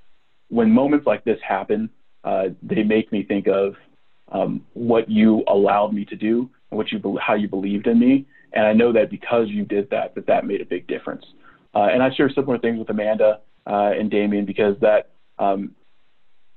when 0.49 0.71
moments 0.71 1.07
like 1.07 1.25
this 1.25 1.39
happen, 1.47 1.89
uh, 2.25 2.49
they 2.63 2.83
make 2.83 3.11
me 3.11 3.23
think 3.23 3.47
of 3.47 3.75
um, 4.31 4.65
what 4.75 5.09
you 5.09 5.45
allowed 5.49 5.95
me 5.95 6.05
to 6.07 6.17
do 6.17 6.51
what 6.77 6.93
you 6.93 7.19
how 7.21 7.35
you 7.35 7.49
believed 7.49 7.87
in 7.87 7.99
me, 7.99 8.27
and 8.53 8.67
I 8.67 8.73
know 8.73 8.93
that 8.93 9.11
because 9.11 9.49
you 9.49 9.65
did 9.65 9.91
that, 9.91 10.15
that 10.15 10.27
that 10.27 10.45
made 10.45 10.61
a 10.61 10.65
big 10.65 10.87
difference. 10.87 11.25
Uh, 11.75 11.89
and 11.93 12.03
I 12.03 12.15
share 12.15 12.31
similar 12.31 12.59
things 12.59 12.79
with 12.79 12.89
Amanda 12.91 13.41
uh, 13.67 13.93
and 13.99 14.11
Damien 14.11 14.45
because 14.45 14.77
that 14.81 15.11
um, 15.39 15.75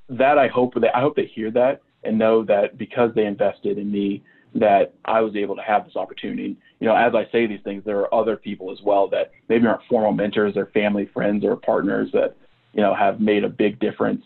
that 0.10 0.38
I 0.38 0.48
hope 0.48 0.74
that 0.76 0.96
I 0.96 1.02
hope 1.02 1.16
they 1.16 1.26
hear 1.26 1.52
that 1.52 1.82
and 2.04 2.18
know 2.18 2.44
that 2.46 2.78
because 2.78 3.12
they 3.14 3.26
invested 3.26 3.78
in 3.78 3.92
me, 3.92 4.24
that 4.56 4.94
I 5.06 5.22
was 5.22 5.36
able 5.36 5.56
to 5.56 5.62
have 5.62 5.86
this 5.86 5.96
opportunity. 5.96 6.58
You 6.80 6.88
know, 6.88 6.96
as 6.96 7.14
I 7.14 7.30
say 7.32 7.46
these 7.46 7.62
things, 7.64 7.84
there 7.86 8.00
are 8.00 8.14
other 8.14 8.36
people 8.36 8.72
as 8.72 8.80
well 8.82 9.08
that 9.10 9.32
maybe 9.48 9.68
aren't 9.68 9.84
formal 9.90 10.12
mentors, 10.12 10.58
or 10.58 10.68
family, 10.68 11.06
friends, 11.14 11.44
or 11.44 11.56
partners 11.56 12.10
that 12.14 12.36
you 12.74 12.82
know 12.82 12.94
have 12.94 13.20
made 13.20 13.44
a 13.44 13.50
big 13.50 13.80
difference. 13.80 14.24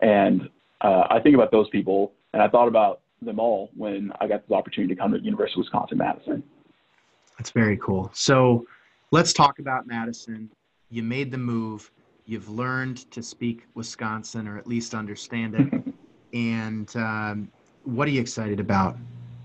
And 0.00 0.48
uh, 0.80 1.04
I 1.10 1.20
think 1.20 1.34
about 1.34 1.50
those 1.50 1.68
people, 1.70 2.12
and 2.32 2.42
I 2.42 2.48
thought 2.48 2.68
about 2.68 3.00
them 3.22 3.40
all 3.40 3.70
when 3.74 4.12
I 4.20 4.26
got 4.26 4.46
this 4.46 4.54
opportunity 4.54 4.94
to 4.94 5.00
come 5.00 5.12
to 5.12 5.18
University 5.20 5.60
of 5.60 5.64
Wisconsin 5.64 5.98
Madison. 5.98 6.42
That's 7.38 7.50
very 7.50 7.76
cool. 7.78 8.10
So 8.14 8.66
let's 9.10 9.32
talk 9.32 9.58
about 9.58 9.86
Madison. 9.86 10.50
You 10.90 11.02
made 11.02 11.32
the 11.32 11.38
move. 11.38 11.90
You've 12.26 12.48
learned 12.48 13.10
to 13.10 13.22
speak 13.22 13.66
Wisconsin 13.74 14.48
or 14.48 14.56
at 14.56 14.66
least 14.66 14.94
understand 14.94 15.54
it. 15.54 15.94
and 16.32 16.94
um, 16.96 17.48
what 17.84 18.08
are 18.08 18.10
you 18.10 18.20
excited 18.20 18.60
about 18.60 18.96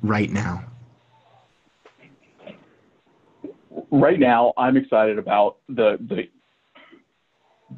right 0.02 0.30
now? 0.30 0.64
Right 3.92 4.20
now, 4.20 4.54
I'm 4.58 4.78
excited 4.78 5.18
about 5.18 5.58
the 5.68 5.98
the 6.08 6.30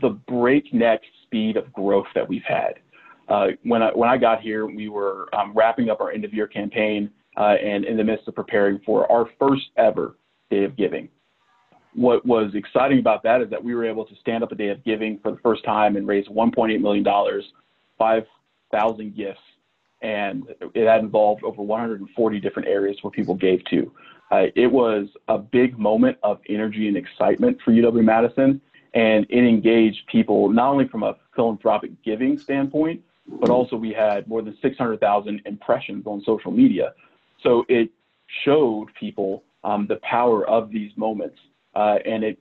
the 0.01 0.09
breakneck 0.09 1.01
speed 1.23 1.57
of 1.57 1.71
growth 1.73 2.07
that 2.15 2.27
we've 2.27 2.43
had. 2.43 2.79
Uh, 3.27 3.47
when 3.63 3.81
I 3.81 3.91
when 3.91 4.09
I 4.09 4.17
got 4.17 4.41
here, 4.41 4.65
we 4.65 4.89
were 4.89 5.33
um, 5.33 5.53
wrapping 5.55 5.89
up 5.89 6.01
our 6.01 6.11
end 6.11 6.25
of 6.25 6.33
year 6.33 6.47
campaign 6.47 7.09
uh, 7.37 7.55
and 7.63 7.85
in 7.85 7.97
the 7.97 8.03
midst 8.03 8.27
of 8.27 8.35
preparing 8.35 8.79
for 8.85 9.09
our 9.11 9.29
first 9.39 9.69
ever 9.77 10.17
day 10.49 10.63
of 10.63 10.75
giving. 10.75 11.09
What 11.93 12.25
was 12.25 12.55
exciting 12.55 12.99
about 12.99 13.23
that 13.23 13.41
is 13.41 13.49
that 13.49 13.63
we 13.63 13.75
were 13.75 13.85
able 13.85 14.05
to 14.05 14.15
stand 14.15 14.43
up 14.43 14.51
a 14.51 14.55
day 14.55 14.69
of 14.69 14.83
giving 14.83 15.19
for 15.19 15.31
the 15.31 15.37
first 15.37 15.63
time 15.63 15.95
and 15.97 16.07
raise 16.07 16.27
1.8 16.27 16.79
million 16.81 17.03
dollars, 17.03 17.45
five 17.97 18.25
thousand 18.71 19.15
gifts, 19.15 19.41
and 20.01 20.45
it 20.73 20.87
had 20.87 21.01
involved 21.01 21.43
over 21.43 21.61
140 21.61 22.39
different 22.39 22.67
areas 22.67 22.97
where 23.01 23.11
people 23.11 23.35
gave 23.35 23.63
to. 23.65 23.91
Uh, 24.31 24.45
it 24.55 24.71
was 24.71 25.07
a 25.27 25.37
big 25.37 25.77
moment 25.77 26.17
of 26.23 26.39
energy 26.47 26.87
and 26.87 26.95
excitement 26.95 27.57
for 27.63 27.71
UW 27.71 28.03
Madison, 28.03 28.61
and 28.93 29.25
it 29.29 29.43
engaged 29.43 30.07
people 30.07 30.49
not 30.49 30.69
only 30.69 30.87
from 30.87 31.03
a 31.03 31.15
philanthropic 31.35 31.91
giving 32.03 32.37
standpoint, 32.37 33.01
but 33.39 33.49
also 33.49 33.75
we 33.75 33.91
had 33.91 34.27
more 34.27 34.41
than 34.41 34.57
600,000 34.61 35.41
impressions 35.45 36.05
on 36.07 36.21
social 36.25 36.51
media. 36.51 36.93
So 37.43 37.65
it 37.69 37.89
showed 38.43 38.87
people 38.99 39.43
um, 39.63 39.85
the 39.87 39.97
power 39.97 40.47
of 40.47 40.71
these 40.71 40.91
moments, 40.95 41.37
uh, 41.75 41.97
and 42.05 42.23
it 42.23 42.39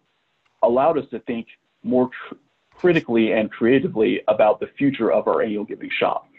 allowed 0.63 0.99
us 0.99 1.05
to 1.11 1.19
think 1.21 1.47
more 1.83 2.09
tr- 2.09 2.35
critically 2.75 3.33
and 3.33 3.51
creatively 3.51 4.21
about 4.29 4.61
the 4.61 4.67
future 4.79 5.13
of 5.13 5.29
our 5.29 5.43
annual 5.43 5.65
giving 5.65 5.91
shop 5.99 6.31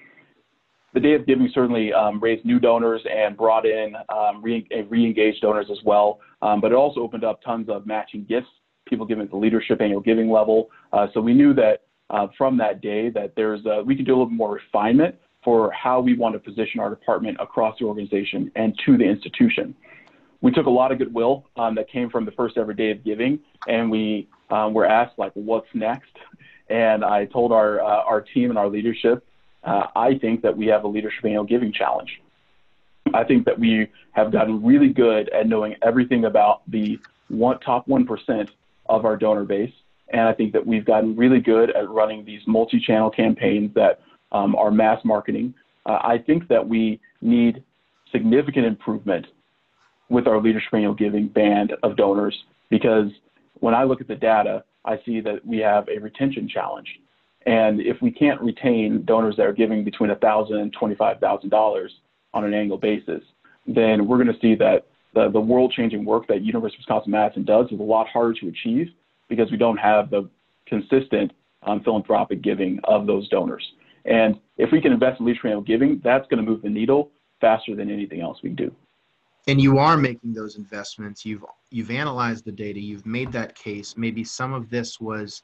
the 0.94 1.00
Day 1.00 1.14
of 1.14 1.26
Giving 1.26 1.50
certainly 1.54 1.94
um, 1.94 2.20
raised 2.20 2.46
new 2.46 2.60
donors 2.60 3.02
and 3.10 3.38
brought 3.38 3.66
in 3.66 3.96
um, 4.10 4.42
re- 4.42 4.68
engaged 4.72 5.42
donors 5.42 5.68
as 5.72 5.78
well. 5.86 6.20
Um, 6.42 6.60
but 6.60 6.72
it 6.72 6.76
also 6.76 7.02
opened 7.02 7.24
up 7.24 7.42
tons 7.42 7.70
of 7.70 7.86
matching 7.86 8.26
gifts, 8.26 8.50
people 8.88 9.06
giving 9.06 9.24
at 9.24 9.32
the 9.32 9.38
leadership 9.38 9.80
annual 9.82 10.02
giving 10.02 10.30
level. 10.30 10.70
Uh, 10.92 11.08
so 11.14 11.22
we 11.22 11.34
knew 11.34 11.54
that 11.54 11.84
uh, 12.10 12.28
from 12.38 12.58
that 12.58 12.82
day 12.82 13.10
that 13.10 13.34
there's 13.36 13.66
a, 13.66 13.84
we 13.84 13.96
could 13.96 14.06
do 14.06 14.12
a 14.12 14.18
little 14.18 14.30
more 14.30 14.54
refinement 14.54 15.16
for 15.44 15.72
how 15.72 16.00
we 16.02 16.14
want 16.14 16.34
to 16.34 16.40
position 16.40 16.80
our 16.80 16.90
department 16.90 17.38
across 17.40 17.78
the 17.80 17.86
organization 17.86 18.52
and 18.56 18.78
to 18.86 18.98
the 18.98 19.06
institution. 19.06 19.74
We 20.42 20.52
took 20.52 20.66
a 20.66 20.72
lot 20.72 20.92
of 20.92 20.98
goodwill 20.98 21.46
um, 21.56 21.76
that 21.76 21.90
came 21.90 22.10
from 22.10 22.26
the 22.26 22.32
first 22.32 22.58
ever 22.58 22.74
Day 22.74 22.92
of 22.92 23.04
Giving, 23.04 23.40
and 23.68 23.92
we 23.92 24.28
um, 24.50 24.74
were 24.74 24.86
asked 24.86 25.18
like, 25.18 25.32
"What's 25.34 25.68
next?" 25.74 26.12
And 26.70 27.04
I 27.06 27.26
told 27.26 27.52
our 27.52 27.80
uh, 27.80 28.04
our 28.04 28.22
team 28.22 28.50
and 28.50 28.58
our 28.58 28.68
leadership 28.68 29.24
uh, 29.64 29.88
I 29.96 30.18
think 30.18 30.42
that 30.42 30.56
we 30.56 30.68
have 30.68 30.84
a 30.84 30.88
leadership 30.88 31.24
annual 31.26 31.44
giving 31.44 31.72
challenge. 31.72 32.22
I 33.14 33.24
think 33.24 33.46
that 33.46 33.60
we 33.60 33.88
have 34.12 34.32
gotten 34.32 34.64
really 34.64 34.90
good 34.90 35.30
at 35.30 35.48
knowing 35.48 35.76
everything 35.82 36.26
about 36.26 36.62
the 36.70 37.00
one, 37.28 37.60
top 37.60 37.88
1% 37.88 38.50
of 38.88 39.06
our 39.06 39.18
donor 39.18 39.44
base. 39.44 39.74
And 40.10 40.22
I 40.22 40.34
think 40.34 40.54
that 40.54 40.66
we've 40.66 40.86
gotten 40.86 41.16
really 41.16 41.40
good 41.40 41.72
at 41.72 41.90
running 41.90 42.26
these 42.26 42.42
multi 42.48 42.80
channel 42.80 43.10
campaigns 43.10 43.74
that 43.76 44.02
um, 44.32 44.56
are 44.56 44.72
mass 44.72 45.04
marketing. 45.04 45.54
Uh, 45.86 46.00
I 46.02 46.18
think 46.26 46.48
that 46.48 46.68
we 46.68 47.00
need 47.22 47.64
significant 48.12 48.66
improvement 48.66 49.28
with 50.12 50.28
our 50.28 50.42
leadership 50.42 50.74
annual 50.74 50.94
giving 50.94 51.28
band 51.28 51.74
of 51.84 51.96
donors 51.96 52.38
because 52.70 53.10
when 53.62 53.74
I 53.74 53.84
look 53.84 54.02
at 54.02 54.08
the 54.08 54.16
data, 54.16 54.64
I 54.84 55.00
see 55.06 55.22
that 55.22 55.46
we 55.46 55.60
have 55.60 55.88
a 55.88 56.00
retention 56.00 56.50
challenge. 56.50 56.88
And 57.46 57.80
if 57.80 58.02
we 58.02 58.12
can't 58.12 58.40
retain 58.42 59.04
donors 59.06 59.36
that 59.38 59.46
are 59.46 59.54
giving 59.54 59.84
between 59.84 60.10
$1,000 60.10 60.54
and 60.54 60.76
$25,000 60.76 61.88
on 62.34 62.44
an 62.44 62.54
annual 62.54 62.78
basis, 62.78 63.24
then 63.66 64.08
we're 64.08 64.18
going 64.18 64.34
to 64.34 64.40
see 64.42 64.54
that 64.56 64.88
the, 65.14 65.30
the 65.30 65.40
world 65.40 65.72
changing 65.76 66.06
work 66.06 66.28
that 66.28 66.42
University 66.42 66.78
of 66.78 66.82
Wisconsin 66.82 67.12
Madison 67.12 67.44
does 67.44 67.68
is 67.72 67.80
a 67.80 67.84
lot 67.84 68.08
harder 68.08 68.34
to 68.40 68.48
achieve 68.48 68.90
because 69.30 69.50
we 69.50 69.58
don't 69.58 69.78
have 69.78 70.10
the 70.10 70.30
consistent 70.68 71.32
um, 71.64 71.82
philanthropic 71.84 72.42
giving 72.42 72.80
of 72.84 73.08
those 73.08 73.30
donors. 73.30 73.64
And 74.06 74.40
if 74.58 74.72
we 74.72 74.82
can 74.82 74.92
invest 74.92 75.20
in 75.20 75.26
leadership 75.26 75.66
giving, 75.66 76.02
that's 76.04 76.28
going 76.28 76.44
to 76.44 76.50
move 76.50 76.62
the 76.62 76.70
needle 76.70 77.12
faster 77.40 77.76
than 77.76 77.90
anything 77.90 78.22
else 78.22 78.40
we 78.44 78.50
do. 78.50 78.74
And 79.48 79.60
you 79.60 79.80
are 79.80 79.98
making 79.98 80.34
those 80.34 80.56
investments. 80.56 81.26
You've 81.26 81.46
you've 81.72 81.92
analyzed 81.92 82.46
the 82.46 82.52
data. 82.52 82.80
You've 82.80 83.06
made 83.06 83.32
that 83.32 83.56
case. 83.56 83.98
Maybe 83.98 84.24
some 84.24 84.54
of 84.54 84.70
this 84.70 85.00
was 85.00 85.42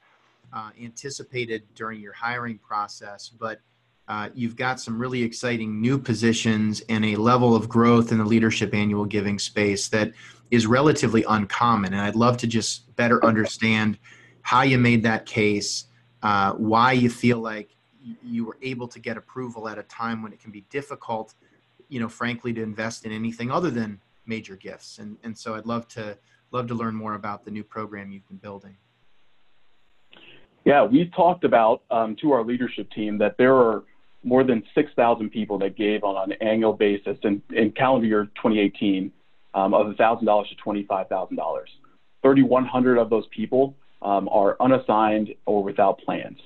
uh, 0.52 0.70
anticipated 0.80 1.62
during 1.74 2.00
your 2.00 2.12
hiring 2.12 2.58
process, 2.58 3.28
but 3.28 3.60
uh, 4.08 4.30
you've 4.34 4.56
got 4.56 4.80
some 4.80 4.98
really 4.98 5.22
exciting 5.22 5.80
new 5.80 5.98
positions 5.98 6.80
and 6.88 7.04
a 7.04 7.16
level 7.16 7.54
of 7.54 7.68
growth 7.68 8.10
in 8.10 8.18
the 8.18 8.24
leadership 8.24 8.72
annual 8.72 9.04
giving 9.04 9.38
space 9.38 9.88
that 9.88 10.12
is 10.50 10.66
relatively 10.66 11.24
uncommon. 11.28 11.92
And 11.92 12.00
I'd 12.00 12.16
love 12.16 12.38
to 12.38 12.46
just 12.46 12.94
better 12.96 13.22
understand 13.22 13.98
how 14.40 14.62
you 14.62 14.78
made 14.78 15.02
that 15.02 15.26
case, 15.26 15.84
uh, 16.22 16.52
why 16.52 16.92
you 16.92 17.10
feel 17.10 17.38
like 17.38 17.76
you 18.22 18.46
were 18.46 18.56
able 18.62 18.88
to 18.88 18.98
get 18.98 19.18
approval 19.18 19.68
at 19.68 19.76
a 19.76 19.82
time 19.82 20.22
when 20.22 20.32
it 20.32 20.40
can 20.40 20.50
be 20.50 20.64
difficult, 20.70 21.34
you 21.88 22.00
know, 22.00 22.08
frankly, 22.08 22.52
to 22.52 22.62
invest 22.62 23.04
in 23.04 23.12
anything 23.12 23.50
other 23.50 23.70
than 23.70 24.00
major 24.26 24.56
gifts. 24.56 24.98
And, 24.98 25.16
and 25.22 25.36
so 25.36 25.54
I'd 25.54 25.66
love 25.66 25.88
to 25.88 26.16
love 26.50 26.66
to 26.68 26.74
learn 26.74 26.94
more 26.94 27.14
about 27.14 27.44
the 27.44 27.50
new 27.50 27.64
program 27.64 28.10
you've 28.10 28.26
been 28.28 28.38
building. 28.38 28.76
Yeah, 30.64 30.84
we 30.84 31.10
talked 31.14 31.44
about 31.44 31.82
um, 31.90 32.16
to 32.20 32.32
our 32.32 32.44
leadership 32.44 32.90
team 32.90 33.18
that 33.18 33.36
there 33.38 33.54
are 33.54 33.84
more 34.24 34.44
than 34.44 34.62
6,000 34.74 35.30
people 35.30 35.58
that 35.58 35.76
gave 35.76 36.04
on 36.04 36.30
an 36.30 36.36
annual 36.40 36.72
basis 36.72 37.16
in, 37.22 37.40
in 37.50 37.70
calendar 37.72 38.06
year 38.06 38.24
2018 38.36 39.12
um, 39.54 39.74
of 39.74 39.86
$1,000 39.94 40.48
to 40.48 40.54
$25,000. 40.56 41.38
3,100 42.22 42.98
of 42.98 43.10
those 43.10 43.26
people 43.34 43.74
um, 44.02 44.28
are 44.30 44.56
unassigned 44.60 45.34
or 45.46 45.62
without 45.62 45.98
plans. 46.00 46.38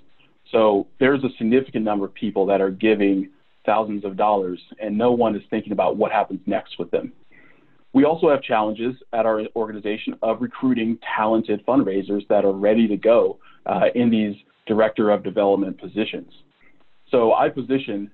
So 0.50 0.86
there's 1.00 1.24
a 1.24 1.30
significant 1.38 1.84
number 1.84 2.04
of 2.04 2.14
people 2.14 2.46
that 2.46 2.60
are 2.60 2.70
giving 2.70 3.30
thousands 3.64 4.04
of 4.04 4.16
dollars, 4.16 4.60
and 4.80 4.96
no 4.96 5.12
one 5.12 5.36
is 5.36 5.42
thinking 5.50 5.72
about 5.72 5.96
what 5.96 6.12
happens 6.12 6.40
next 6.46 6.78
with 6.78 6.90
them. 6.90 7.12
We 7.92 8.04
also 8.04 8.30
have 8.30 8.42
challenges 8.42 8.96
at 9.12 9.26
our 9.26 9.42
organization 9.54 10.14
of 10.22 10.40
recruiting 10.40 10.98
talented 11.16 11.64
fundraisers 11.66 12.26
that 12.28 12.44
are 12.44 12.52
ready 12.52 12.88
to 12.88 12.96
go 12.96 13.38
uh, 13.66 13.86
in 13.94 14.10
these 14.10 14.34
director 14.66 15.10
of 15.10 15.22
development 15.22 15.78
positions. 15.78 16.32
So 17.10 17.34
I 17.34 17.48
position 17.50 18.10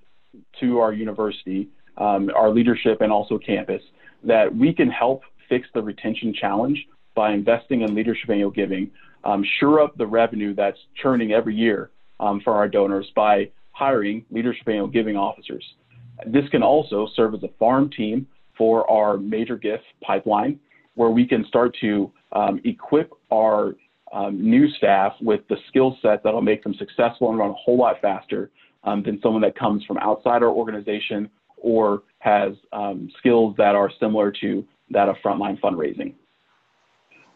to 0.60 0.80
our 0.80 0.92
university, 0.92 1.68
um, 1.96 2.30
our 2.34 2.50
leadership, 2.50 3.00
and 3.00 3.12
also 3.12 3.38
campus 3.38 3.82
that 4.24 4.54
we 4.54 4.72
can 4.72 4.90
help 4.90 5.22
fix 5.48 5.68
the 5.74 5.82
retention 5.82 6.34
challenge 6.34 6.86
by 7.14 7.32
investing 7.32 7.82
in 7.82 7.94
leadership 7.94 8.30
annual 8.30 8.50
giving, 8.50 8.90
um, 9.24 9.44
sure 9.58 9.80
up 9.80 9.96
the 9.96 10.06
revenue 10.06 10.54
that's 10.54 10.78
churning 11.00 11.32
every 11.32 11.54
year 11.54 11.90
um, 12.20 12.40
for 12.40 12.54
our 12.54 12.68
donors 12.68 13.10
by 13.14 13.48
hiring 13.78 14.24
leadership 14.30 14.66
annual 14.66 14.88
giving 14.88 15.16
officers. 15.16 15.64
This 16.26 16.48
can 16.50 16.62
also 16.62 17.06
serve 17.14 17.34
as 17.34 17.42
a 17.44 17.48
farm 17.58 17.90
team 17.90 18.26
for 18.56 18.90
our 18.90 19.16
major 19.16 19.56
gift 19.56 19.84
pipeline, 20.02 20.58
where 20.94 21.10
we 21.10 21.24
can 21.26 21.44
start 21.46 21.76
to 21.80 22.12
um, 22.32 22.60
equip 22.64 23.12
our 23.32 23.76
um, 24.12 24.42
new 24.42 24.68
staff 24.70 25.12
with 25.20 25.42
the 25.48 25.56
skill 25.68 25.96
set 26.02 26.24
that'll 26.24 26.42
make 26.42 26.64
them 26.64 26.74
successful 26.74 27.30
and 27.30 27.38
run 27.38 27.50
a 27.50 27.54
whole 27.54 27.78
lot 27.78 28.00
faster 28.02 28.50
um, 28.82 29.02
than 29.04 29.20
someone 29.22 29.42
that 29.42 29.56
comes 29.56 29.84
from 29.84 29.96
outside 29.98 30.42
our 30.42 30.50
organization 30.50 31.30
or 31.56 32.02
has 32.18 32.54
um, 32.72 33.08
skills 33.18 33.54
that 33.58 33.76
are 33.76 33.90
similar 34.00 34.32
to 34.40 34.64
that 34.90 35.08
of 35.08 35.16
frontline 35.24 35.60
fundraising. 35.60 36.14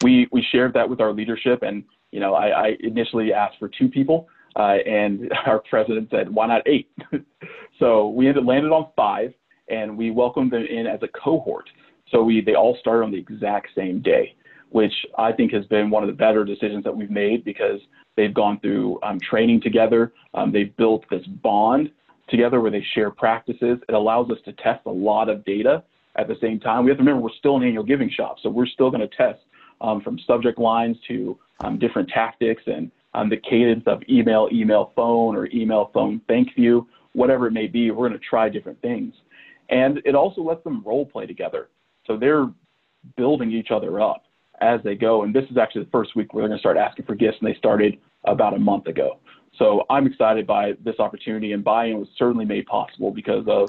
We, 0.02 0.28
we 0.32 0.44
shared 0.50 0.72
that 0.74 0.88
with 0.88 1.00
our 1.00 1.12
leadership, 1.12 1.62
and 1.62 1.84
you 2.10 2.18
know, 2.18 2.34
I, 2.34 2.46
I 2.66 2.76
initially 2.80 3.32
asked 3.32 3.58
for 3.58 3.68
two 3.68 3.88
people, 3.88 4.28
uh, 4.56 4.78
and 4.86 5.32
our 5.46 5.60
president 5.70 6.08
said, 6.10 6.32
"Why 6.32 6.46
not 6.46 6.62
eight? 6.66 6.90
so 7.78 8.08
we 8.08 8.28
ended 8.28 8.44
landed 8.44 8.72
on 8.72 8.88
five, 8.96 9.32
and 9.68 9.96
we 9.96 10.10
welcomed 10.10 10.52
them 10.52 10.64
in 10.64 10.86
as 10.86 11.00
a 11.02 11.08
cohort. 11.08 11.68
So 12.10 12.22
we 12.22 12.40
they 12.40 12.54
all 12.54 12.76
started 12.80 13.04
on 13.04 13.10
the 13.10 13.18
exact 13.18 13.68
same 13.74 14.00
day 14.00 14.34
which 14.72 14.92
I 15.18 15.32
think 15.32 15.52
has 15.52 15.64
been 15.66 15.90
one 15.90 16.02
of 16.02 16.08
the 16.08 16.14
better 16.14 16.44
decisions 16.44 16.82
that 16.84 16.96
we've 16.96 17.10
made 17.10 17.44
because 17.44 17.80
they've 18.16 18.32
gone 18.32 18.58
through 18.60 18.98
um, 19.02 19.20
training 19.20 19.60
together. 19.60 20.12
Um, 20.34 20.50
they've 20.50 20.74
built 20.76 21.04
this 21.10 21.24
bond 21.26 21.90
together 22.28 22.60
where 22.60 22.70
they 22.70 22.84
share 22.94 23.10
practices. 23.10 23.78
It 23.88 23.94
allows 23.94 24.30
us 24.30 24.38
to 24.46 24.52
test 24.54 24.80
a 24.86 24.90
lot 24.90 25.28
of 25.28 25.44
data 25.44 25.84
at 26.16 26.26
the 26.26 26.36
same 26.40 26.58
time. 26.58 26.84
We 26.84 26.90
have 26.90 26.98
to 26.98 27.04
remember 27.04 27.22
we're 27.22 27.36
still 27.38 27.56
an 27.56 27.62
annual 27.62 27.84
giving 27.84 28.10
shop, 28.10 28.36
so 28.42 28.48
we're 28.48 28.66
still 28.66 28.90
going 28.90 29.06
to 29.06 29.16
test 29.16 29.40
um, 29.80 30.00
from 30.00 30.18
subject 30.26 30.58
lines 30.58 30.96
to 31.08 31.38
um, 31.60 31.78
different 31.78 32.08
tactics 32.08 32.62
and 32.66 32.90
um, 33.14 33.28
the 33.28 33.36
cadence 33.36 33.84
of 33.86 34.02
email, 34.08 34.48
email, 34.52 34.92
phone, 34.96 35.36
or 35.36 35.46
email, 35.52 35.90
phone, 35.92 36.20
thank 36.28 36.50
you, 36.56 36.86
whatever 37.12 37.46
it 37.46 37.52
may 37.52 37.66
be. 37.66 37.90
We're 37.90 38.08
going 38.08 38.18
to 38.18 38.26
try 38.26 38.48
different 38.48 38.80
things. 38.80 39.14
And 39.68 40.00
it 40.04 40.14
also 40.14 40.42
lets 40.42 40.64
them 40.64 40.82
role 40.84 41.06
play 41.06 41.26
together. 41.26 41.68
So 42.06 42.16
they're 42.16 42.48
building 43.16 43.52
each 43.52 43.70
other 43.70 44.00
up 44.00 44.24
as 44.60 44.80
they 44.84 44.94
go. 44.94 45.24
And 45.24 45.34
this 45.34 45.44
is 45.50 45.56
actually 45.56 45.84
the 45.84 45.90
first 45.90 46.14
week 46.16 46.32
where 46.32 46.42
they're 46.42 46.48
going 46.48 46.58
to 46.58 46.62
start 46.62 46.76
asking 46.76 47.06
for 47.06 47.14
gifts, 47.14 47.38
and 47.40 47.48
they 47.50 47.58
started 47.58 47.98
about 48.24 48.54
a 48.54 48.58
month 48.58 48.86
ago. 48.86 49.18
So 49.58 49.84
I'm 49.90 50.06
excited 50.06 50.46
by 50.46 50.72
this 50.84 50.98
opportunity, 50.98 51.52
and 51.52 51.62
buy-in 51.62 51.98
was 51.98 52.08
certainly 52.16 52.44
made 52.44 52.66
possible 52.66 53.10
because 53.10 53.44
of 53.48 53.68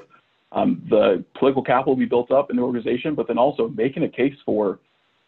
um, 0.52 0.84
the 0.89 1.24
political 1.38 1.64
capital 1.64 1.96
we 1.96 2.06
built 2.06 2.32
up 2.32 2.50
in 2.50 2.58
the 2.58 2.62
organization, 2.62 3.16
but 3.16 3.28
then 3.28 3.38
also 3.38 3.70
making 3.70 4.04
a 4.04 4.10
case 4.10 4.36
for, 4.46 4.80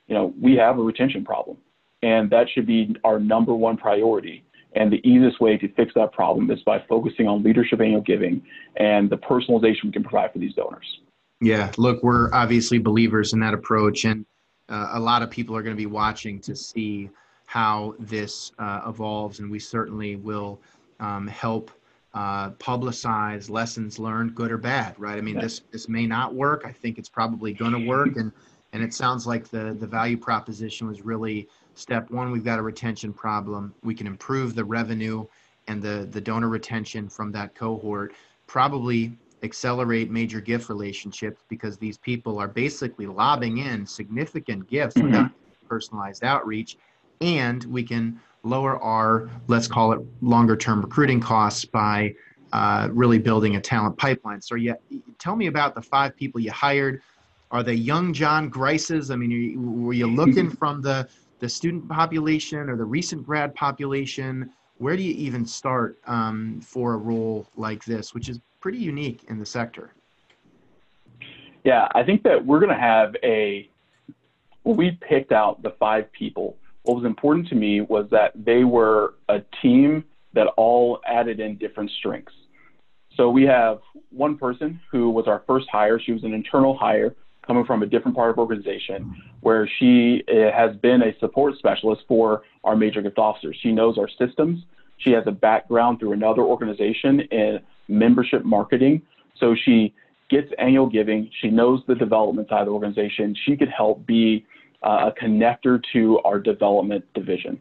you 0.07 0.13
know, 0.13 0.33
we 0.39 0.55
have 0.55 0.77
a 0.77 0.81
retention 0.81 1.25
problem, 1.25 1.57
and 2.05 2.29
that 2.29 2.47
should 2.53 2.67
be 2.67 2.95
our 3.03 3.19
number 3.19 3.55
one 3.55 3.77
priority. 3.77 4.43
And 4.75 4.91
the 4.91 5.01
easiest 5.07 5.41
way 5.41 5.57
to 5.57 5.67
fix 5.73 5.93
that 5.95 6.11
problem 6.11 6.51
is 6.51 6.61
by 6.63 6.83
focusing 6.87 7.27
on 7.27 7.41
leadership 7.41 7.81
annual 7.81 8.01
giving 8.01 8.43
and 8.75 9.09
the 9.09 9.17
personalization 9.17 9.85
we 9.85 9.91
can 9.91 10.03
provide 10.03 10.31
for 10.31 10.37
these 10.37 10.53
donors. 10.53 10.99
Yeah, 11.41 11.71
look, 11.77 12.03
we're 12.03 12.31
obviously 12.33 12.77
believers 12.77 13.33
in 13.33 13.39
that 13.39 13.53
approach, 13.53 14.05
and 14.05 14.25
uh, 14.69 14.91
a 14.93 14.99
lot 14.99 15.23
of 15.23 15.31
people 15.31 15.55
are 15.55 15.63
going 15.63 15.75
to 15.75 15.81
be 15.81 15.87
watching 15.87 16.39
to 16.41 16.55
see 16.55 17.09
how 17.47 17.95
this 17.99 18.51
uh, 18.59 18.81
evolves, 18.87 19.39
and 19.39 19.49
we 19.49 19.59
certainly 19.59 20.15
will 20.15 20.59
um, 20.99 21.27
help 21.27 21.71
uh, 22.13 22.51
publicize 22.51 23.49
lessons 23.49 23.97
learned, 23.99 24.35
good 24.35 24.51
or 24.51 24.57
bad, 24.57 24.95
right? 24.97 25.17
I 25.17 25.21
mean, 25.21 25.39
this 25.39 25.61
this 25.71 25.89
may 25.89 26.05
not 26.05 26.33
work. 26.33 26.63
I 26.65 26.71
think 26.71 26.97
it's 26.97 27.09
probably 27.09 27.51
going 27.51 27.73
to 27.73 27.85
work, 27.85 28.15
and 28.15 28.31
and 28.73 28.83
it 28.83 28.93
sounds 28.93 29.27
like 29.27 29.49
the 29.49 29.75
the 29.79 29.87
value 29.87 30.17
proposition 30.17 30.87
was 30.87 31.01
really 31.01 31.47
step 31.75 32.09
one. 32.09 32.31
We've 32.31 32.43
got 32.43 32.59
a 32.59 32.61
retention 32.61 33.13
problem. 33.13 33.73
We 33.83 33.93
can 33.93 34.07
improve 34.07 34.55
the 34.55 34.65
revenue 34.65 35.25
and 35.67 35.81
the 35.81 36.07
the 36.11 36.21
donor 36.21 36.49
retention 36.49 37.09
from 37.09 37.31
that 37.33 37.55
cohort. 37.55 38.13
Probably 38.47 39.17
accelerate 39.43 40.09
major 40.11 40.41
gift 40.41 40.69
relationships 40.69 41.43
because 41.49 41.77
these 41.77 41.97
people 41.97 42.39
are 42.39 42.47
basically 42.47 43.05
lobbing 43.05 43.59
in 43.59 43.85
significant 43.85 44.67
gifts 44.67 44.95
mm-hmm. 44.95 45.07
without 45.07 45.31
personalized 45.69 46.23
outreach, 46.23 46.77
and 47.21 47.63
we 47.65 47.83
can 47.83 48.19
lower 48.43 48.79
our, 48.81 49.29
let's 49.47 49.67
call 49.67 49.91
it 49.91 49.99
longer 50.21 50.55
term 50.55 50.81
recruiting 50.81 51.19
costs 51.19 51.65
by 51.65 52.13
uh, 52.53 52.89
really 52.91 53.19
building 53.19 53.55
a 53.55 53.61
talent 53.61 53.97
pipeline. 53.97 54.41
So, 54.41 54.55
yeah, 54.55 54.73
tell 55.19 55.35
me 55.35 55.47
about 55.47 55.75
the 55.75 55.81
five 55.81 56.15
people 56.15 56.39
you 56.39 56.51
hired. 56.51 57.01
Are 57.51 57.63
they 57.63 57.73
young 57.73 58.13
John 58.13 58.49
Grices? 58.49 59.11
I 59.11 59.15
mean, 59.15 59.83
were 59.83 59.93
you 59.93 60.07
looking 60.07 60.49
from 60.59 60.81
the, 60.81 61.07
the 61.45 61.49
student 61.49 61.87
population 61.87 62.71
or 62.71 62.75
the 62.75 62.83
recent 62.83 63.23
grad 63.23 63.53
population? 63.53 64.49
Where 64.79 64.97
do 64.97 65.03
you 65.03 65.13
even 65.13 65.45
start 65.45 65.99
um, 66.07 66.59
for 66.59 66.95
a 66.95 66.97
role 66.97 67.47
like 67.55 67.85
this, 67.85 68.15
which 68.15 68.29
is 68.29 68.39
pretty 68.59 68.79
unique 68.79 69.25
in 69.29 69.37
the 69.37 69.45
sector? 69.45 69.93
Yeah, 71.63 71.87
I 71.93 72.01
think 72.01 72.23
that 72.23 72.43
we're 72.43 72.59
going 72.59 72.73
to 72.73 72.81
have 72.81 73.15
a. 73.23 73.69
We 74.63 74.97
picked 75.07 75.31
out 75.31 75.61
the 75.61 75.75
five 75.79 76.11
people 76.11 76.57
what 76.85 76.95
was 76.95 77.05
important 77.05 77.47
to 77.49 77.55
me 77.55 77.81
was 77.81 78.07
that 78.11 78.31
they 78.35 78.63
were 78.63 79.15
a 79.29 79.41
team 79.61 80.03
that 80.33 80.47
all 80.57 80.99
added 81.07 81.39
in 81.39 81.57
different 81.57 81.91
strengths. 81.99 82.33
So 83.15 83.29
we 83.29 83.43
have 83.43 83.79
one 84.09 84.37
person 84.37 84.79
who 84.91 85.09
was 85.09 85.27
our 85.27 85.43
first 85.47 85.67
hire. 85.71 85.99
She 85.99 86.11
was 86.11 86.23
an 86.23 86.33
internal 86.33 86.77
hire 86.77 87.15
coming 87.45 87.65
from 87.65 87.83
a 87.83 87.85
different 87.85 88.15
part 88.15 88.31
of 88.31 88.37
organization 88.37 89.21
where 89.41 89.69
she 89.79 90.23
eh, 90.27 90.51
has 90.51 90.75
been 90.77 91.01
a 91.01 91.17
support 91.19 91.57
specialist 91.57 92.03
for 92.07 92.43
our 92.63 92.75
major 92.75 93.01
gift 93.01 93.17
officers. 93.17 93.57
She 93.61 93.71
knows 93.71 93.97
our 93.97 94.09
systems. 94.19 94.63
She 94.97 95.11
has 95.11 95.23
a 95.27 95.31
background 95.31 95.99
through 95.99 96.13
another 96.13 96.41
organization 96.41 97.21
in 97.31 97.59
membership 97.87 98.43
marketing. 98.43 99.01
So 99.39 99.55
she 99.65 99.93
gets 100.29 100.47
annual 100.57 100.87
giving. 100.87 101.29
She 101.41 101.49
knows 101.49 101.81
the 101.87 101.95
development 101.95 102.49
side 102.49 102.61
of 102.61 102.67
the 102.67 102.71
organization. 102.71 103.35
She 103.45 103.55
could 103.55 103.69
help 103.69 104.05
be 104.05 104.45
uh, 104.83 105.11
a 105.11 105.23
connector 105.23 105.81
to 105.93 106.19
our 106.19 106.39
development 106.39 107.05
division. 107.13 107.59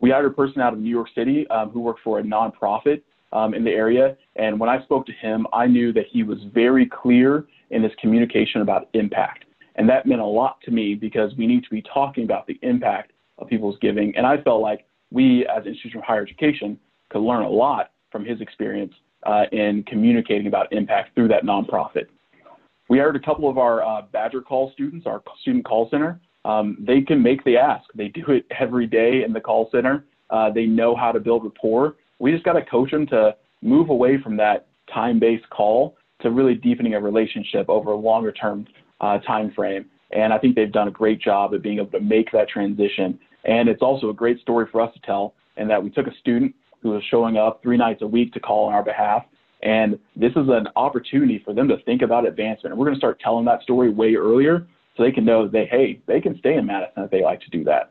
We 0.00 0.10
hired 0.10 0.26
a 0.26 0.30
person 0.30 0.60
out 0.60 0.72
of 0.72 0.78
New 0.78 0.90
York 0.90 1.08
City 1.14 1.46
um, 1.48 1.70
who 1.70 1.80
worked 1.80 2.00
for 2.04 2.20
a 2.20 2.22
nonprofit 2.22 3.02
um, 3.32 3.54
in 3.54 3.64
the 3.64 3.70
area. 3.70 4.16
And 4.36 4.58
when 4.60 4.68
I 4.70 4.82
spoke 4.82 5.06
to 5.06 5.12
him, 5.12 5.46
I 5.52 5.66
knew 5.66 5.92
that 5.92 6.04
he 6.10 6.22
was 6.22 6.38
very 6.54 6.86
clear 6.86 7.46
in 7.70 7.82
this 7.82 7.92
communication 8.00 8.60
about 8.60 8.88
impact. 8.94 9.44
And 9.76 9.88
that 9.88 10.06
meant 10.06 10.20
a 10.20 10.26
lot 10.26 10.60
to 10.62 10.70
me 10.70 10.94
because 10.94 11.32
we 11.36 11.46
need 11.46 11.62
to 11.64 11.70
be 11.70 11.82
talking 11.82 12.24
about 12.24 12.46
the 12.46 12.58
impact 12.62 13.12
of 13.38 13.48
people's 13.48 13.76
giving. 13.80 14.16
And 14.16 14.26
I 14.26 14.40
felt 14.42 14.60
like 14.60 14.86
we, 15.10 15.46
as 15.46 15.62
an 15.62 15.68
institution 15.68 15.98
of 15.98 16.04
higher 16.04 16.22
education, 16.22 16.78
could 17.10 17.20
learn 17.20 17.44
a 17.44 17.48
lot 17.48 17.92
from 18.10 18.24
his 18.24 18.40
experience 18.40 18.92
uh, 19.24 19.44
in 19.52 19.84
communicating 19.84 20.46
about 20.46 20.72
impact 20.72 21.14
through 21.14 21.28
that 21.28 21.44
nonprofit. 21.44 22.06
We 22.88 22.98
hired 22.98 23.16
a 23.16 23.20
couple 23.20 23.48
of 23.48 23.58
our 23.58 23.84
uh, 23.84 24.02
Badger 24.12 24.40
Call 24.40 24.72
students, 24.72 25.06
our 25.06 25.22
student 25.40 25.64
call 25.64 25.88
center, 25.90 26.20
um, 26.48 26.78
they 26.80 27.02
can 27.02 27.22
make 27.22 27.44
the 27.44 27.58
ask. 27.58 27.84
They 27.94 28.08
do 28.08 28.24
it 28.28 28.46
every 28.58 28.86
day 28.86 29.22
in 29.22 29.32
the 29.34 29.40
call 29.40 29.68
center. 29.70 30.06
Uh, 30.30 30.50
they 30.50 30.64
know 30.64 30.96
how 30.96 31.12
to 31.12 31.20
build 31.20 31.44
rapport. 31.44 31.96
We 32.18 32.32
just 32.32 32.44
got 32.44 32.54
to 32.54 32.64
coach 32.64 32.90
them 32.90 33.06
to 33.08 33.36
move 33.62 33.90
away 33.90 34.20
from 34.22 34.36
that 34.38 34.68
time-based 34.92 35.48
call 35.50 35.96
to 36.20 36.30
really 36.30 36.54
deepening 36.54 36.94
a 36.94 37.00
relationship 37.00 37.68
over 37.68 37.92
a 37.92 37.96
longer-term 37.96 38.66
uh, 39.00 39.18
time 39.18 39.52
frame. 39.54 39.86
And 40.10 40.32
I 40.32 40.38
think 40.38 40.56
they've 40.56 40.72
done 40.72 40.88
a 40.88 40.92
great 40.92 41.20
job 41.20 41.54
of 41.54 41.62
being 41.62 41.78
able 41.78 41.90
to 41.90 42.00
make 42.00 42.32
that 42.32 42.48
transition. 42.48 43.18
And 43.44 43.68
it's 43.68 43.82
also 43.82 44.10
a 44.10 44.14
great 44.14 44.40
story 44.40 44.66
for 44.70 44.80
us 44.80 44.92
to 44.94 45.00
tell 45.00 45.34
in 45.56 45.68
that 45.68 45.82
we 45.82 45.90
took 45.90 46.06
a 46.06 46.14
student 46.18 46.54
who 46.82 46.90
was 46.90 47.02
showing 47.10 47.36
up 47.36 47.60
three 47.62 47.76
nights 47.76 48.02
a 48.02 48.06
week 48.06 48.32
to 48.32 48.40
call 48.40 48.66
on 48.66 48.74
our 48.74 48.82
behalf. 48.82 49.24
And 49.62 49.98
this 50.14 50.30
is 50.30 50.48
an 50.48 50.68
opportunity 50.76 51.42
for 51.44 51.52
them 51.52 51.68
to 51.68 51.76
think 51.82 52.02
about 52.02 52.26
advancement. 52.26 52.72
And 52.72 52.78
we're 52.78 52.86
going 52.86 52.94
to 52.94 53.00
start 53.00 53.20
telling 53.20 53.44
that 53.46 53.62
story 53.62 53.90
way 53.90 54.14
earlier 54.14 54.66
so 54.96 55.02
they 55.02 55.12
can 55.12 55.24
know 55.24 55.44
that 55.44 55.52
they, 55.52 55.66
hey, 55.66 56.00
they 56.06 56.20
can 56.20 56.38
stay 56.38 56.54
in 56.54 56.66
Madison 56.66 57.04
if 57.04 57.10
they 57.10 57.22
like 57.22 57.40
to 57.40 57.50
do 57.50 57.64
that. 57.64 57.90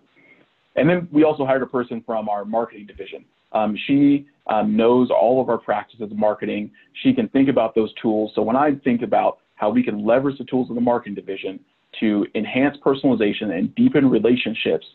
And 0.75 0.89
then 0.89 1.07
we 1.11 1.23
also 1.23 1.45
hired 1.45 1.63
a 1.63 1.67
person 1.67 2.03
from 2.05 2.29
our 2.29 2.45
marketing 2.45 2.85
division. 2.85 3.25
Um, 3.51 3.77
she 3.87 4.27
um, 4.47 4.75
knows 4.75 5.09
all 5.09 5.41
of 5.41 5.49
our 5.49 5.57
practices 5.57 6.11
of 6.11 6.17
marketing. 6.17 6.71
She 7.03 7.13
can 7.13 7.27
think 7.29 7.49
about 7.49 7.75
those 7.75 7.93
tools. 8.01 8.31
So 8.35 8.41
when 8.41 8.55
I 8.55 8.75
think 8.83 9.01
about 9.01 9.39
how 9.55 9.69
we 9.69 9.83
can 9.83 10.05
leverage 10.05 10.37
the 10.37 10.45
tools 10.45 10.69
of 10.69 10.75
the 10.75 10.81
marketing 10.81 11.15
division 11.15 11.59
to 11.99 12.25
enhance 12.35 12.77
personalization 12.85 13.57
and 13.57 13.73
deepen 13.75 14.09
relationships, 14.09 14.85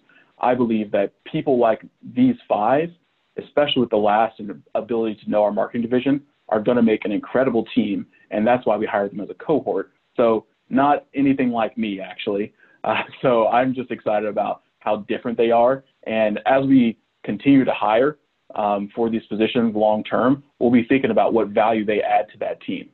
I 0.40 0.54
believe 0.54 0.90
that 0.92 1.12
people 1.24 1.58
like 1.58 1.82
these 2.14 2.36
five, 2.48 2.90
especially 3.38 3.80
with 3.80 3.90
the 3.90 3.96
last 3.96 4.40
and 4.40 4.62
ability 4.74 5.18
to 5.24 5.30
know 5.30 5.42
our 5.42 5.52
marketing 5.52 5.82
division, 5.82 6.22
are 6.48 6.60
going 6.60 6.76
to 6.76 6.82
make 6.82 7.04
an 7.04 7.12
incredible 7.12 7.64
team. 7.74 8.06
And 8.30 8.46
that's 8.46 8.66
why 8.66 8.76
we 8.76 8.86
hired 8.86 9.12
them 9.12 9.20
as 9.20 9.30
a 9.30 9.34
cohort. 9.34 9.92
So 10.16 10.46
not 10.68 11.06
anything 11.14 11.50
like 11.50 11.78
me 11.78 12.00
actually. 12.00 12.52
Uh, 12.84 13.02
so 13.22 13.48
I'm 13.48 13.74
just 13.74 13.90
excited 13.90 14.28
about 14.28 14.62
how 14.80 14.98
different 15.08 15.38
they 15.38 15.50
are. 15.50 15.84
And 16.06 16.40
as 16.46 16.64
we 16.66 16.98
continue 17.24 17.64
to 17.64 17.72
hire 17.72 18.18
um, 18.54 18.90
for 18.94 19.10
these 19.10 19.24
positions 19.26 19.74
long 19.74 20.04
term, 20.04 20.42
we'll 20.58 20.70
be 20.70 20.84
thinking 20.84 21.10
about 21.10 21.32
what 21.32 21.48
value 21.48 21.84
they 21.84 22.00
add 22.02 22.26
to 22.32 22.38
that 22.38 22.60
team. 22.62 22.88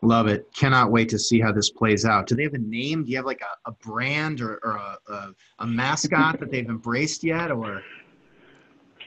Love 0.00 0.28
it. 0.28 0.46
Cannot 0.54 0.92
wait 0.92 1.08
to 1.08 1.18
see 1.18 1.40
how 1.40 1.50
this 1.50 1.70
plays 1.70 2.04
out. 2.04 2.26
Do 2.28 2.36
they 2.36 2.44
have 2.44 2.54
a 2.54 2.58
name? 2.58 3.04
Do 3.04 3.10
you 3.10 3.16
have 3.16 3.26
like 3.26 3.40
a, 3.40 3.70
a 3.70 3.72
brand 3.72 4.40
or, 4.40 4.60
or 4.62 4.76
a, 4.76 5.12
a, 5.12 5.34
a 5.60 5.66
mascot 5.66 6.38
that 6.38 6.52
they've 6.52 6.68
embraced 6.68 7.24
yet? 7.24 7.50
Or, 7.50 7.82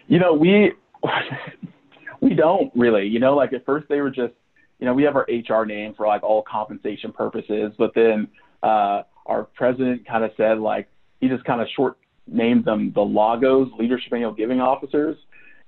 you 0.07 0.19
know, 0.19 0.33
we 0.33 0.73
we 2.21 2.33
don't 2.33 2.71
really. 2.75 3.07
You 3.07 3.19
know, 3.19 3.35
like 3.35 3.53
at 3.53 3.65
first 3.65 3.87
they 3.87 4.01
were 4.01 4.11
just 4.11 4.33
you 4.81 4.87
know, 4.87 4.93
we 4.93 5.03
have 5.03 5.15
our 5.15 5.27
HR 5.29 5.63
name 5.63 5.93
for 5.95 6.07
like 6.07 6.23
all 6.23 6.41
compensation 6.41 7.13
purposes, 7.13 7.71
but 7.77 7.91
then 7.93 8.27
uh, 8.63 9.03
our 9.27 9.43
president 9.55 10.05
kind 10.07 10.23
of 10.25 10.31
said 10.35 10.57
like 10.57 10.89
he 11.19 11.29
just 11.29 11.45
kind 11.45 11.61
of 11.61 11.67
short 11.75 11.97
named 12.31 12.65
them 12.65 12.91
the 12.93 13.01
Lagos 13.01 13.69
Leadership 13.77 14.13
Annual 14.13 14.33
Giving 14.33 14.61
Officers, 14.61 15.17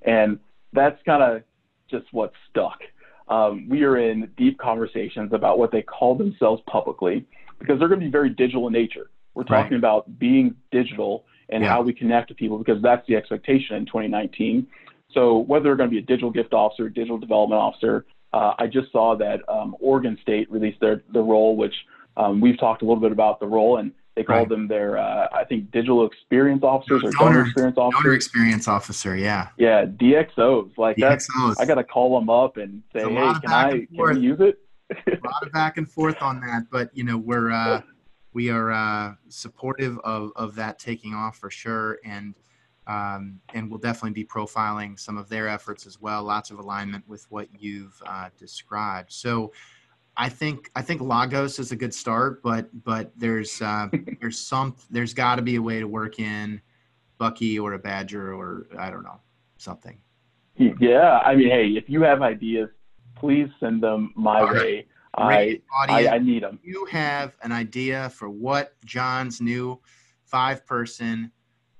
and 0.02 0.40
that's 0.72 1.00
kind 1.06 1.22
of 1.22 1.44
just 1.90 2.06
what 2.12 2.32
stuck. 2.50 2.80
Um, 3.28 3.68
we 3.70 3.84
are 3.84 3.98
in 3.98 4.30
deep 4.38 4.58
conversations 4.58 5.32
about 5.34 5.58
what 5.58 5.72
they 5.72 5.82
call 5.82 6.16
themselves 6.16 6.62
publicly 6.68 7.26
because 7.60 7.80
they're 7.80 7.88
going 7.88 8.00
to 8.00 8.06
be 8.06 8.12
very 8.12 8.30
digital 8.30 8.68
in 8.68 8.74
nature. 8.74 9.10
We're 9.34 9.44
talking 9.44 9.72
right. 9.72 9.78
about 9.78 10.20
being 10.20 10.56
digital 10.72 11.26
and 11.50 11.64
yeah. 11.64 11.70
how 11.70 11.82
we 11.82 11.94
connect 11.94 12.28
to 12.30 12.36
people 12.36 12.58
because 12.58 12.82
that's 12.82 13.06
the 13.08 13.16
expectation 13.16 13.76
in 13.76 13.86
2019. 13.86 14.68
So 15.14 15.40
whether 15.40 15.64
they're 15.64 15.76
going 15.76 15.90
to 15.90 15.94
be 15.94 16.00
a 16.00 16.06
digital 16.06 16.32
gift 16.32 16.54
officer, 16.54 16.90
digital 16.90 17.18
development 17.18 17.62
officer, 17.62 18.06
uh, 18.34 18.54
I 18.58 18.68
just 18.68 18.92
saw 18.92 19.16
that 19.18 19.48
um, 19.48 19.76
Oregon 19.80 20.18
State 20.22 20.52
released 20.52 20.80
their 20.80 21.04
the 21.14 21.22
role, 21.22 21.56
which 21.56 21.74
um, 22.18 22.42
we've 22.42 22.60
talked 22.60 22.82
a 22.82 22.86
little 22.86 23.02
bit 23.02 23.12
about 23.12 23.40
the 23.40 23.48
role, 23.48 23.78
and 23.78 23.92
they 24.16 24.24
called 24.24 24.40
right. 24.40 24.50
them 24.50 24.68
their 24.68 24.98
uh, 24.98 25.28
I 25.34 25.44
think 25.44 25.72
digital 25.72 26.06
experience 26.06 26.64
officers 26.64 27.04
or 27.04 27.12
donor, 27.12 27.34
donor 27.34 27.42
experience 27.46 27.78
officers. 27.78 28.04
Donor 28.04 28.16
experience 28.16 28.68
officer, 28.68 29.16
yeah. 29.16 29.50
Yeah, 29.58 29.86
DXOs 29.86 30.78
like 30.78 30.98
that. 30.98 31.22
I 31.60 31.66
got 31.66 31.76
to 31.76 31.84
call 31.84 32.20
them 32.20 32.30
up 32.30 32.58
and 32.58 32.84
say, 32.94 33.02
hey, 33.02 33.34
can 33.42 33.52
I 33.52 33.72
can 33.72 33.88
we 33.92 34.20
use 34.20 34.40
it? 34.40 34.60
a 35.08 35.12
lot 35.28 35.44
of 35.44 35.52
back 35.52 35.78
and 35.78 35.90
forth 35.90 36.22
on 36.22 36.40
that, 36.42 36.64
but 36.72 36.90
you 36.94 37.04
know 37.04 37.18
we're 37.18 37.52
uh, 37.52 37.82
we 38.34 38.50
are 38.50 38.72
uh, 38.72 39.14
supportive 39.30 39.98
of 40.00 40.32
of 40.36 40.56
that 40.56 40.80
taking 40.80 41.14
off 41.14 41.38
for 41.38 41.50
sure, 41.50 42.00
and 42.06 42.36
um, 42.88 43.40
and 43.54 43.70
we'll 43.70 43.80
definitely 43.80 44.12
be 44.12 44.26
profiling 44.26 45.00
some 45.00 45.18
of 45.18 45.30
their 45.30 45.48
efforts 45.48 45.86
as 45.86 46.02
well. 46.02 46.24
Lots 46.24 46.52
of 46.52 46.60
alignment 46.60 47.08
with 47.08 47.26
what 47.32 47.48
you've 47.58 48.00
uh, 48.06 48.30
described. 48.38 49.12
So, 49.12 49.54
I 50.16 50.30
think 50.30 50.70
I 50.76 50.82
think 50.82 51.02
Lagos 51.02 51.60
is 51.60 51.72
a 51.72 51.76
good 51.76 51.94
start, 51.94 52.42
but 52.44 52.70
but 52.84 53.12
there's 53.18 53.62
uh, 53.62 53.88
there's 54.22 54.40
some 54.40 54.76
there's 54.90 55.14
got 55.14 55.36
to 55.36 55.42
be 55.42 55.56
a 55.56 55.62
way 55.62 55.80
to 55.80 55.88
work 55.88 56.20
in 56.20 56.62
Bucky 57.18 57.60
or 57.60 57.74
a 57.74 57.80
Badger 57.80 58.34
or 58.34 58.68
I 58.78 58.90
don't 58.90 59.04
know 59.04 59.20
something. 59.58 60.00
Yeah, 60.56 61.20
I 61.26 61.36
mean, 61.36 61.50
hey, 61.50 61.70
if 61.70 61.90
you 61.90 62.04
have 62.04 62.22
ideas, 62.22 62.70
please 63.16 63.50
send 63.60 63.82
them 63.82 64.14
my 64.16 64.44
way. 64.44 64.86
I, 65.16 65.62
I, 65.88 66.08
I 66.08 66.18
need 66.20 66.44
them. 66.44 66.60
You 66.64 66.86
have 66.92 67.38
an 67.44 67.52
idea 67.52 68.10
for 68.10 68.30
what 68.30 68.74
John's 68.86 69.42
new 69.42 69.80
five 70.26 70.66
person 70.66 71.32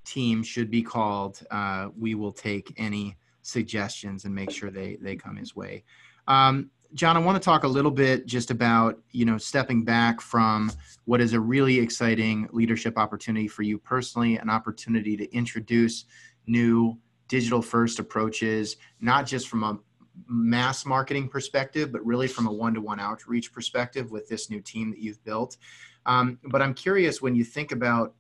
team 0.06 0.44
should 0.44 0.70
be 0.70 0.82
called, 0.82 1.42
uh, 1.50 1.90
we 1.98 2.16
will 2.16 2.32
take 2.32 2.74
any 2.78 3.18
suggestions 3.42 4.26
and 4.26 4.34
make 4.34 4.52
sure 4.52 4.70
they 4.70 4.98
they 5.02 5.16
come 5.16 5.36
his 5.36 5.56
way. 5.56 5.84
Um, 6.28 6.70
John, 6.94 7.18
I 7.18 7.20
want 7.20 7.42
to 7.42 7.44
talk 7.44 7.64
a 7.64 7.68
little 7.68 7.92
bit 7.92 8.26
just 8.26 8.52
about 8.52 9.00
you 9.12 9.26
know 9.26 9.38
stepping 9.38 9.84
back 9.84 10.22
from 10.22 10.72
what 11.06 11.22
is 11.22 11.34
a 11.34 11.40
really 11.40 11.80
exciting 11.80 12.48
leadership 12.52 12.98
opportunity 12.98 13.48
for 13.48 13.64
you 13.64 13.80
personally, 13.80 14.38
an 14.38 14.50
opportunity 14.50 15.18
to 15.18 15.34
introduce 15.34 16.06
new 16.46 16.98
digital 17.28 17.62
first 17.62 18.00
approaches, 18.00 18.78
not 19.00 19.26
just 19.26 19.48
from 19.48 19.64
a 19.64 19.80
mass 20.28 20.86
marketing 20.86 21.28
perspective, 21.28 21.92
but 21.92 22.06
really 22.06 22.28
from 22.28 22.46
a 22.46 22.52
one-to-one 22.52 23.00
outreach 23.00 23.52
perspective 23.52 24.12
with 24.12 24.28
this 24.30 24.50
new 24.50 24.62
team 24.62 24.92
that 24.92 25.00
you've 25.00 25.24
built. 25.24 25.58
Um, 26.06 26.38
but 26.46 26.62
I'm 26.62 26.74
curious 26.74 27.22
when 27.22 27.36
you 27.36 27.44
think 27.44 27.72
about 27.72 28.14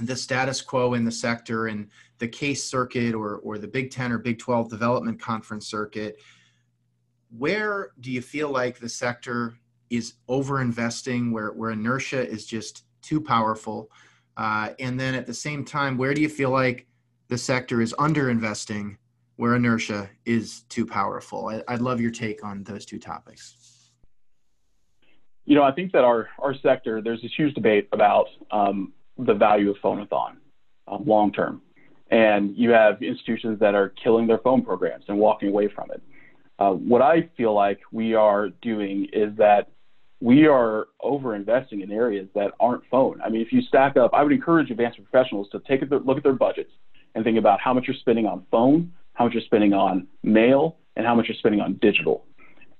the 0.00 0.14
status 0.14 0.60
quo 0.60 0.94
in 0.94 1.04
the 1.04 1.10
sector 1.10 1.66
and 1.66 1.88
the 2.18 2.28
CASE 2.28 2.64
circuit 2.64 3.14
or, 3.14 3.38
or 3.38 3.58
the 3.58 3.66
Big 3.66 3.90
10 3.90 4.12
or 4.12 4.18
Big 4.18 4.38
12 4.38 4.70
development 4.70 5.20
conference 5.20 5.66
circuit, 5.66 6.20
where 7.36 7.92
do 8.00 8.10
you 8.10 8.22
feel 8.22 8.50
like 8.50 8.78
the 8.78 8.88
sector 8.88 9.54
is 9.90 10.14
over 10.28 10.60
investing, 10.60 11.32
where, 11.32 11.48
where 11.48 11.70
inertia 11.70 12.28
is 12.28 12.46
just 12.46 12.84
too 13.02 13.20
powerful? 13.20 13.90
Uh, 14.36 14.70
and 14.78 14.98
then 14.98 15.14
at 15.14 15.26
the 15.26 15.34
same 15.34 15.64
time, 15.64 15.96
where 15.96 16.14
do 16.14 16.20
you 16.20 16.28
feel 16.28 16.50
like 16.50 16.86
the 17.28 17.38
sector 17.38 17.80
is 17.80 17.94
under 17.98 18.30
investing, 18.30 18.98
where 19.36 19.54
inertia 19.54 20.08
is 20.24 20.62
too 20.68 20.86
powerful? 20.86 21.48
I, 21.48 21.62
I'd 21.68 21.80
love 21.80 22.00
your 22.00 22.10
take 22.10 22.44
on 22.44 22.64
those 22.64 22.84
two 22.84 22.98
topics. 22.98 23.56
You 25.44 25.56
know, 25.56 25.64
I 25.64 25.72
think 25.72 25.92
that 25.92 26.04
our, 26.04 26.28
our 26.38 26.54
sector, 26.54 27.02
there's 27.02 27.20
this 27.20 27.32
huge 27.36 27.54
debate 27.54 27.88
about 27.92 28.28
um, 28.50 28.92
the 29.18 29.34
value 29.34 29.70
of 29.70 29.76
phone-a-thon 29.82 30.38
um, 30.86 31.04
long 31.04 31.32
term. 31.32 31.62
And 32.10 32.54
you 32.56 32.70
have 32.70 33.02
institutions 33.02 33.58
that 33.60 33.74
are 33.74 33.88
killing 34.02 34.26
their 34.26 34.38
phone 34.38 34.62
programs 34.62 35.06
and 35.08 35.18
walking 35.18 35.48
away 35.48 35.68
from 35.68 35.90
it. 35.90 36.02
Uh, 36.62 36.70
what 36.74 37.02
I 37.02 37.28
feel 37.36 37.54
like 37.54 37.80
we 37.90 38.14
are 38.14 38.50
doing 38.62 39.08
is 39.12 39.36
that 39.36 39.72
we 40.20 40.46
are 40.46 40.86
over 41.00 41.34
investing 41.34 41.80
in 41.80 41.90
areas 41.90 42.28
that 42.36 42.52
aren't 42.60 42.84
phone. 42.88 43.20
I 43.20 43.30
mean, 43.30 43.40
if 43.40 43.52
you 43.52 43.62
stack 43.62 43.96
up, 43.96 44.12
I 44.14 44.22
would 44.22 44.30
encourage 44.30 44.70
advanced 44.70 45.00
professionals 45.02 45.48
to 45.50 45.60
take 45.66 45.82
a 45.82 45.86
look 45.96 46.18
at 46.18 46.22
their 46.22 46.34
budgets 46.34 46.70
and 47.16 47.24
think 47.24 47.36
about 47.36 47.60
how 47.60 47.74
much 47.74 47.88
you're 47.88 47.96
spending 47.96 48.26
on 48.26 48.46
phone, 48.48 48.92
how 49.14 49.24
much 49.24 49.34
you're 49.34 49.42
spending 49.42 49.72
on 49.72 50.06
mail, 50.22 50.76
and 50.94 51.04
how 51.04 51.16
much 51.16 51.26
you're 51.26 51.36
spending 51.36 51.60
on 51.60 51.80
digital. 51.82 52.26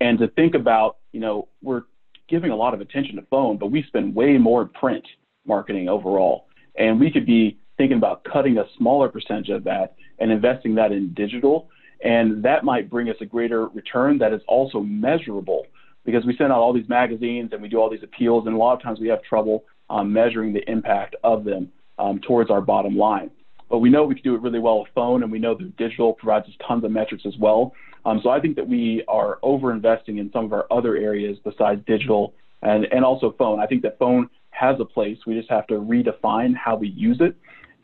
And 0.00 0.16
to 0.20 0.28
think 0.28 0.54
about, 0.54 0.98
you 1.10 1.18
know, 1.18 1.48
we're 1.60 1.82
giving 2.28 2.52
a 2.52 2.56
lot 2.56 2.74
of 2.74 2.80
attention 2.80 3.16
to 3.16 3.22
phone, 3.22 3.58
but 3.58 3.72
we 3.72 3.82
spend 3.88 4.14
way 4.14 4.38
more 4.38 4.66
print 4.66 5.04
marketing 5.44 5.88
overall. 5.88 6.46
And 6.78 7.00
we 7.00 7.10
could 7.10 7.26
be 7.26 7.58
thinking 7.78 7.96
about 7.96 8.22
cutting 8.22 8.58
a 8.58 8.64
smaller 8.78 9.08
percentage 9.08 9.48
of 9.48 9.64
that 9.64 9.96
and 10.20 10.30
investing 10.30 10.76
that 10.76 10.92
in 10.92 11.12
digital. 11.14 11.68
And 12.02 12.42
that 12.42 12.64
might 12.64 12.90
bring 12.90 13.08
us 13.08 13.16
a 13.20 13.26
greater 13.26 13.68
return 13.68 14.18
that 14.18 14.32
is 14.32 14.40
also 14.48 14.80
measurable 14.80 15.66
because 16.04 16.24
we 16.24 16.36
send 16.36 16.52
out 16.52 16.58
all 16.58 16.72
these 16.72 16.88
magazines 16.88 17.50
and 17.52 17.62
we 17.62 17.68
do 17.68 17.78
all 17.78 17.88
these 17.88 18.02
appeals, 18.02 18.46
and 18.46 18.54
a 18.54 18.58
lot 18.58 18.74
of 18.74 18.82
times 18.82 18.98
we 18.98 19.08
have 19.08 19.22
trouble 19.22 19.64
um, 19.88 20.12
measuring 20.12 20.52
the 20.52 20.68
impact 20.68 21.14
of 21.22 21.44
them 21.44 21.70
um, 21.98 22.20
towards 22.26 22.50
our 22.50 22.60
bottom 22.60 22.96
line. 22.96 23.30
But 23.70 23.78
we 23.78 23.88
know 23.88 24.04
we 24.04 24.14
can 24.14 24.24
do 24.24 24.34
it 24.34 24.42
really 24.42 24.58
well 24.58 24.80
with 24.80 24.88
phone, 24.94 25.22
and 25.22 25.30
we 25.30 25.38
know 25.38 25.54
that 25.54 25.76
digital 25.76 26.12
provides 26.12 26.46
us 26.46 26.54
tons 26.66 26.84
of 26.84 26.90
metrics 26.90 27.24
as 27.24 27.34
well. 27.38 27.72
Um, 28.04 28.20
so 28.22 28.30
I 28.30 28.40
think 28.40 28.56
that 28.56 28.68
we 28.68 29.04
are 29.06 29.38
over 29.42 29.72
investing 29.72 30.18
in 30.18 30.30
some 30.32 30.44
of 30.44 30.52
our 30.52 30.66
other 30.70 30.96
areas 30.96 31.38
besides 31.44 31.80
digital 31.86 32.34
and, 32.62 32.84
and 32.86 33.04
also 33.04 33.34
phone. 33.38 33.60
I 33.60 33.66
think 33.66 33.82
that 33.82 33.98
phone 33.98 34.28
has 34.50 34.76
a 34.80 34.84
place. 34.84 35.18
We 35.26 35.34
just 35.34 35.50
have 35.50 35.66
to 35.68 35.74
redefine 35.74 36.54
how 36.56 36.76
we 36.76 36.88
use 36.88 37.18
it. 37.20 37.36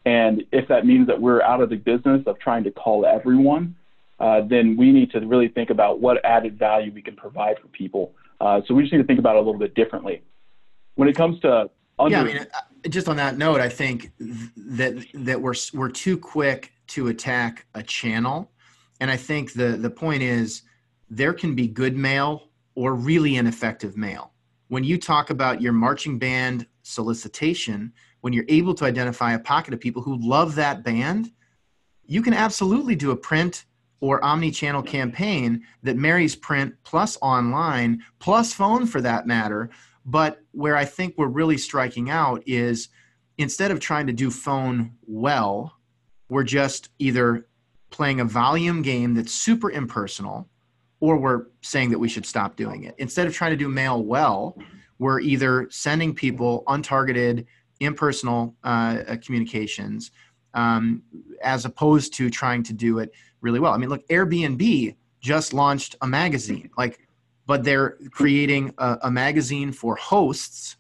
And 0.04 0.42
if 0.52 0.68
that 0.68 0.86
means 0.86 1.06
that 1.06 1.20
we're 1.20 1.42
out 1.42 1.60
of 1.60 1.70
the 1.70 1.76
business 1.76 2.22
of 2.26 2.38
trying 2.38 2.64
to 2.64 2.70
call 2.70 3.06
everyone, 3.06 3.74
uh, 4.20 4.42
then 4.42 4.76
we 4.76 4.92
need 4.92 5.10
to 5.12 5.20
really 5.20 5.48
think 5.48 5.70
about 5.70 6.00
what 6.00 6.24
added 6.24 6.58
value 6.58 6.92
we 6.92 7.02
can 7.02 7.16
provide 7.16 7.58
for 7.60 7.68
people. 7.68 8.14
Uh, 8.40 8.60
so 8.66 8.74
we 8.74 8.82
just 8.82 8.92
need 8.92 8.98
to 8.98 9.06
think 9.06 9.18
about 9.18 9.36
it 9.36 9.38
a 9.38 9.42
little 9.42 9.58
bit 9.58 9.74
differently. 9.74 10.22
When 10.94 11.08
it 11.08 11.16
comes 11.16 11.40
to 11.40 11.70
under- 11.98 12.16
yeah, 12.16 12.22
I 12.22 12.24
mean, 12.24 12.36
uh, 12.38 12.88
just 12.88 13.08
on 13.08 13.16
that 13.16 13.38
note, 13.38 13.60
I 13.60 13.68
think 13.68 14.12
that 14.18 15.04
that 15.14 15.40
we're 15.40 15.54
we're 15.72 15.90
too 15.90 16.16
quick 16.16 16.72
to 16.88 17.08
attack 17.08 17.66
a 17.74 17.82
channel, 17.82 18.50
and 19.00 19.10
I 19.10 19.16
think 19.16 19.52
the 19.52 19.76
the 19.76 19.90
point 19.90 20.22
is 20.22 20.62
there 21.10 21.32
can 21.32 21.54
be 21.54 21.66
good 21.66 21.96
mail 21.96 22.50
or 22.74 22.94
really 22.94 23.36
ineffective 23.36 23.96
mail 23.96 24.32
when 24.68 24.84
you 24.84 24.98
talk 24.98 25.30
about 25.30 25.60
your 25.60 25.72
marching 25.72 26.18
band 26.18 26.66
solicitation, 26.82 27.92
when 28.20 28.32
you're 28.32 28.44
able 28.48 28.74
to 28.74 28.84
identify 28.84 29.32
a 29.32 29.38
pocket 29.38 29.74
of 29.74 29.80
people 29.80 30.02
who 30.02 30.16
love 30.16 30.54
that 30.54 30.84
band, 30.84 31.30
you 32.04 32.22
can 32.22 32.34
absolutely 32.34 32.94
do 32.94 33.10
a 33.10 33.16
print 33.16 33.64
or 34.00 34.24
omni-channel 34.24 34.82
campaign 34.82 35.62
that 35.82 35.96
marries 35.96 36.36
print 36.36 36.74
plus 36.84 37.18
online 37.20 38.02
plus 38.18 38.52
phone 38.52 38.86
for 38.86 39.00
that 39.00 39.26
matter. 39.26 39.70
But 40.04 40.40
where 40.52 40.76
I 40.76 40.84
think 40.84 41.14
we're 41.16 41.26
really 41.26 41.58
striking 41.58 42.08
out 42.10 42.42
is 42.46 42.88
instead 43.38 43.70
of 43.70 43.80
trying 43.80 44.06
to 44.06 44.12
do 44.12 44.30
phone 44.30 44.92
well, 45.06 45.74
we're 46.28 46.44
just 46.44 46.90
either 46.98 47.46
playing 47.90 48.20
a 48.20 48.24
volume 48.24 48.82
game 48.82 49.14
that's 49.14 49.32
super 49.32 49.70
impersonal 49.70 50.48
or 51.00 51.16
we're 51.16 51.46
saying 51.62 51.90
that 51.90 51.98
we 51.98 52.08
should 52.08 52.26
stop 52.26 52.56
doing 52.56 52.84
it. 52.84 52.94
Instead 52.98 53.26
of 53.26 53.34
trying 53.34 53.50
to 53.52 53.56
do 53.56 53.68
mail 53.68 54.02
well, 54.02 54.56
we're 54.98 55.20
either 55.20 55.68
sending 55.70 56.14
people 56.14 56.64
untargeted, 56.66 57.46
impersonal 57.80 58.54
uh, 58.64 59.16
communications 59.24 60.10
um, 60.54 61.02
as 61.42 61.64
opposed 61.64 62.14
to 62.14 62.30
trying 62.30 62.62
to 62.64 62.72
do 62.72 62.98
it 62.98 63.12
really 63.40 63.60
well. 63.60 63.72
I 63.72 63.76
mean, 63.76 63.88
look, 63.88 64.06
Airbnb 64.08 64.96
just 65.20 65.52
launched 65.52 65.96
a 66.00 66.06
magazine, 66.06 66.70
like, 66.76 67.00
but 67.46 67.64
they're 67.64 67.96
creating 68.10 68.74
a, 68.78 68.98
a 69.02 69.10
magazine 69.10 69.72
for 69.72 69.96
hosts 69.96 70.76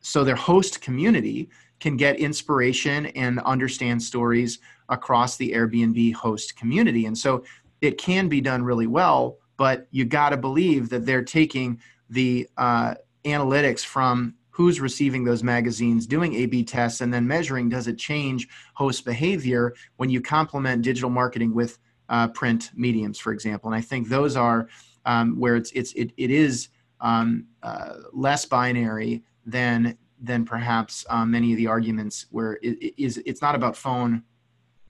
so 0.00 0.24
their 0.24 0.36
host 0.36 0.80
community 0.80 1.50
can 1.78 1.96
get 1.96 2.16
inspiration 2.16 3.06
and 3.06 3.38
understand 3.40 4.02
stories 4.02 4.58
across 4.88 5.36
the 5.36 5.52
Airbnb 5.52 6.14
host 6.14 6.56
community. 6.56 7.06
And 7.06 7.16
so 7.16 7.44
it 7.80 7.98
can 7.98 8.28
be 8.28 8.40
done 8.40 8.62
really 8.62 8.86
well, 8.86 9.38
but 9.56 9.86
you 9.90 10.04
got 10.04 10.30
to 10.30 10.36
believe 10.36 10.88
that 10.90 11.06
they're 11.06 11.24
taking 11.24 11.80
the 12.08 12.48
uh, 12.56 12.94
analytics 13.24 13.84
from 13.84 14.34
who's 14.60 14.78
receiving 14.78 15.24
those 15.24 15.42
magazines, 15.42 16.06
doing 16.06 16.34
A 16.34 16.44
B 16.44 16.62
tests, 16.62 17.00
and 17.00 17.14
then 17.14 17.26
measuring 17.26 17.70
does 17.70 17.86
it 17.88 17.96
change 17.96 18.46
host 18.74 19.06
behavior 19.06 19.72
when 19.96 20.10
you 20.10 20.20
complement 20.20 20.82
digital 20.82 21.08
marketing 21.08 21.54
with 21.54 21.78
uh, 22.10 22.28
print 22.28 22.70
mediums, 22.74 23.18
for 23.18 23.32
example. 23.32 23.72
And 23.72 23.78
I 23.78 23.80
think 23.80 24.10
those 24.10 24.36
are 24.36 24.68
um, 25.06 25.40
where 25.40 25.56
it's, 25.56 25.72
it's, 25.72 25.94
it, 25.94 26.12
it 26.18 26.30
is 26.30 26.68
um, 27.00 27.46
uh, 27.62 27.94
less 28.12 28.44
binary 28.44 29.22
than, 29.46 29.96
than 30.20 30.44
perhaps 30.44 31.06
um, 31.08 31.30
many 31.30 31.52
of 31.52 31.56
the 31.56 31.66
arguments 31.66 32.26
where 32.30 32.58
it, 32.62 32.76
it 32.82 33.02
is, 33.02 33.16
it's 33.24 33.40
not 33.40 33.54
about 33.54 33.74
phone 33.78 34.24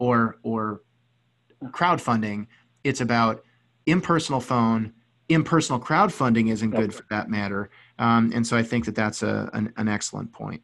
or, 0.01 0.39
or 0.43 0.81
crowdfunding. 1.67 2.49
It's 2.83 3.01
about 3.01 3.45
impersonal 3.87 4.41
phone, 4.41 4.95
impersonal 5.29 5.79
crowdfunding 5.79 6.51
isn't 6.51 6.71
good 6.71 6.93
for 6.93 7.05
that 7.11 7.31
matter. 7.31 7.71
Um, 8.01 8.33
and 8.35 8.47
so 8.47 8.57
I 8.57 8.63
think 8.63 8.87
that 8.87 8.95
that's 8.95 9.23
a, 9.23 9.51
an, 9.53 9.73
an 9.77 9.87
excellent 9.87 10.33
point. 10.33 10.63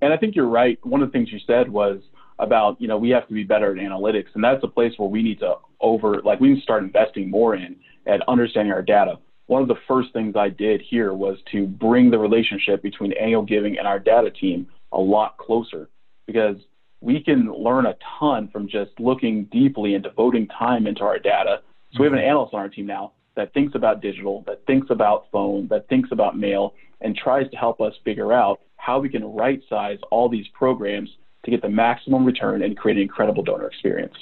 And 0.00 0.12
I 0.12 0.16
think 0.16 0.34
you're 0.34 0.48
right. 0.48 0.78
One 0.84 1.02
of 1.02 1.08
the 1.08 1.12
things 1.12 1.30
you 1.30 1.38
said 1.46 1.70
was 1.70 2.00
about, 2.38 2.80
you 2.80 2.88
know, 2.88 2.96
we 2.96 3.10
have 3.10 3.28
to 3.28 3.34
be 3.34 3.44
better 3.44 3.70
at 3.70 3.76
analytics. 3.76 4.28
And 4.34 4.42
that's 4.42 4.64
a 4.64 4.68
place 4.68 4.94
where 4.96 5.08
we 5.08 5.22
need 5.22 5.38
to 5.40 5.56
over, 5.80 6.22
like, 6.22 6.40
we 6.40 6.48
need 6.48 6.56
to 6.56 6.62
start 6.62 6.82
investing 6.82 7.30
more 7.30 7.54
in 7.54 7.76
at 8.06 8.26
understanding 8.26 8.72
our 8.72 8.82
data. 8.82 9.18
One 9.46 9.60
of 9.60 9.68
the 9.68 9.76
first 9.86 10.12
things 10.14 10.34
I 10.34 10.48
did 10.48 10.80
here 10.80 11.12
was 11.12 11.36
to 11.52 11.66
bring 11.66 12.10
the 12.10 12.18
relationship 12.18 12.82
between 12.82 13.12
annual 13.12 13.42
giving 13.42 13.78
and 13.78 13.86
our 13.86 13.98
data 13.98 14.30
team 14.30 14.66
a 14.92 14.98
lot 14.98 15.36
closer 15.36 15.90
because 16.26 16.56
we 17.00 17.22
can 17.22 17.52
learn 17.52 17.84
a 17.84 17.96
ton 18.18 18.48
from 18.48 18.66
just 18.66 18.92
looking 18.98 19.44
deeply 19.52 19.94
and 19.94 20.02
devoting 20.02 20.48
time 20.48 20.86
into 20.86 21.02
our 21.02 21.18
data. 21.18 21.60
So 21.92 22.00
we 22.00 22.06
have 22.06 22.14
an 22.14 22.20
mm-hmm. 22.20 22.28
analyst 22.30 22.54
on 22.54 22.60
our 22.60 22.68
team 22.70 22.86
now 22.86 23.12
that 23.34 23.52
thinks 23.54 23.74
about 23.74 24.00
digital, 24.00 24.42
that 24.46 24.64
thinks 24.66 24.90
about 24.90 25.26
phone, 25.32 25.66
that 25.68 25.88
thinks 25.88 26.10
about 26.12 26.36
mail, 26.36 26.74
and 27.00 27.16
tries 27.16 27.50
to 27.50 27.56
help 27.56 27.80
us 27.80 27.94
figure 28.04 28.32
out 28.32 28.60
how 28.76 28.98
we 28.98 29.08
can 29.08 29.24
right 29.24 29.62
size 29.68 29.98
all 30.10 30.28
these 30.28 30.46
programs 30.48 31.08
to 31.44 31.50
get 31.50 31.62
the 31.62 31.68
maximum 31.68 32.24
return 32.24 32.62
and 32.62 32.76
create 32.76 32.96
an 32.96 33.02
incredible 33.02 33.42
donor 33.42 33.66
experience. 33.66 34.14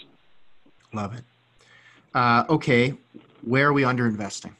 Love 0.92 1.14
it. 1.14 1.24
Uh, 2.14 2.44
okay, 2.48 2.94
where 3.42 3.68
are 3.68 3.72
we 3.72 3.84
under 3.84 4.06
investing? 4.06 4.56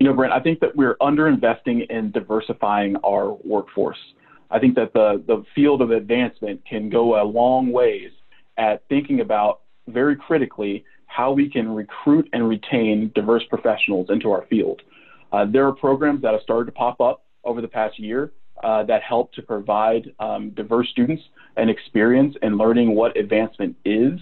You 0.00 0.06
know, 0.06 0.12
Brent, 0.12 0.32
I 0.32 0.40
think 0.40 0.60
that 0.60 0.76
we're 0.76 0.96
under 1.00 1.28
investing 1.28 1.80
in 1.82 2.10
diversifying 2.10 2.96
our 2.96 3.32
workforce. 3.44 3.98
I 4.50 4.58
think 4.58 4.74
that 4.76 4.92
the, 4.92 5.22
the 5.26 5.44
field 5.54 5.80
of 5.80 5.90
advancement 5.90 6.64
can 6.66 6.90
go 6.90 7.20
a 7.20 7.24
long 7.24 7.72
ways 7.72 8.10
at 8.58 8.82
thinking 8.88 9.20
about 9.20 9.60
very 9.88 10.16
critically 10.16 10.84
how 11.06 11.32
we 11.32 11.48
can 11.48 11.68
recruit 11.68 12.28
and 12.32 12.48
retain 12.48 13.10
diverse 13.14 13.42
professionals 13.48 14.08
into 14.10 14.30
our 14.30 14.46
field. 14.46 14.82
Uh, 15.32 15.44
there 15.44 15.66
are 15.66 15.72
programs 15.72 16.22
that 16.22 16.32
have 16.32 16.42
started 16.42 16.66
to 16.66 16.72
pop 16.72 17.00
up 17.00 17.24
over 17.44 17.60
the 17.60 17.68
past 17.68 17.98
year 17.98 18.32
uh, 18.64 18.82
that 18.84 19.02
help 19.02 19.32
to 19.32 19.42
provide 19.42 20.12
um, 20.18 20.50
diverse 20.50 20.88
students 20.90 21.22
an 21.56 21.68
experience 21.68 22.36
in 22.42 22.56
learning 22.56 22.94
what 22.94 23.16
advancement 23.16 23.76
is 23.84 24.18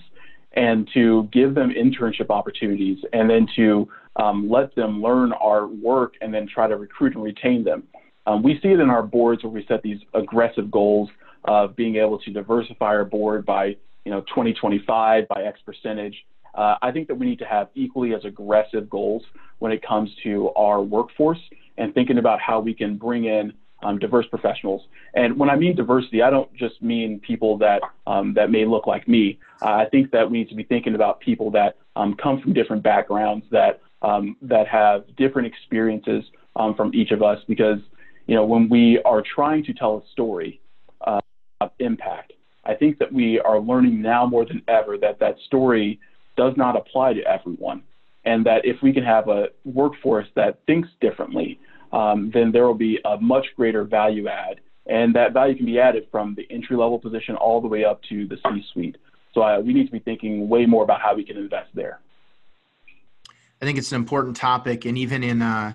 and 0.53 0.89
to 0.95 1.29
give 1.33 1.55
them 1.55 1.71
internship 1.71 2.31
opportunities 2.31 2.99
and 3.13 3.29
then 3.29 3.47
to 3.57 3.89
um, 4.17 4.49
let 4.49 4.75
them 4.77 5.03
learn 5.03 5.33
our 5.33 5.67
work 5.67 6.15
and 6.21 6.33
then 6.33 6.47
try 6.47 6.69
to 6.69 6.77
recruit 6.77 7.15
and 7.15 7.25
retain 7.25 7.65
them. 7.65 7.83
Um, 8.27 8.43
we 8.43 8.59
see 8.61 8.69
it 8.69 8.81
in 8.81 8.89
our 8.89 9.03
boards 9.03 9.43
where 9.43 9.53
we 9.53 9.65
set 9.67 9.83
these 9.83 9.99
aggressive 10.15 10.71
goals 10.71 11.11
of 11.45 11.77
being 11.77 11.97
able 11.97 12.19
to 12.21 12.33
diversify 12.33 12.87
our 12.87 13.05
board 13.05 13.45
by 13.45 13.77
you 14.05 14.11
know 14.13 14.21
2025 14.23 15.29
by 15.29 15.43
X 15.43 15.61
percentage. 15.65 16.25
Uh, 16.55 16.77
I 16.83 16.91
think 16.93 17.09
that 17.09 17.15
we 17.17 17.27
need 17.27 17.39
to 17.41 17.45
have 17.47 17.69
equally 17.75 18.15
as 18.15 18.25
aggressive 18.25 18.89
goals 18.89 19.23
when 19.59 19.73
it 19.73 19.83
comes 19.87 20.11
to 20.23 20.51
our 20.51 20.83
workforce 20.83 21.41
and 21.79 21.93
thinking 21.95 22.19
about 22.19 22.41
how 22.41 22.61
we 22.61 22.75
can 22.75 22.97
bring 22.97 23.25
in 23.25 23.53
um, 23.83 23.99
diverse 23.99 24.27
professionals. 24.27 24.83
And 25.15 25.39
when 25.39 25.51
I 25.51 25.57
mean 25.57 25.77
diversity, 25.77 26.23
I 26.23 26.31
don't 26.31 26.53
just 26.55 26.81
mean 26.83 27.21
people 27.21 27.59
that 27.59 27.83
um, 28.07 28.35
that 28.35 28.51
may 28.51 28.65
look 28.65 28.87
like 28.87 29.07
me. 29.07 29.39
Uh, 29.63 29.73
I 29.73 29.87
think 29.91 30.11
that 30.13 30.31
we 30.31 30.39
need 30.39 30.49
to 30.49 30.55
be 30.55 30.65
thinking 30.65 30.95
about 30.95 31.21
people 31.21 31.51
that 31.53 31.77
um, 31.97 32.15
come 32.15 32.41
from 32.41 32.53
different 32.53 32.83
backgrounds, 32.83 33.45
that 33.51 33.81
um, 34.03 34.37
that 34.43 34.67
have 34.69 35.05
different 35.17 35.47
experiences 35.47 36.25
um, 36.57 36.75
from 36.75 36.95
each 36.95 37.11
of 37.11 37.23
us. 37.23 37.39
Because 37.47 37.79
you 38.27 38.35
know, 38.35 38.45
when 38.45 38.69
we 38.69 39.01
are 39.05 39.23
trying 39.23 39.65
to 39.65 39.75
tell 39.75 39.99
a 39.99 40.11
story 40.13 40.61
uh, 41.07 41.21
of 41.61 41.71
impact, 41.79 42.33
I 42.65 42.75
think 42.75 42.99
that 42.99 43.13
we 43.13 43.39
are 43.41 43.61
learning 43.61 44.01
now 44.01 44.25
more 44.25 44.47
than 44.47 44.63
ever 44.69 44.97
that 44.99 45.19
that 45.21 45.37
story 45.47 46.01
does 46.37 46.55
not 46.57 46.77
apply 46.77 47.15
to 47.15 47.23
everyone, 47.23 47.83
and 48.25 48.45
that 48.47 48.65
if 48.65 48.83
we 48.83 48.93
can 48.93 49.05
have 49.05 49.29
a 49.29 49.49
workforce 49.65 50.29
that 50.35 50.61
thinks 50.67 50.89
differently, 51.01 51.59
um, 51.93 52.31
then 52.33 52.53
there 52.53 52.67
will 52.67 52.75
be 52.75 52.99
a 53.05 53.17
much 53.19 53.47
greater 53.57 53.85
value 53.85 54.29
add. 54.29 54.61
And 54.87 55.15
that 55.15 55.33
value 55.33 55.57
can 55.57 55.67
be 55.67 55.79
added 55.79 56.09
from 56.11 56.35
the 56.35 56.47
entry 56.51 56.77
level 56.77 56.99
position 56.99 57.37
all 57.37 57.61
the 57.61 57.69
way 57.69 57.85
up 57.85 58.03
to 58.11 58.27
the 58.27 58.37
C 58.37 58.65
suite. 58.73 58.97
So 59.33 59.43
uh, 59.43 59.61
we 59.61 59.73
need 59.73 59.87
to 59.87 59.93
be 59.93 59.99
thinking 59.99 60.49
way 60.49 60.67
more 60.67 60.85
about 60.85 61.01
how 61.01 61.15
we 61.15 61.25
can 61.25 61.37
invest 61.37 61.71
there. 61.75 62.01
I 63.63 63.65
think 63.65 63.79
it's 63.79 63.93
an 63.93 63.97
important 63.97 64.37
topic, 64.37 64.85
and 64.85 64.99
even 64.99 65.23
in, 65.23 65.41
uh, 65.41 65.73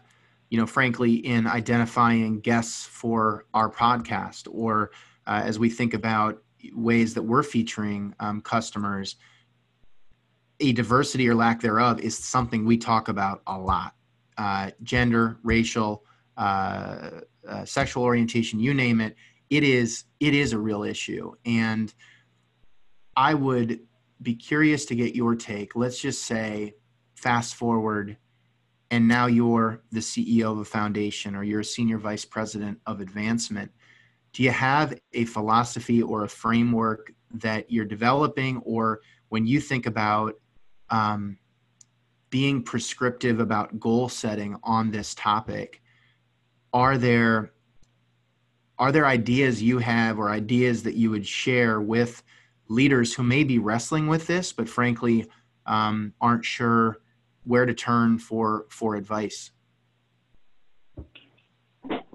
you 0.50 0.60
know, 0.60 0.68
frankly, 0.68 1.16
in 1.16 1.48
identifying 1.48 2.40
guests 2.40 2.86
for 2.86 3.46
our 3.54 3.70
podcast, 3.70 4.48
or 4.52 4.92
uh, 5.26 5.42
as 5.44 5.58
we 5.58 5.70
think 5.70 5.94
about 5.94 6.44
ways 6.76 7.14
that 7.16 7.24
we're 7.24 7.44
featuring 7.44 8.14
um, 8.20 8.42
customers, 8.42 9.16
a 10.60 10.74
diversity 10.74 11.28
or 11.28 11.36
lack 11.36 11.62
thereof 11.62 12.00
is 12.00 12.18
something 12.18 12.66
we 12.66 12.78
talk 12.78 13.08
about 13.08 13.42
a 13.48 13.58
lot. 13.58 13.94
Uh, 14.38 14.72
gender, 14.84 15.38
racial, 15.44 16.04
uh, 16.38 17.22
uh, 17.48 17.66
sexual 17.66 18.04
orientation, 18.04 18.60
you 18.60 18.74
name 18.74 19.02
it, 19.02 19.16
it 19.50 19.64
is 19.64 20.06
it 20.20 20.34
is 20.34 20.54
a 20.54 20.58
real 20.58 20.84
issue. 20.84 21.34
And 21.46 21.94
I 23.16 23.34
would 23.34 23.82
be 24.22 24.36
curious 24.36 24.86
to 24.86 24.96
get 24.96 25.16
your 25.16 25.36
take. 25.36 25.76
Let's 25.76 26.00
just 26.00 26.26
say, 26.26 26.76
fast 27.16 27.56
forward, 27.56 28.18
and 28.92 29.08
now 29.08 29.28
you're 29.28 29.82
the 29.92 30.00
CEO 30.00 30.52
of 30.52 30.60
a 30.60 30.66
foundation 30.66 31.36
or 31.36 31.44
you're 31.44 31.60
a 31.62 31.66
senior 31.66 31.98
vice 31.98 32.26
president 32.26 32.80
of 32.86 33.02
advancement. 33.02 33.72
Do 34.34 34.44
you 34.44 34.52
have 34.52 34.98
a 35.14 35.26
philosophy 35.26 36.02
or 36.02 36.24
a 36.24 36.30
framework 36.30 37.14
that 37.34 37.72
you're 37.72 37.86
developing, 37.86 38.58
or 38.58 39.02
when 39.30 39.46
you 39.46 39.60
think 39.60 39.86
about 39.86 40.36
um, 40.92 41.38
being 42.30 42.64
prescriptive 42.64 43.40
about 43.40 43.80
goal 43.80 44.10
setting 44.10 44.56
on 44.64 44.92
this 44.92 45.16
topic, 45.16 45.82
are 46.74 46.98
there 46.98 47.54
are 48.78 48.92
there 48.94 49.06
ideas 49.06 49.62
you 49.62 49.78
have 49.80 50.18
or 50.18 50.30
ideas 50.30 50.84
that 50.84 50.96
you 50.96 51.10
would 51.10 51.28
share 51.28 51.82
with 51.82 52.24
leaders 52.70 53.14
who 53.14 53.24
may 53.24 53.44
be 53.44 53.60
wrestling 53.60 54.08
with 54.08 54.26
this 54.28 54.54
but 54.54 54.70
frankly 54.70 55.28
um, 55.66 56.14
aren't 56.22 56.46
sure 56.46 57.00
where 57.44 57.66
to 57.66 57.74
turn 57.74 58.18
for 58.18 58.66
for 58.70 58.96
advice 58.96 59.52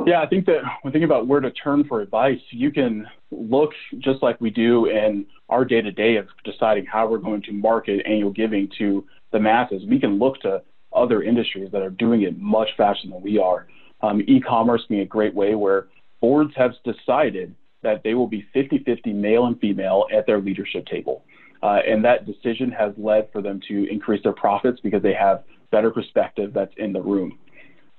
yeah 0.07 0.20
i 0.20 0.26
think 0.26 0.46
that 0.46 0.62
when 0.82 0.92
thinking 0.92 1.05
about 1.05 1.26
where 1.26 1.40
to 1.40 1.50
turn 1.50 1.84
for 1.84 2.00
advice 2.00 2.40
you 2.50 2.70
can 2.70 3.07
look 3.30 3.70
just 3.98 4.22
like 4.22 4.40
we 4.40 4.50
do 4.50 4.86
in 4.86 5.26
our 5.48 5.64
day 5.64 5.80
to 5.80 5.92
day 5.92 6.16
of 6.16 6.26
deciding 6.44 6.84
how 6.86 7.07
we're 7.07 7.18
going 7.18 7.42
to 7.42 7.52
market 7.52 8.05
annual 8.07 8.32
giving 8.32 8.68
to 8.78 9.05
the 9.32 9.38
masses 9.38 9.82
we 9.88 9.98
can 9.98 10.18
look 10.18 10.40
to 10.40 10.62
other 10.94 11.22
industries 11.22 11.70
that 11.72 11.82
are 11.82 11.90
doing 11.90 12.22
it 12.22 12.38
much 12.38 12.68
faster 12.76 13.09
than 13.09 13.20
we 13.20 13.38
are 13.38 13.66
um, 14.05 14.20
e-commerce 14.26 14.82
being 14.88 15.00
a 15.00 15.07
great 15.07 15.34
way 15.34 15.55
where 15.55 15.86
boards 16.20 16.52
have 16.57 16.72
decided 16.84 17.55
that 17.82 18.02
they 18.02 18.14
will 18.14 18.26
be 18.26 18.46
50-50 18.55 19.14
male 19.14 19.46
and 19.46 19.59
female 19.61 20.07
at 20.12 20.26
their 20.26 20.40
leadership 20.40 20.86
table. 20.86 21.24
Uh, 21.62 21.78
and 21.86 22.05
that 22.05 22.26
decision 22.26 22.70
has 22.70 22.92
led 22.98 23.28
for 23.32 23.40
them 23.40 23.61
to 23.68 23.90
increase 23.90 24.22
their 24.22 24.32
profits 24.32 24.80
because 24.82 25.02
they 25.02 25.14
have 25.14 25.44
better 25.70 25.90
perspective 25.90 26.52
that's 26.55 26.74
in 26.76 26.92
the 26.92 27.00
room. 27.00 27.38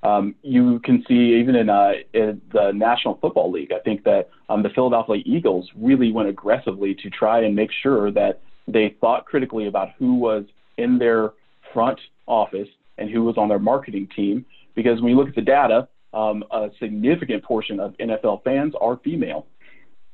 Um, 0.03 0.35
you 0.43 0.79
can 0.79 1.03
see 1.07 1.37
even 1.39 1.55
in, 1.55 1.69
uh, 1.69 1.93
in, 2.13 2.41
the 2.53 2.71
National 2.71 3.17
Football 3.21 3.51
League, 3.51 3.71
I 3.71 3.79
think 3.79 4.03
that 4.03 4.29
um, 4.49 4.61
the 4.61 4.69
Philadelphia 4.69 5.23
Eagles 5.25 5.69
really 5.75 6.11
went 6.11 6.29
aggressively 6.29 6.93
to 6.95 7.09
try 7.09 7.41
and 7.41 7.55
make 7.55 7.71
sure 7.81 8.11
that 8.11 8.41
they 8.67 8.95
thought 9.01 9.25
critically 9.25 9.67
about 9.67 9.89
who 9.97 10.15
was 10.15 10.45
in 10.77 10.99
their 10.99 11.31
front 11.73 11.99
office 12.27 12.67
and 12.97 13.09
who 13.09 13.23
was 13.23 13.37
on 13.37 13.49
their 13.49 13.59
marketing 13.59 14.07
team. 14.15 14.45
Because 14.75 15.01
when 15.01 15.11
you 15.11 15.17
look 15.17 15.29
at 15.29 15.35
the 15.35 15.41
data, 15.41 15.87
um, 16.13 16.43
a 16.51 16.69
significant 16.79 17.43
portion 17.43 17.79
of 17.79 17.95
NFL 17.97 18.43
fans 18.43 18.73
are 18.79 18.99
female. 19.03 19.47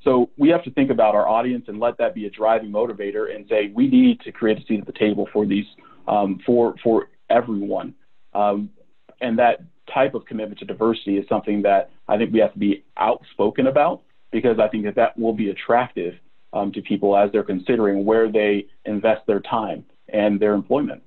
So 0.04 0.30
we 0.38 0.50
have 0.50 0.64
to 0.64 0.72
think 0.72 0.90
about 0.90 1.14
our 1.14 1.28
audience 1.28 1.66
and 1.68 1.80
let 1.80 1.98
that 2.00 2.16
be 2.16 2.26
a 2.26 2.30
driving 2.30 2.72
motivator 2.72 3.34
and 3.34 3.46
say 3.48 3.72
we 3.74 3.88
need 3.88 4.20
to 4.22 4.32
create 4.32 4.58
a 4.58 4.66
seat 4.66 4.80
at 4.80 4.88
the 4.88 4.94
table 4.94 5.30
for 5.32 5.46
these 5.46 5.66
um, 6.08 6.40
for 6.46 6.76
for 6.84 7.10
everyone. 7.30 7.94
Um, 8.34 8.72
and 9.22 9.40
that 9.40 9.62
type 9.94 10.14
of 10.14 10.26
commitment 10.26 10.60
to 10.60 10.66
diversity 10.66 11.18
is 11.18 11.28
something 11.28 11.62
that 11.64 11.92
I 12.08 12.18
think 12.18 12.34
we 12.34 12.40
have 12.40 12.54
to 12.54 12.60
be 12.60 12.84
outspoken 12.98 13.68
about 13.68 14.02
because 14.32 14.60
I 14.60 14.68
think 14.68 14.86
that 14.86 14.96
that 14.96 15.18
will 15.18 15.34
be 15.34 15.50
attractive 15.50 16.16
um, 16.54 16.72
to 16.74 16.82
people 16.82 17.18
as 17.18 17.32
they're 17.32 17.44
considering 17.44 18.06
where 18.06 18.32
they 18.32 18.68
invest 18.86 19.26
their 19.28 19.40
time 19.40 19.86
and 20.10 20.40
their 20.40 20.54
employment 20.54 21.04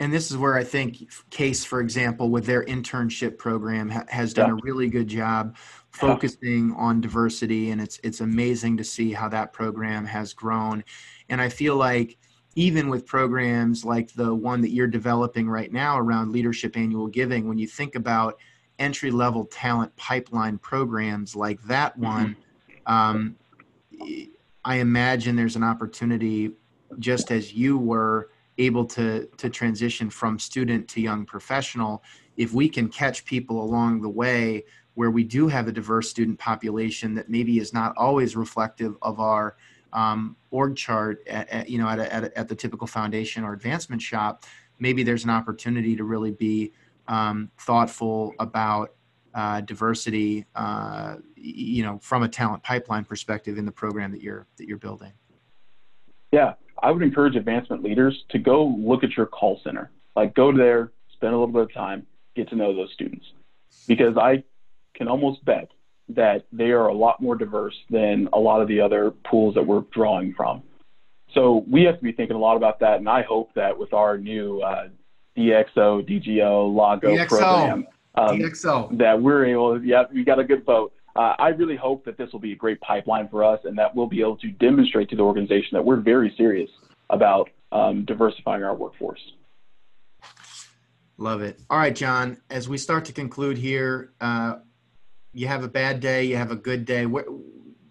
and 0.00 0.12
this 0.12 0.30
is 0.30 0.36
where 0.36 0.54
I 0.54 0.64
think 0.64 1.08
CASE, 1.30 1.64
for 1.64 1.80
example, 1.80 2.28
with 2.28 2.46
their 2.46 2.64
internship 2.64 3.38
program, 3.38 3.90
ha- 3.90 4.04
has 4.08 4.34
done 4.34 4.48
yeah. 4.48 4.54
a 4.54 4.58
really 4.62 4.88
good 4.88 5.06
job 5.06 5.56
focusing 5.90 6.70
yeah. 6.70 6.76
on 6.76 7.00
diversity, 7.00 7.70
and 7.70 7.80
it's 7.80 8.00
it's 8.02 8.20
amazing 8.20 8.78
to 8.78 8.84
see 8.84 9.12
how 9.12 9.28
that 9.28 9.52
program 9.52 10.04
has 10.04 10.34
grown. 10.34 10.82
And 11.28 11.40
I 11.40 11.48
feel 11.48 11.76
like 11.76 12.18
even 12.56 12.88
with 12.88 13.06
programs 13.06 13.84
like 13.84 14.12
the 14.14 14.34
one 14.34 14.60
that 14.60 14.70
you're 14.70 14.86
developing 14.86 15.48
right 15.48 15.72
now 15.72 15.98
around 15.98 16.32
leadership 16.32 16.76
annual 16.76 17.06
giving, 17.06 17.48
when 17.48 17.58
you 17.58 17.66
think 17.66 17.94
about 17.94 18.38
entry 18.78 19.10
level 19.10 19.44
talent 19.46 19.94
pipeline 19.96 20.58
programs 20.58 21.34
like 21.34 21.60
that 21.62 21.92
mm-hmm. 21.94 22.04
one, 22.04 22.36
um, 22.86 23.36
I 24.64 24.76
imagine 24.76 25.36
there's 25.36 25.56
an 25.56 25.64
opportunity, 25.64 26.52
just 26.98 27.30
as 27.30 27.52
you 27.52 27.78
were 27.78 28.30
able 28.58 28.84
to 28.84 29.26
to 29.36 29.50
transition 29.50 30.08
from 30.08 30.38
student 30.38 30.86
to 30.86 31.00
young 31.00 31.26
professional 31.26 32.02
if 32.36 32.52
we 32.52 32.68
can 32.68 32.88
catch 32.88 33.24
people 33.24 33.62
along 33.62 34.00
the 34.00 34.08
way 34.08 34.64
where 34.94 35.10
we 35.10 35.24
do 35.24 35.48
have 35.48 35.66
a 35.66 35.72
diverse 35.72 36.08
student 36.08 36.38
population 36.38 37.14
that 37.14 37.28
maybe 37.28 37.58
is 37.58 37.72
not 37.72 37.92
always 37.96 38.36
reflective 38.36 38.96
of 39.02 39.18
our 39.18 39.56
um, 39.94 40.36
org 40.50 40.76
chart 40.76 41.26
at, 41.26 41.48
at, 41.48 41.70
you 41.70 41.78
know 41.78 41.88
at, 41.88 41.98
a, 41.98 42.12
at, 42.12 42.24
a, 42.24 42.38
at, 42.38 42.48
the 42.48 42.54
typical 42.54 42.86
foundation 42.86 43.44
or 43.44 43.52
advancement 43.52 44.02
shop 44.02 44.44
maybe 44.78 45.02
there's 45.02 45.24
an 45.24 45.30
opportunity 45.30 45.96
to 45.96 46.04
really 46.04 46.32
be 46.32 46.72
um, 47.08 47.50
thoughtful 47.58 48.34
about 48.40 48.94
uh, 49.34 49.60
diversity 49.62 50.44
uh, 50.54 51.16
you 51.36 51.82
know 51.82 51.98
from 52.02 52.22
a 52.22 52.28
talent 52.28 52.62
pipeline 52.62 53.04
perspective 53.04 53.56
in 53.56 53.64
the 53.64 53.72
program 53.72 54.10
that 54.10 54.20
you're 54.20 54.46
that 54.58 54.68
you're 54.68 54.78
building 54.78 55.12
yeah 56.32 56.54
I 56.82 56.90
would 56.90 57.02
encourage 57.02 57.34
advancement 57.36 57.82
leaders 57.82 58.24
to 58.28 58.38
go 58.38 58.66
look 58.78 59.04
at 59.04 59.16
your 59.16 59.24
call 59.24 59.58
center. 59.64 59.90
Like 60.16 60.34
go 60.34 60.54
there, 60.54 60.92
spend 61.12 61.32
a 61.32 61.38
little 61.38 61.52
bit 61.52 61.62
of 61.62 61.72
time, 61.72 62.06
get 62.36 62.48
to 62.50 62.56
know 62.56 62.74
those 62.74 62.92
students. 62.92 63.24
Because 63.88 64.18
I 64.18 64.44
can 64.94 65.08
almost 65.08 65.44
bet 65.46 65.70
that 66.08 66.44
they 66.52 66.70
are 66.70 66.88
a 66.88 66.94
lot 66.94 67.20
more 67.20 67.34
diverse 67.34 67.76
than 67.90 68.28
a 68.32 68.38
lot 68.38 68.60
of 68.60 68.68
the 68.68 68.80
other 68.80 69.10
pools 69.10 69.54
that 69.54 69.66
we're 69.66 69.84
drawing 69.92 70.34
from. 70.34 70.62
So 71.32 71.64
we 71.68 71.82
have 71.84 71.96
to 71.96 72.02
be 72.02 72.12
thinking 72.12 72.36
a 72.36 72.40
lot 72.40 72.56
about 72.56 72.80
that. 72.80 72.98
And 72.98 73.08
I 73.08 73.22
hope 73.22 73.52
that 73.54 73.76
with 73.76 73.92
our 73.92 74.18
new 74.18 74.60
uh, 74.60 74.88
DXO, 75.36 76.08
DGO, 76.08 76.74
Lago 76.74 77.16
DXO. 77.16 77.28
program, 77.28 77.86
um, 78.14 78.38
DXO. 78.38 78.98
that 78.98 79.20
we're 79.20 79.46
able, 79.46 79.84
yeah, 79.84 80.04
we 80.12 80.24
got 80.24 80.38
a 80.38 80.44
good 80.44 80.64
vote 80.64 80.92
uh, 81.16 81.34
I 81.38 81.48
really 81.48 81.76
hope 81.76 82.04
that 82.04 82.18
this 82.18 82.32
will 82.32 82.40
be 82.40 82.52
a 82.52 82.56
great 82.56 82.80
pipeline 82.80 83.28
for 83.28 83.44
us 83.44 83.60
and 83.64 83.78
that 83.78 83.94
we'll 83.94 84.08
be 84.08 84.20
able 84.20 84.36
to 84.38 84.50
demonstrate 84.50 85.08
to 85.10 85.16
the 85.16 85.22
organization 85.22 85.70
that 85.72 85.84
we're 85.84 86.00
very 86.00 86.34
serious 86.36 86.70
about 87.10 87.50
um, 87.70 88.04
diversifying 88.04 88.64
our 88.64 88.74
workforce. 88.74 89.20
Love 91.16 91.42
it. 91.42 91.60
All 91.70 91.78
right, 91.78 91.94
John, 91.94 92.38
as 92.50 92.68
we 92.68 92.76
start 92.76 93.04
to 93.04 93.12
conclude 93.12 93.56
here, 93.56 94.12
uh, 94.20 94.56
you 95.34 95.46
have 95.46 95.64
a 95.64 95.68
bad 95.68 96.00
day, 96.00 96.24
you 96.24 96.36
have 96.36 96.50
a 96.50 96.56
good 96.56 96.84
day. 96.84 97.06
Where, 97.06 97.24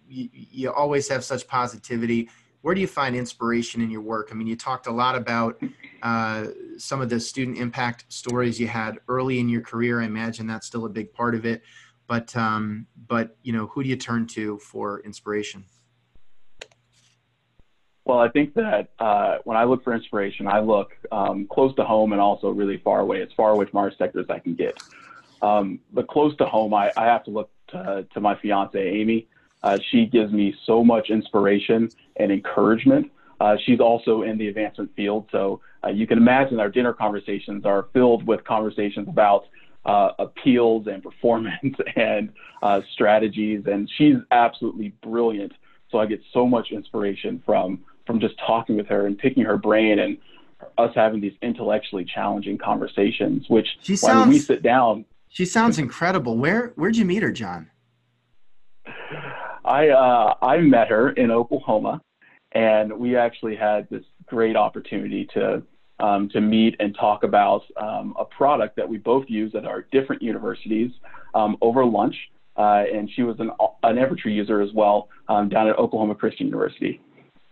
you, 0.08 0.28
you 0.32 0.72
always 0.72 1.08
have 1.08 1.24
such 1.24 1.46
positivity. 1.46 2.28
Where 2.62 2.74
do 2.74 2.80
you 2.80 2.86
find 2.86 3.14
inspiration 3.14 3.82
in 3.82 3.90
your 3.90 4.00
work? 4.00 4.30
I 4.30 4.34
mean, 4.34 4.46
you 4.46 4.56
talked 4.56 4.86
a 4.86 4.92
lot 4.92 5.14
about 5.14 5.62
uh, 6.02 6.46
some 6.78 7.00
of 7.00 7.10
the 7.10 7.20
student 7.20 7.58
impact 7.58 8.06
stories 8.08 8.58
you 8.58 8.66
had 8.66 8.98
early 9.08 9.38
in 9.38 9.48
your 9.48 9.60
career. 9.60 10.00
I 10.00 10.06
imagine 10.06 10.46
that's 10.46 10.66
still 10.66 10.86
a 10.86 10.88
big 10.88 11.12
part 11.12 11.34
of 11.34 11.44
it 11.44 11.62
but 12.06 12.34
um, 12.36 12.86
but 13.08 13.36
you 13.42 13.52
know 13.52 13.66
who 13.66 13.82
do 13.82 13.88
you 13.88 13.96
turn 13.96 14.26
to 14.26 14.58
for 14.58 15.00
inspiration 15.00 15.64
Well, 18.04 18.18
I 18.18 18.28
think 18.28 18.52
that 18.54 18.90
uh, 18.98 19.38
when 19.44 19.56
I 19.56 19.64
look 19.64 19.82
for 19.82 19.94
inspiration, 19.94 20.46
I 20.46 20.60
look 20.60 20.92
um, 21.10 21.46
close 21.50 21.74
to 21.76 21.84
home 21.84 22.12
and 22.12 22.20
also 22.20 22.50
really 22.50 22.76
far 22.76 23.00
away, 23.00 23.22
as 23.22 23.32
far 23.34 23.52
away 23.52 23.64
from 23.64 23.78
our 23.78 23.90
sector 23.92 24.20
as 24.20 24.28
I 24.28 24.40
can 24.40 24.54
get. 24.54 24.78
Um, 25.44 25.80
but 25.92 26.08
close 26.08 26.34
to 26.38 26.46
home, 26.46 26.72
I, 26.72 26.90
I 26.96 27.04
have 27.04 27.24
to 27.24 27.30
look 27.30 27.50
to, 27.68 28.06
to 28.14 28.20
my 28.20 28.34
fiance, 28.36 28.78
Amy. 28.78 29.28
Uh, 29.62 29.78
she 29.90 30.06
gives 30.06 30.32
me 30.32 30.54
so 30.64 30.82
much 30.82 31.10
inspiration 31.10 31.90
and 32.16 32.32
encouragement. 32.32 33.10
Uh, 33.40 33.56
she's 33.64 33.80
also 33.80 34.22
in 34.22 34.38
the 34.38 34.48
advancement 34.48 34.94
field, 34.96 35.28
so 35.30 35.60
uh, 35.84 35.88
you 35.88 36.06
can 36.06 36.16
imagine 36.16 36.60
our 36.60 36.70
dinner 36.70 36.94
conversations 36.94 37.66
are 37.66 37.88
filled 37.92 38.26
with 38.26 38.42
conversations 38.44 39.06
about 39.06 39.44
uh, 39.84 40.12
appeals 40.18 40.86
and 40.86 41.02
performance 41.02 41.76
and 41.96 42.32
uh, 42.62 42.80
strategies, 42.92 43.66
and 43.66 43.90
she's 43.98 44.16
absolutely 44.30 44.94
brilliant. 45.02 45.52
So 45.90 45.98
I 45.98 46.06
get 46.06 46.22
so 46.32 46.46
much 46.46 46.70
inspiration 46.70 47.42
from 47.44 47.84
from 48.06 48.20
just 48.20 48.34
talking 48.38 48.76
with 48.76 48.86
her 48.86 49.06
and 49.06 49.18
picking 49.18 49.44
her 49.44 49.56
brain 49.58 49.98
and 49.98 50.16
us 50.78 50.92
having 50.94 51.20
these 51.20 51.34
intellectually 51.42 52.04
challenging 52.04 52.56
conversations. 52.56 53.46
Which 53.48 53.68
sounds, 53.82 54.02
when 54.02 54.28
we 54.30 54.38
sit 54.38 54.62
down, 54.62 55.04
she 55.34 55.44
sounds 55.44 55.80
incredible. 55.80 56.38
Where 56.38 56.72
where'd 56.76 56.96
you 56.96 57.04
meet 57.04 57.22
her, 57.22 57.32
John? 57.32 57.68
I 59.64 59.88
uh, 59.88 60.34
I 60.40 60.58
met 60.58 60.88
her 60.88 61.10
in 61.10 61.32
Oklahoma, 61.32 62.00
and 62.52 62.92
we 62.96 63.16
actually 63.16 63.56
had 63.56 63.88
this 63.90 64.04
great 64.26 64.54
opportunity 64.54 65.26
to 65.34 65.62
um, 65.98 66.28
to 66.30 66.40
meet 66.40 66.76
and 66.78 66.94
talk 66.94 67.24
about 67.24 67.62
um, 67.76 68.14
a 68.16 68.24
product 68.24 68.76
that 68.76 68.88
we 68.88 68.96
both 68.96 69.24
use 69.28 69.54
at 69.56 69.64
our 69.66 69.82
different 69.90 70.22
universities 70.22 70.92
um, 71.34 71.56
over 71.60 71.84
lunch. 71.84 72.16
Uh, 72.56 72.84
and 72.92 73.10
she 73.10 73.24
was 73.24 73.34
an, 73.40 73.50
an 73.82 73.96
EverTrue 73.96 74.32
user 74.32 74.60
as 74.60 74.72
well 74.72 75.08
um, 75.28 75.48
down 75.48 75.66
at 75.66 75.76
Oklahoma 75.76 76.14
Christian 76.14 76.46
University. 76.46 77.00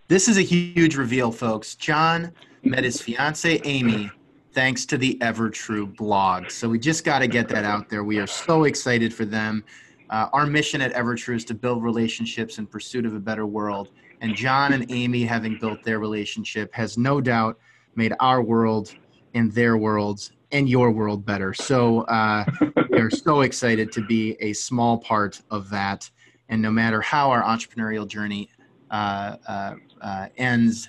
This 0.06 0.28
is 0.28 0.38
a 0.38 0.42
huge 0.42 0.94
reveal, 0.94 1.32
folks. 1.32 1.74
John 1.74 2.32
met 2.62 2.84
his 2.84 3.02
fiance 3.02 3.60
Amy 3.64 4.12
thanks 4.52 4.84
to 4.86 4.98
the 4.98 5.16
EverTrue 5.20 5.96
blog. 5.96 6.50
So 6.50 6.68
we 6.68 6.78
just 6.78 7.04
got 7.04 7.20
to 7.20 7.26
get 7.26 7.48
that 7.48 7.64
out 7.64 7.88
there. 7.88 8.04
We 8.04 8.18
are 8.18 8.26
so 8.26 8.64
excited 8.64 9.12
for 9.12 9.24
them. 9.24 9.64
Uh, 10.10 10.28
our 10.32 10.46
mission 10.46 10.82
at 10.82 10.92
EverTrue 10.92 11.36
is 11.36 11.44
to 11.46 11.54
build 11.54 11.82
relationships 11.82 12.58
in 12.58 12.66
pursuit 12.66 13.06
of 13.06 13.14
a 13.14 13.20
better 13.20 13.46
world. 13.46 13.90
And 14.20 14.36
John 14.36 14.74
and 14.74 14.84
Amy, 14.90 15.24
having 15.24 15.58
built 15.58 15.82
their 15.82 15.98
relationship, 15.98 16.72
has 16.74 16.98
no 16.98 17.20
doubt 17.20 17.58
made 17.96 18.12
our 18.20 18.42
world 18.42 18.94
and 19.34 19.50
their 19.52 19.76
worlds 19.76 20.32
and 20.52 20.68
your 20.68 20.90
world 20.90 21.24
better. 21.24 21.54
So 21.54 22.02
uh, 22.02 22.44
we 22.90 22.98
are 22.98 23.10
so 23.10 23.40
excited 23.40 23.90
to 23.92 24.02
be 24.02 24.36
a 24.40 24.52
small 24.52 24.98
part 24.98 25.40
of 25.50 25.70
that. 25.70 26.10
And 26.50 26.60
no 26.60 26.70
matter 26.70 27.00
how 27.00 27.30
our 27.30 27.42
entrepreneurial 27.42 28.06
journey 28.06 28.50
uh, 28.90 29.36
uh, 29.48 29.74
uh 30.02 30.28
ends 30.36 30.88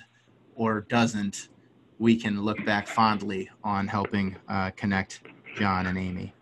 or 0.54 0.82
doesn't, 0.82 1.48
we 2.04 2.14
can 2.14 2.42
look 2.42 2.62
back 2.66 2.86
fondly 2.86 3.48
on 3.64 3.88
helping 3.88 4.36
uh, 4.50 4.70
connect 4.76 5.22
John 5.56 5.86
and 5.86 5.96
Amy. 5.96 6.34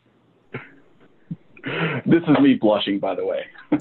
This 2.05 2.25
is 2.27 2.37
me 2.41 2.55
blushing, 2.55 2.99
by 2.99 3.15
the 3.15 3.25
way. 3.25 3.45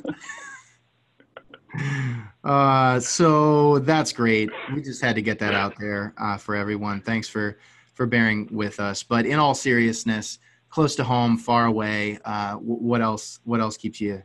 uh, 2.43 2.99
so 2.99 3.79
that's 3.79 4.13
great. 4.13 4.51
We 4.75 4.83
just 4.83 5.01
had 5.01 5.15
to 5.15 5.23
get 5.23 5.39
that 5.39 5.55
out 5.55 5.73
there 5.79 6.13
uh, 6.19 6.37
for 6.37 6.55
everyone. 6.55 7.01
Thanks 7.01 7.27
for 7.27 7.57
for 7.95 8.05
bearing 8.05 8.47
with 8.51 8.79
us. 8.79 9.01
But 9.01 9.25
in 9.25 9.39
all 9.39 9.55
seriousness, 9.55 10.37
close 10.69 10.95
to 10.97 11.03
home, 11.03 11.35
far 11.35 11.65
away. 11.65 12.19
Uh, 12.23 12.57
what 12.57 13.01
else? 13.01 13.39
What 13.43 13.59
else 13.59 13.75
keeps 13.75 13.99
you 13.99 14.21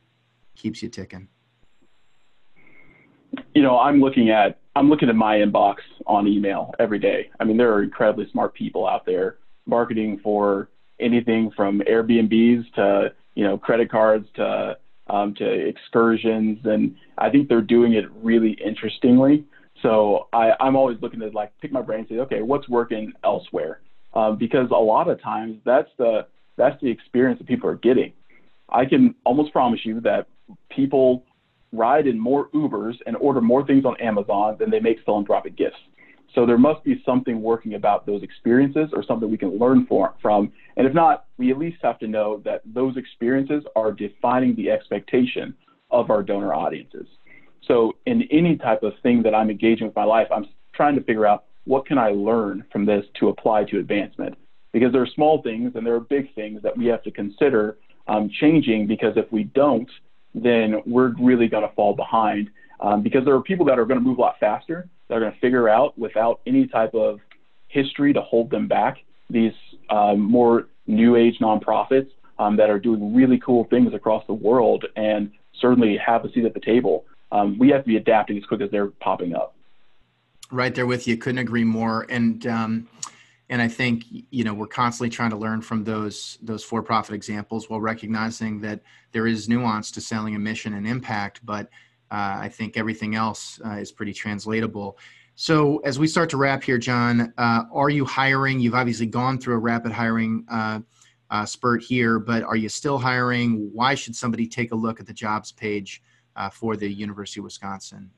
keeps 0.57 0.83
you 0.83 0.91
ticking? 0.91 1.27
You 3.55 3.63
know, 3.63 3.79
I'm 3.79 3.99
looking 3.99 4.29
at 4.29 4.59
I'm 4.75 4.91
looking 4.91 5.09
at 5.09 5.17
my 5.17 5.39
inbox 5.39 5.77
on 6.07 6.27
email 6.27 6.73
every 6.79 6.99
day. 6.99 7.31
I 7.41 7.45
mean, 7.45 7.57
there 7.57 7.73
are 7.73 7.83
incredibly 7.83 8.29
smart 8.31 8.55
people 8.55 8.87
out 8.87 9.05
there 9.07 9.39
marketing 9.67 10.21
for 10.23 10.69
anything 11.01 11.51
from 11.55 11.81
Airbnbs 11.81 12.73
to 12.75 13.13
you 13.35 13.45
know 13.45 13.59
credit 13.59 13.91
cards 13.91 14.27
to 14.37 14.77
um, 15.09 15.35
to 15.35 15.45
excursions, 15.45 16.59
and 16.65 16.97
I 17.19 17.31
think 17.31 17.49
they're 17.49 17.61
doing 17.61 17.95
it 17.95 18.07
really 18.23 18.57
interestingly. 18.65 19.45
So 19.83 20.29
I, 20.33 20.53
I'm 20.59 20.75
always 20.75 20.99
looking 21.01 21.21
to 21.21 21.29
like 21.29 21.53
pick 21.61 21.71
my 21.71 21.83
brain 21.83 22.01
and 22.01 22.09
say, 22.09 22.19
okay, 22.21 22.43
what's 22.43 22.69
working 22.69 23.13
elsewhere? 23.25 23.81
Um, 24.15 24.37
because 24.39 24.69
a 24.71 24.75
lot 24.75 25.09
of 25.09 25.21
times 25.23 25.59
that's 25.65 25.91
the 25.99 26.27
that's 26.57 26.81
the 26.81 26.91
experience 26.91 27.39
that 27.39 27.47
people 27.47 27.69
are 27.69 27.77
getting. 27.77 28.13
I 28.69 28.85
can 28.85 29.15
almost 29.25 29.53
promise 29.53 29.81
you 29.85 30.01
that 30.01 30.27
people 30.71 31.25
ride 31.73 32.07
in 32.07 32.19
more 32.19 32.49
Ubers 32.51 32.95
and 33.07 33.17
order 33.17 33.41
more 33.41 33.65
things 33.67 33.85
on 33.85 34.01
Amazon 34.01 34.57
than 34.59 34.71
they 34.71 34.81
make 34.81 34.99
philanthropic 35.05 35.57
gifts. 35.57 35.77
So 36.37 36.45
there 36.45 36.59
must 36.59 36.85
be 36.85 37.03
something 37.05 37.41
working 37.41 37.75
about 37.75 38.05
those 38.05 38.23
experiences 38.23 38.91
or 38.93 39.03
something 39.03 39.31
we 39.31 39.39
can 39.39 39.59
learn 39.59 39.87
for, 39.87 40.15
from. 40.21 40.53
And 40.77 40.87
if 40.87 40.93
not, 40.93 41.25
we 41.39 41.51
at 41.51 41.57
least 41.57 41.79
have 41.83 41.99
to 42.01 42.07
know 42.07 42.43
that 42.45 42.61
those 42.67 42.99
experiences 42.99 43.65
are 43.75 43.91
defining 43.91 44.55
the 44.55 44.71
expectation 44.71 45.55
of 45.91 46.11
our 46.11 46.23
donor 46.23 46.53
audiences. 46.53 47.07
So 47.67 47.95
in 48.05 48.29
any 48.31 48.57
type 48.57 48.83
of 48.83 48.93
thing 49.03 49.23
that 49.23 49.35
I'm 49.35 49.49
engaging 49.49 49.87
with 49.87 49.97
my 49.97 50.05
life, 50.05 50.29
I'm 50.31 50.47
trying 50.75 50.95
to 50.97 51.03
figure 51.03 51.27
out 51.27 51.45
what 51.65 51.87
can 51.87 51.97
I 51.97 52.11
learn 52.11 52.65
from 52.71 52.85
this 52.85 53.07
to 53.19 53.29
apply 53.29 53.65
to 53.65 53.79
advancement. 53.79 54.37
Because 54.75 54.93
there 54.93 55.01
are 55.01 55.09
small 55.15 55.41
things 55.41 55.73
and 55.75 55.87
there 55.87 55.95
are 55.95 56.01
big 56.01 56.35
things 56.35 56.61
that 56.63 56.77
we 56.77 56.85
have 56.87 57.03
to 57.05 57.11
consider 57.11 57.79
um, 58.09 58.31
changing 58.41 58.87
because 58.87 59.15
if 59.17 59.33
we 59.33 59.45
don't, 59.45 59.89
then 60.35 60.83
we're 60.85 61.15
really 61.19 61.49
going 61.49 61.67
to 61.67 61.75
fall 61.75 61.95
behind. 61.95 62.51
Um, 62.81 63.03
because 63.03 63.25
there 63.25 63.35
are 63.35 63.43
people 63.43 63.65
that 63.67 63.79
are 63.79 63.87
going 63.87 63.99
to 63.99 64.05
move 64.05 64.19
a 64.19 64.21
lot 64.21 64.39
faster 64.39 64.89
that 65.09 65.15
are 65.15 65.21
going 65.21 65.33
to 65.33 65.39
figure 65.39 65.69
out 65.69 65.97
without 65.99 66.41
any 66.47 66.67
type 66.67 66.95
of 66.95 67.21
history 67.69 68.13
to 68.13 68.21
hold 68.21 68.51
them 68.51 68.69
back 68.69 68.99
these 69.31 69.53
um, 69.91 70.21
more 70.21 70.69
new 70.87 71.17
age 71.17 71.39
nonprofits 71.41 72.11
um, 72.39 72.57
that 72.57 72.71
are 72.71 72.79
doing 72.79 73.15
really 73.15 73.39
cool 73.39 73.65
things 73.65 73.95
across 73.95 74.27
the 74.27 74.35
world 74.35 74.85
and 74.97 75.31
certainly 75.61 75.97
have 75.97 76.25
a 76.25 76.33
seat 76.33 76.45
at 76.45 76.55
the 76.55 76.61
table. 76.61 77.05
Um, 77.33 77.59
we 77.59 77.71
have 77.71 77.83
to 77.83 77.89
be 77.89 77.97
adapting 77.97 78.37
as 78.37 78.45
quick 78.45 78.61
as 78.61 78.71
they're 78.71 78.89
popping 78.89 79.35
up. 79.35 79.55
Right 80.51 80.75
there 80.75 80.87
with 80.87 81.09
you. 81.09 81.17
Couldn't 81.17 81.39
agree 81.39 81.65
more. 81.65 82.07
And 82.09 82.47
um, 82.47 82.89
and 83.49 83.61
I 83.61 83.67
think 83.67 84.05
you 84.09 84.45
know 84.45 84.55
we're 84.55 84.69
constantly 84.69 85.11
trying 85.11 85.31
to 85.31 85.37
learn 85.37 85.61
from 85.61 85.83
those 85.83 86.39
those 86.41 86.63
for-profit 86.63 87.15
examples 87.15 87.69
while 87.69 87.81
recognizing 87.81 88.61
that 88.61 88.81
there 89.11 89.27
is 89.27 89.49
nuance 89.49 89.91
to 89.93 90.01
selling 90.01 90.37
a 90.37 90.39
mission 90.39 90.75
and 90.75 90.87
impact, 90.87 91.45
but 91.45 91.69
uh, 92.11 92.39
I 92.41 92.49
think 92.49 92.77
everything 92.77 93.15
else 93.15 93.61
uh, 93.65 93.73
is 93.75 93.93
pretty 93.93 94.13
translatable. 94.13 94.99
So 95.35 95.79
as 95.79 95.99
we 95.99 96.07
start 96.07 96.31
to 96.31 96.37
wrap 96.37 96.63
here, 96.63 96.79
John, 96.79 97.33
uh, 97.37 97.65
are 97.73 97.91
you 97.91 98.05
hiring? 98.05 98.59
You've 98.61 98.75
obviously 98.75 99.07
gone 99.07 99.39
through 99.39 99.57
a 99.57 99.59
rapid 99.59 99.93
hiring 99.93 100.47
uh, 100.51 100.81
uh, 101.31 101.45
spurt 101.45 101.83
here, 101.83 102.19
but 102.19 102.43
are 102.43 102.57
you 102.57 102.69
still 102.69 102.99
hiring? 102.99 103.71
Why 103.73 103.95
should 103.95 104.17
somebody 104.17 104.47
take 104.47 104.73
a 104.73 104.75
look 104.75 105.01
at 105.01 105.07
the 105.07 105.13
jobs 105.13 105.53
page 105.53 106.03
uh, 106.37 106.49
for 106.49 106.77
the 106.77 106.89
University 106.89 107.41
of 107.41 107.45
Wisconsin 107.45 108.11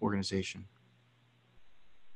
organization? 0.00 0.64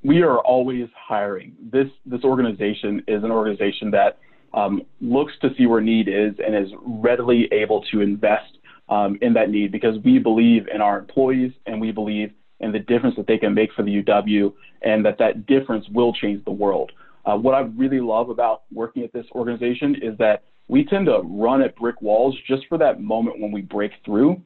We 0.02 0.22
are 0.22 0.38
always 0.38 0.88
hiring. 0.96 1.56
This 1.70 1.88
this 2.06 2.24
organization 2.24 3.02
is 3.06 3.22
an 3.22 3.30
organization 3.30 3.90
that 3.90 4.18
um, 4.54 4.82
looks 5.00 5.32
to 5.42 5.50
see 5.56 5.66
where 5.66 5.80
need 5.80 6.08
is 6.08 6.34
and 6.44 6.54
is 6.54 6.72
readily 6.82 7.48
able 7.52 7.82
to 7.92 8.00
invest 8.00 8.58
um, 8.90 9.18
in 9.22 9.32
that 9.34 9.50
need 9.50 9.72
because 9.72 9.96
we 10.04 10.18
believe 10.18 10.66
in 10.68 10.80
our 10.80 10.98
employees 10.98 11.52
and 11.66 11.80
we 11.80 11.92
believe 11.92 12.32
in 12.58 12.72
the 12.72 12.78
difference 12.78 13.16
that 13.16 13.26
they 13.26 13.38
can 13.38 13.54
make 13.54 13.72
for 13.72 13.82
the 13.82 14.02
UW 14.02 14.52
and 14.82 15.04
that 15.04 15.16
that 15.18 15.46
difference 15.46 15.86
will 15.92 16.12
change 16.12 16.44
the 16.44 16.50
world. 16.50 16.92
Uh, 17.24 17.36
what 17.36 17.54
I 17.54 17.60
really 17.60 18.00
love 18.00 18.30
about 18.30 18.62
working 18.72 19.02
at 19.02 19.12
this 19.12 19.26
organization 19.32 19.94
is 20.02 20.16
that 20.18 20.42
we 20.68 20.84
tend 20.84 21.06
to 21.06 21.20
run 21.24 21.62
at 21.62 21.76
brick 21.76 22.00
walls 22.00 22.36
just 22.46 22.66
for 22.68 22.78
that 22.78 23.00
moment 23.00 23.40
when 23.40 23.52
we 23.52 23.62
break 23.62 23.92
through. 24.04 24.40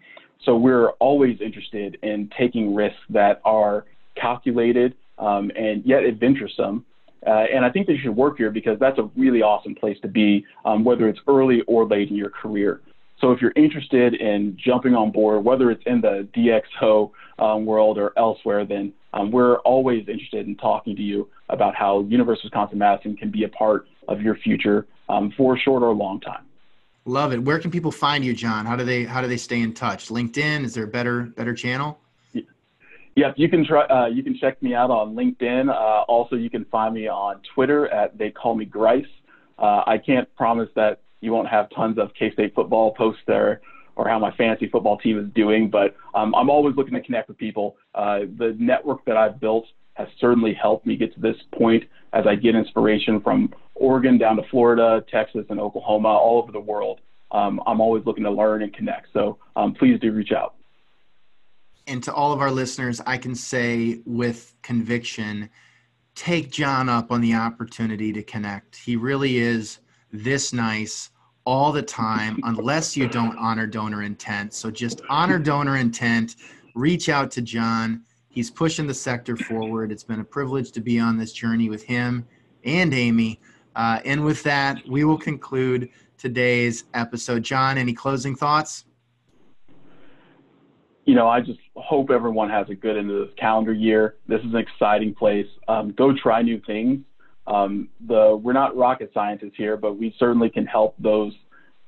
So 0.45 0.57
we're 0.57 0.91
always 0.93 1.41
interested 1.41 1.99
in 2.03 2.31
taking 2.39 2.75
risks 2.75 2.99
that 3.11 3.41
are 3.45 3.85
calculated 4.21 4.95
um, 5.19 5.51
and 5.57 5.85
yet 5.85 6.05
adventuresome. 6.05 6.85
Uh, 7.27 7.45
and 7.55 7.65
I 7.65 7.71
think 7.71 7.87
that 7.87 7.95
you 7.95 8.01
should 8.03 8.17
work 8.17 8.37
here 8.37 8.51
because 8.51 8.79
that's 8.79 8.99
a 8.99 9.11
really 9.17 9.41
awesome 9.41 9.75
place 9.75 9.97
to 10.03 10.09
be, 10.09 10.45
um, 10.65 10.85
whether 10.85 11.09
it's 11.09 11.21
early 11.27 11.63
or 11.67 11.87
late 11.87 12.11
in 12.11 12.17
your 12.17 12.31
career. 12.31 12.81
So 13.25 13.33
if 13.33 13.41
you're 13.41 13.55
interested 13.57 14.13
in 14.13 14.55
jumping 14.63 14.95
on 14.95 15.11
board, 15.11 15.47
whether 15.47 15.71
it's 15.71 15.83
in 15.87 16.03
the 16.03 16.29
DxO 16.37 17.11
um, 17.39 17.65
world 17.65 17.97
or 17.97 18.13
elsewhere, 18.19 18.67
then 18.67 18.93
um, 19.15 19.31
we're 19.31 19.61
always 19.61 20.01
interested 20.01 20.47
in 20.47 20.57
talking 20.57 20.95
to 20.95 21.01
you 21.01 21.27
about 21.49 21.75
how 21.75 22.03
University 22.03 22.49
of 22.49 22.53
Wisconsin-Madison 22.53 23.17
can 23.17 23.31
be 23.31 23.45
a 23.45 23.49
part 23.49 23.89
of 24.09 24.21
your 24.21 24.37
future 24.37 24.87
um, 25.09 25.33
for 25.39 25.57
a 25.57 25.59
short 25.59 25.83
or 25.83 25.95
long 25.95 26.21
time. 26.21 26.45
Love 27.07 27.33
it. 27.33 27.43
Where 27.43 27.59
can 27.59 27.71
people 27.71 27.91
find 27.91 28.23
you, 28.23 28.35
John? 28.35 28.67
How 28.67 28.77
do 28.77 28.85
they 28.85 29.05
how 29.05 29.23
do 29.23 29.27
they 29.27 29.39
stay 29.39 29.63
in 29.63 29.73
touch? 29.73 30.09
LinkedIn 30.09 30.63
is 30.63 30.75
there 30.75 30.85
a 30.85 30.89
better 30.89 31.23
better 31.23 31.55
channel? 31.55 31.99
Yeah, 33.15 33.33
you 33.37 33.49
can 33.49 33.65
try. 33.65 33.87
Uh, 33.87 34.07
you 34.07 34.23
can 34.23 34.37
check 34.37 34.63
me 34.63 34.75
out 34.75 34.91
on 34.91 35.15
LinkedIn. 35.15 35.71
Uh, 35.71 36.03
also, 36.03 36.37
you 36.37 36.51
can 36.51 36.67
find 36.67 36.93
me 36.93 37.09
on 37.09 37.41
Twitter 37.55 37.89
at 37.89 38.19
they 38.19 38.31
call 38.31 38.55
me 38.55 38.67
Grice. 38.67 39.07
Uh, 39.59 39.83
I 39.87 39.97
can't 39.97 40.29
promise 40.37 40.69
that 40.75 41.01
you 41.25 41.33
won't 41.33 41.49
have 41.49 41.69
tons 41.71 41.99
of 41.99 42.13
K-State 42.15 42.55
football 42.55 42.95
posts 42.95 43.23
there 43.27 43.61
or 43.97 44.09
how 44.09 44.19
my 44.19 44.33
fantasy 44.33 44.69
football 44.69 44.99
team 44.99 45.19
is 45.19 45.33
doing, 45.35 45.71
but 45.71 45.97
um, 46.15 46.35
I'm 46.35 46.51
always 46.51 46.75
looking 46.77 46.95
to 46.95 47.01
connect 47.01 47.29
with 47.29 47.39
people. 47.39 47.77
Uh, 47.95 48.21
the 48.39 48.57
network 48.59 49.05
that 49.05 49.17
I've 49.17 49.39
built 49.41 49.67
has 49.95 50.09
certainly 50.21 50.53
helped 50.53 50.85
me 50.87 50.97
get 50.97 51.15
to 51.15 51.21
this 51.21 51.37
point 51.57 51.85
as 52.13 52.27
I 52.27 52.35
get 52.35 52.57
inspiration 52.57 53.21
from 53.21 53.55
Oregon 53.75 54.19
down 54.19 54.37
to 54.37 54.43
Florida, 54.51 55.05
Texas, 55.11 55.47
and 55.49 55.61
Oklahoma, 55.61 56.09
all 56.09 56.43
over 56.43 56.53
the 56.53 56.61
world. 56.61 57.01
Um, 57.31 57.61
I'm 57.67 57.81
always 57.81 58.05
looking 58.05 58.25
to 58.25 58.31
learn 58.31 58.63
and 58.63 58.73
connect. 58.73 59.09
So 59.13 59.39
um, 59.57 59.75
please 59.75 59.99
do 60.01 60.13
reach 60.13 60.33
out. 60.33 60.55
And 61.87 62.03
to 62.05 62.13
all 62.13 62.33
of 62.33 62.41
our 62.41 62.51
listeners, 62.51 63.01
I 63.07 63.19
can 63.19 63.35
say 63.35 64.01
with 64.07 64.55
conviction, 64.63 65.51
take 66.15 66.51
John 66.51 66.89
up 66.89 67.13
on 67.13 67.21
the 67.21 67.35
opportunity 67.35 68.13
to 68.13 68.23
connect. 68.23 68.77
He 68.77 68.97
really 68.97 69.39
is 69.39 69.81
this 70.13 70.53
nice 70.53 71.11
all 71.47 71.73
the 71.73 71.83
time, 71.83 72.39
unless 72.45 72.97
you 72.97 73.09
don't 73.09 73.37
honor 73.39 73.67
donor 73.67 74.03
intent. 74.03 74.55
So 74.55 74.71
just 74.71 75.03
honor 75.09 75.39
donor 75.39 75.77
intent, 75.77 76.37
reach 76.75 77.09
out 77.09 77.31
to 77.33 77.43
John. 77.43 78.03
He's 78.29 78.51
pushing 78.51 78.87
the 78.87 78.95
sector 78.95 79.37
forward. 79.37 79.93
It's 79.93 80.05
been 80.05 80.21
a 80.21 80.25
privilege 80.25 80.73
to 80.73 80.81
be 80.81 80.99
on 80.99 81.17
this 81.17 81.33
journey 81.33 81.69
with 81.69 81.85
him 81.85 82.27
and 82.65 82.93
Amy. 82.95 83.41
Uh, 83.77 84.01
and 84.05 84.25
with 84.25 84.43
that, 84.45 84.81
we 84.89 85.05
will 85.05 85.19
conclude 85.19 85.91
today's 86.19 86.85
episode. 86.95 87.43
John, 87.43 87.77
any 87.79 87.93
closing 87.93 88.35
thoughts? 88.35 88.87
You 91.05 91.15
know, 91.15 91.29
I 91.29 91.41
just 91.41 91.61
hope 91.77 92.11
everyone 92.11 92.49
has 92.49 92.71
a 92.71 92.75
good 92.75 92.97
end 92.97 93.11
of 93.11 93.27
this 93.27 93.35
calendar 93.37 93.75
year. 93.75 94.17
This 94.27 94.41
is 94.41 94.55
an 94.55 94.57
exciting 94.57 95.15
place. 95.15 95.47
Um, 95.69 95.93
go 95.93 96.15
try 96.17 96.41
new 96.41 96.61
things. 96.67 97.01
Um, 97.47 97.89
the 98.07 98.37
we're 98.37 98.53
not 98.53 98.77
rocket 98.77 99.11
scientists 99.13 99.55
here, 99.57 99.77
but 99.77 99.99
we 99.99 100.15
certainly 100.19 100.49
can 100.49 100.67
help 100.67 100.95
those 100.99 101.33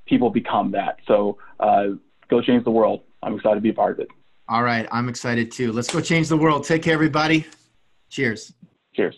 people 0.06 0.30
become 0.30 0.70
that. 0.72 0.98
So 1.06 1.38
uh, 1.60 1.86
go 2.28 2.40
change 2.40 2.64
the 2.64 2.70
world. 2.70 3.02
I'm 3.22 3.34
excited 3.34 3.56
to 3.56 3.60
be 3.60 3.70
a 3.70 3.74
part 3.74 3.92
of 3.92 4.00
it. 4.00 4.08
All 4.48 4.62
right, 4.62 4.86
I'm 4.92 5.08
excited 5.08 5.50
too. 5.50 5.72
Let's 5.72 5.90
go 5.90 6.00
change 6.00 6.28
the 6.28 6.36
world. 6.36 6.64
Take 6.64 6.82
care, 6.82 6.94
everybody. 6.94 7.46
Cheers. 8.10 8.52
Cheers. 8.94 9.16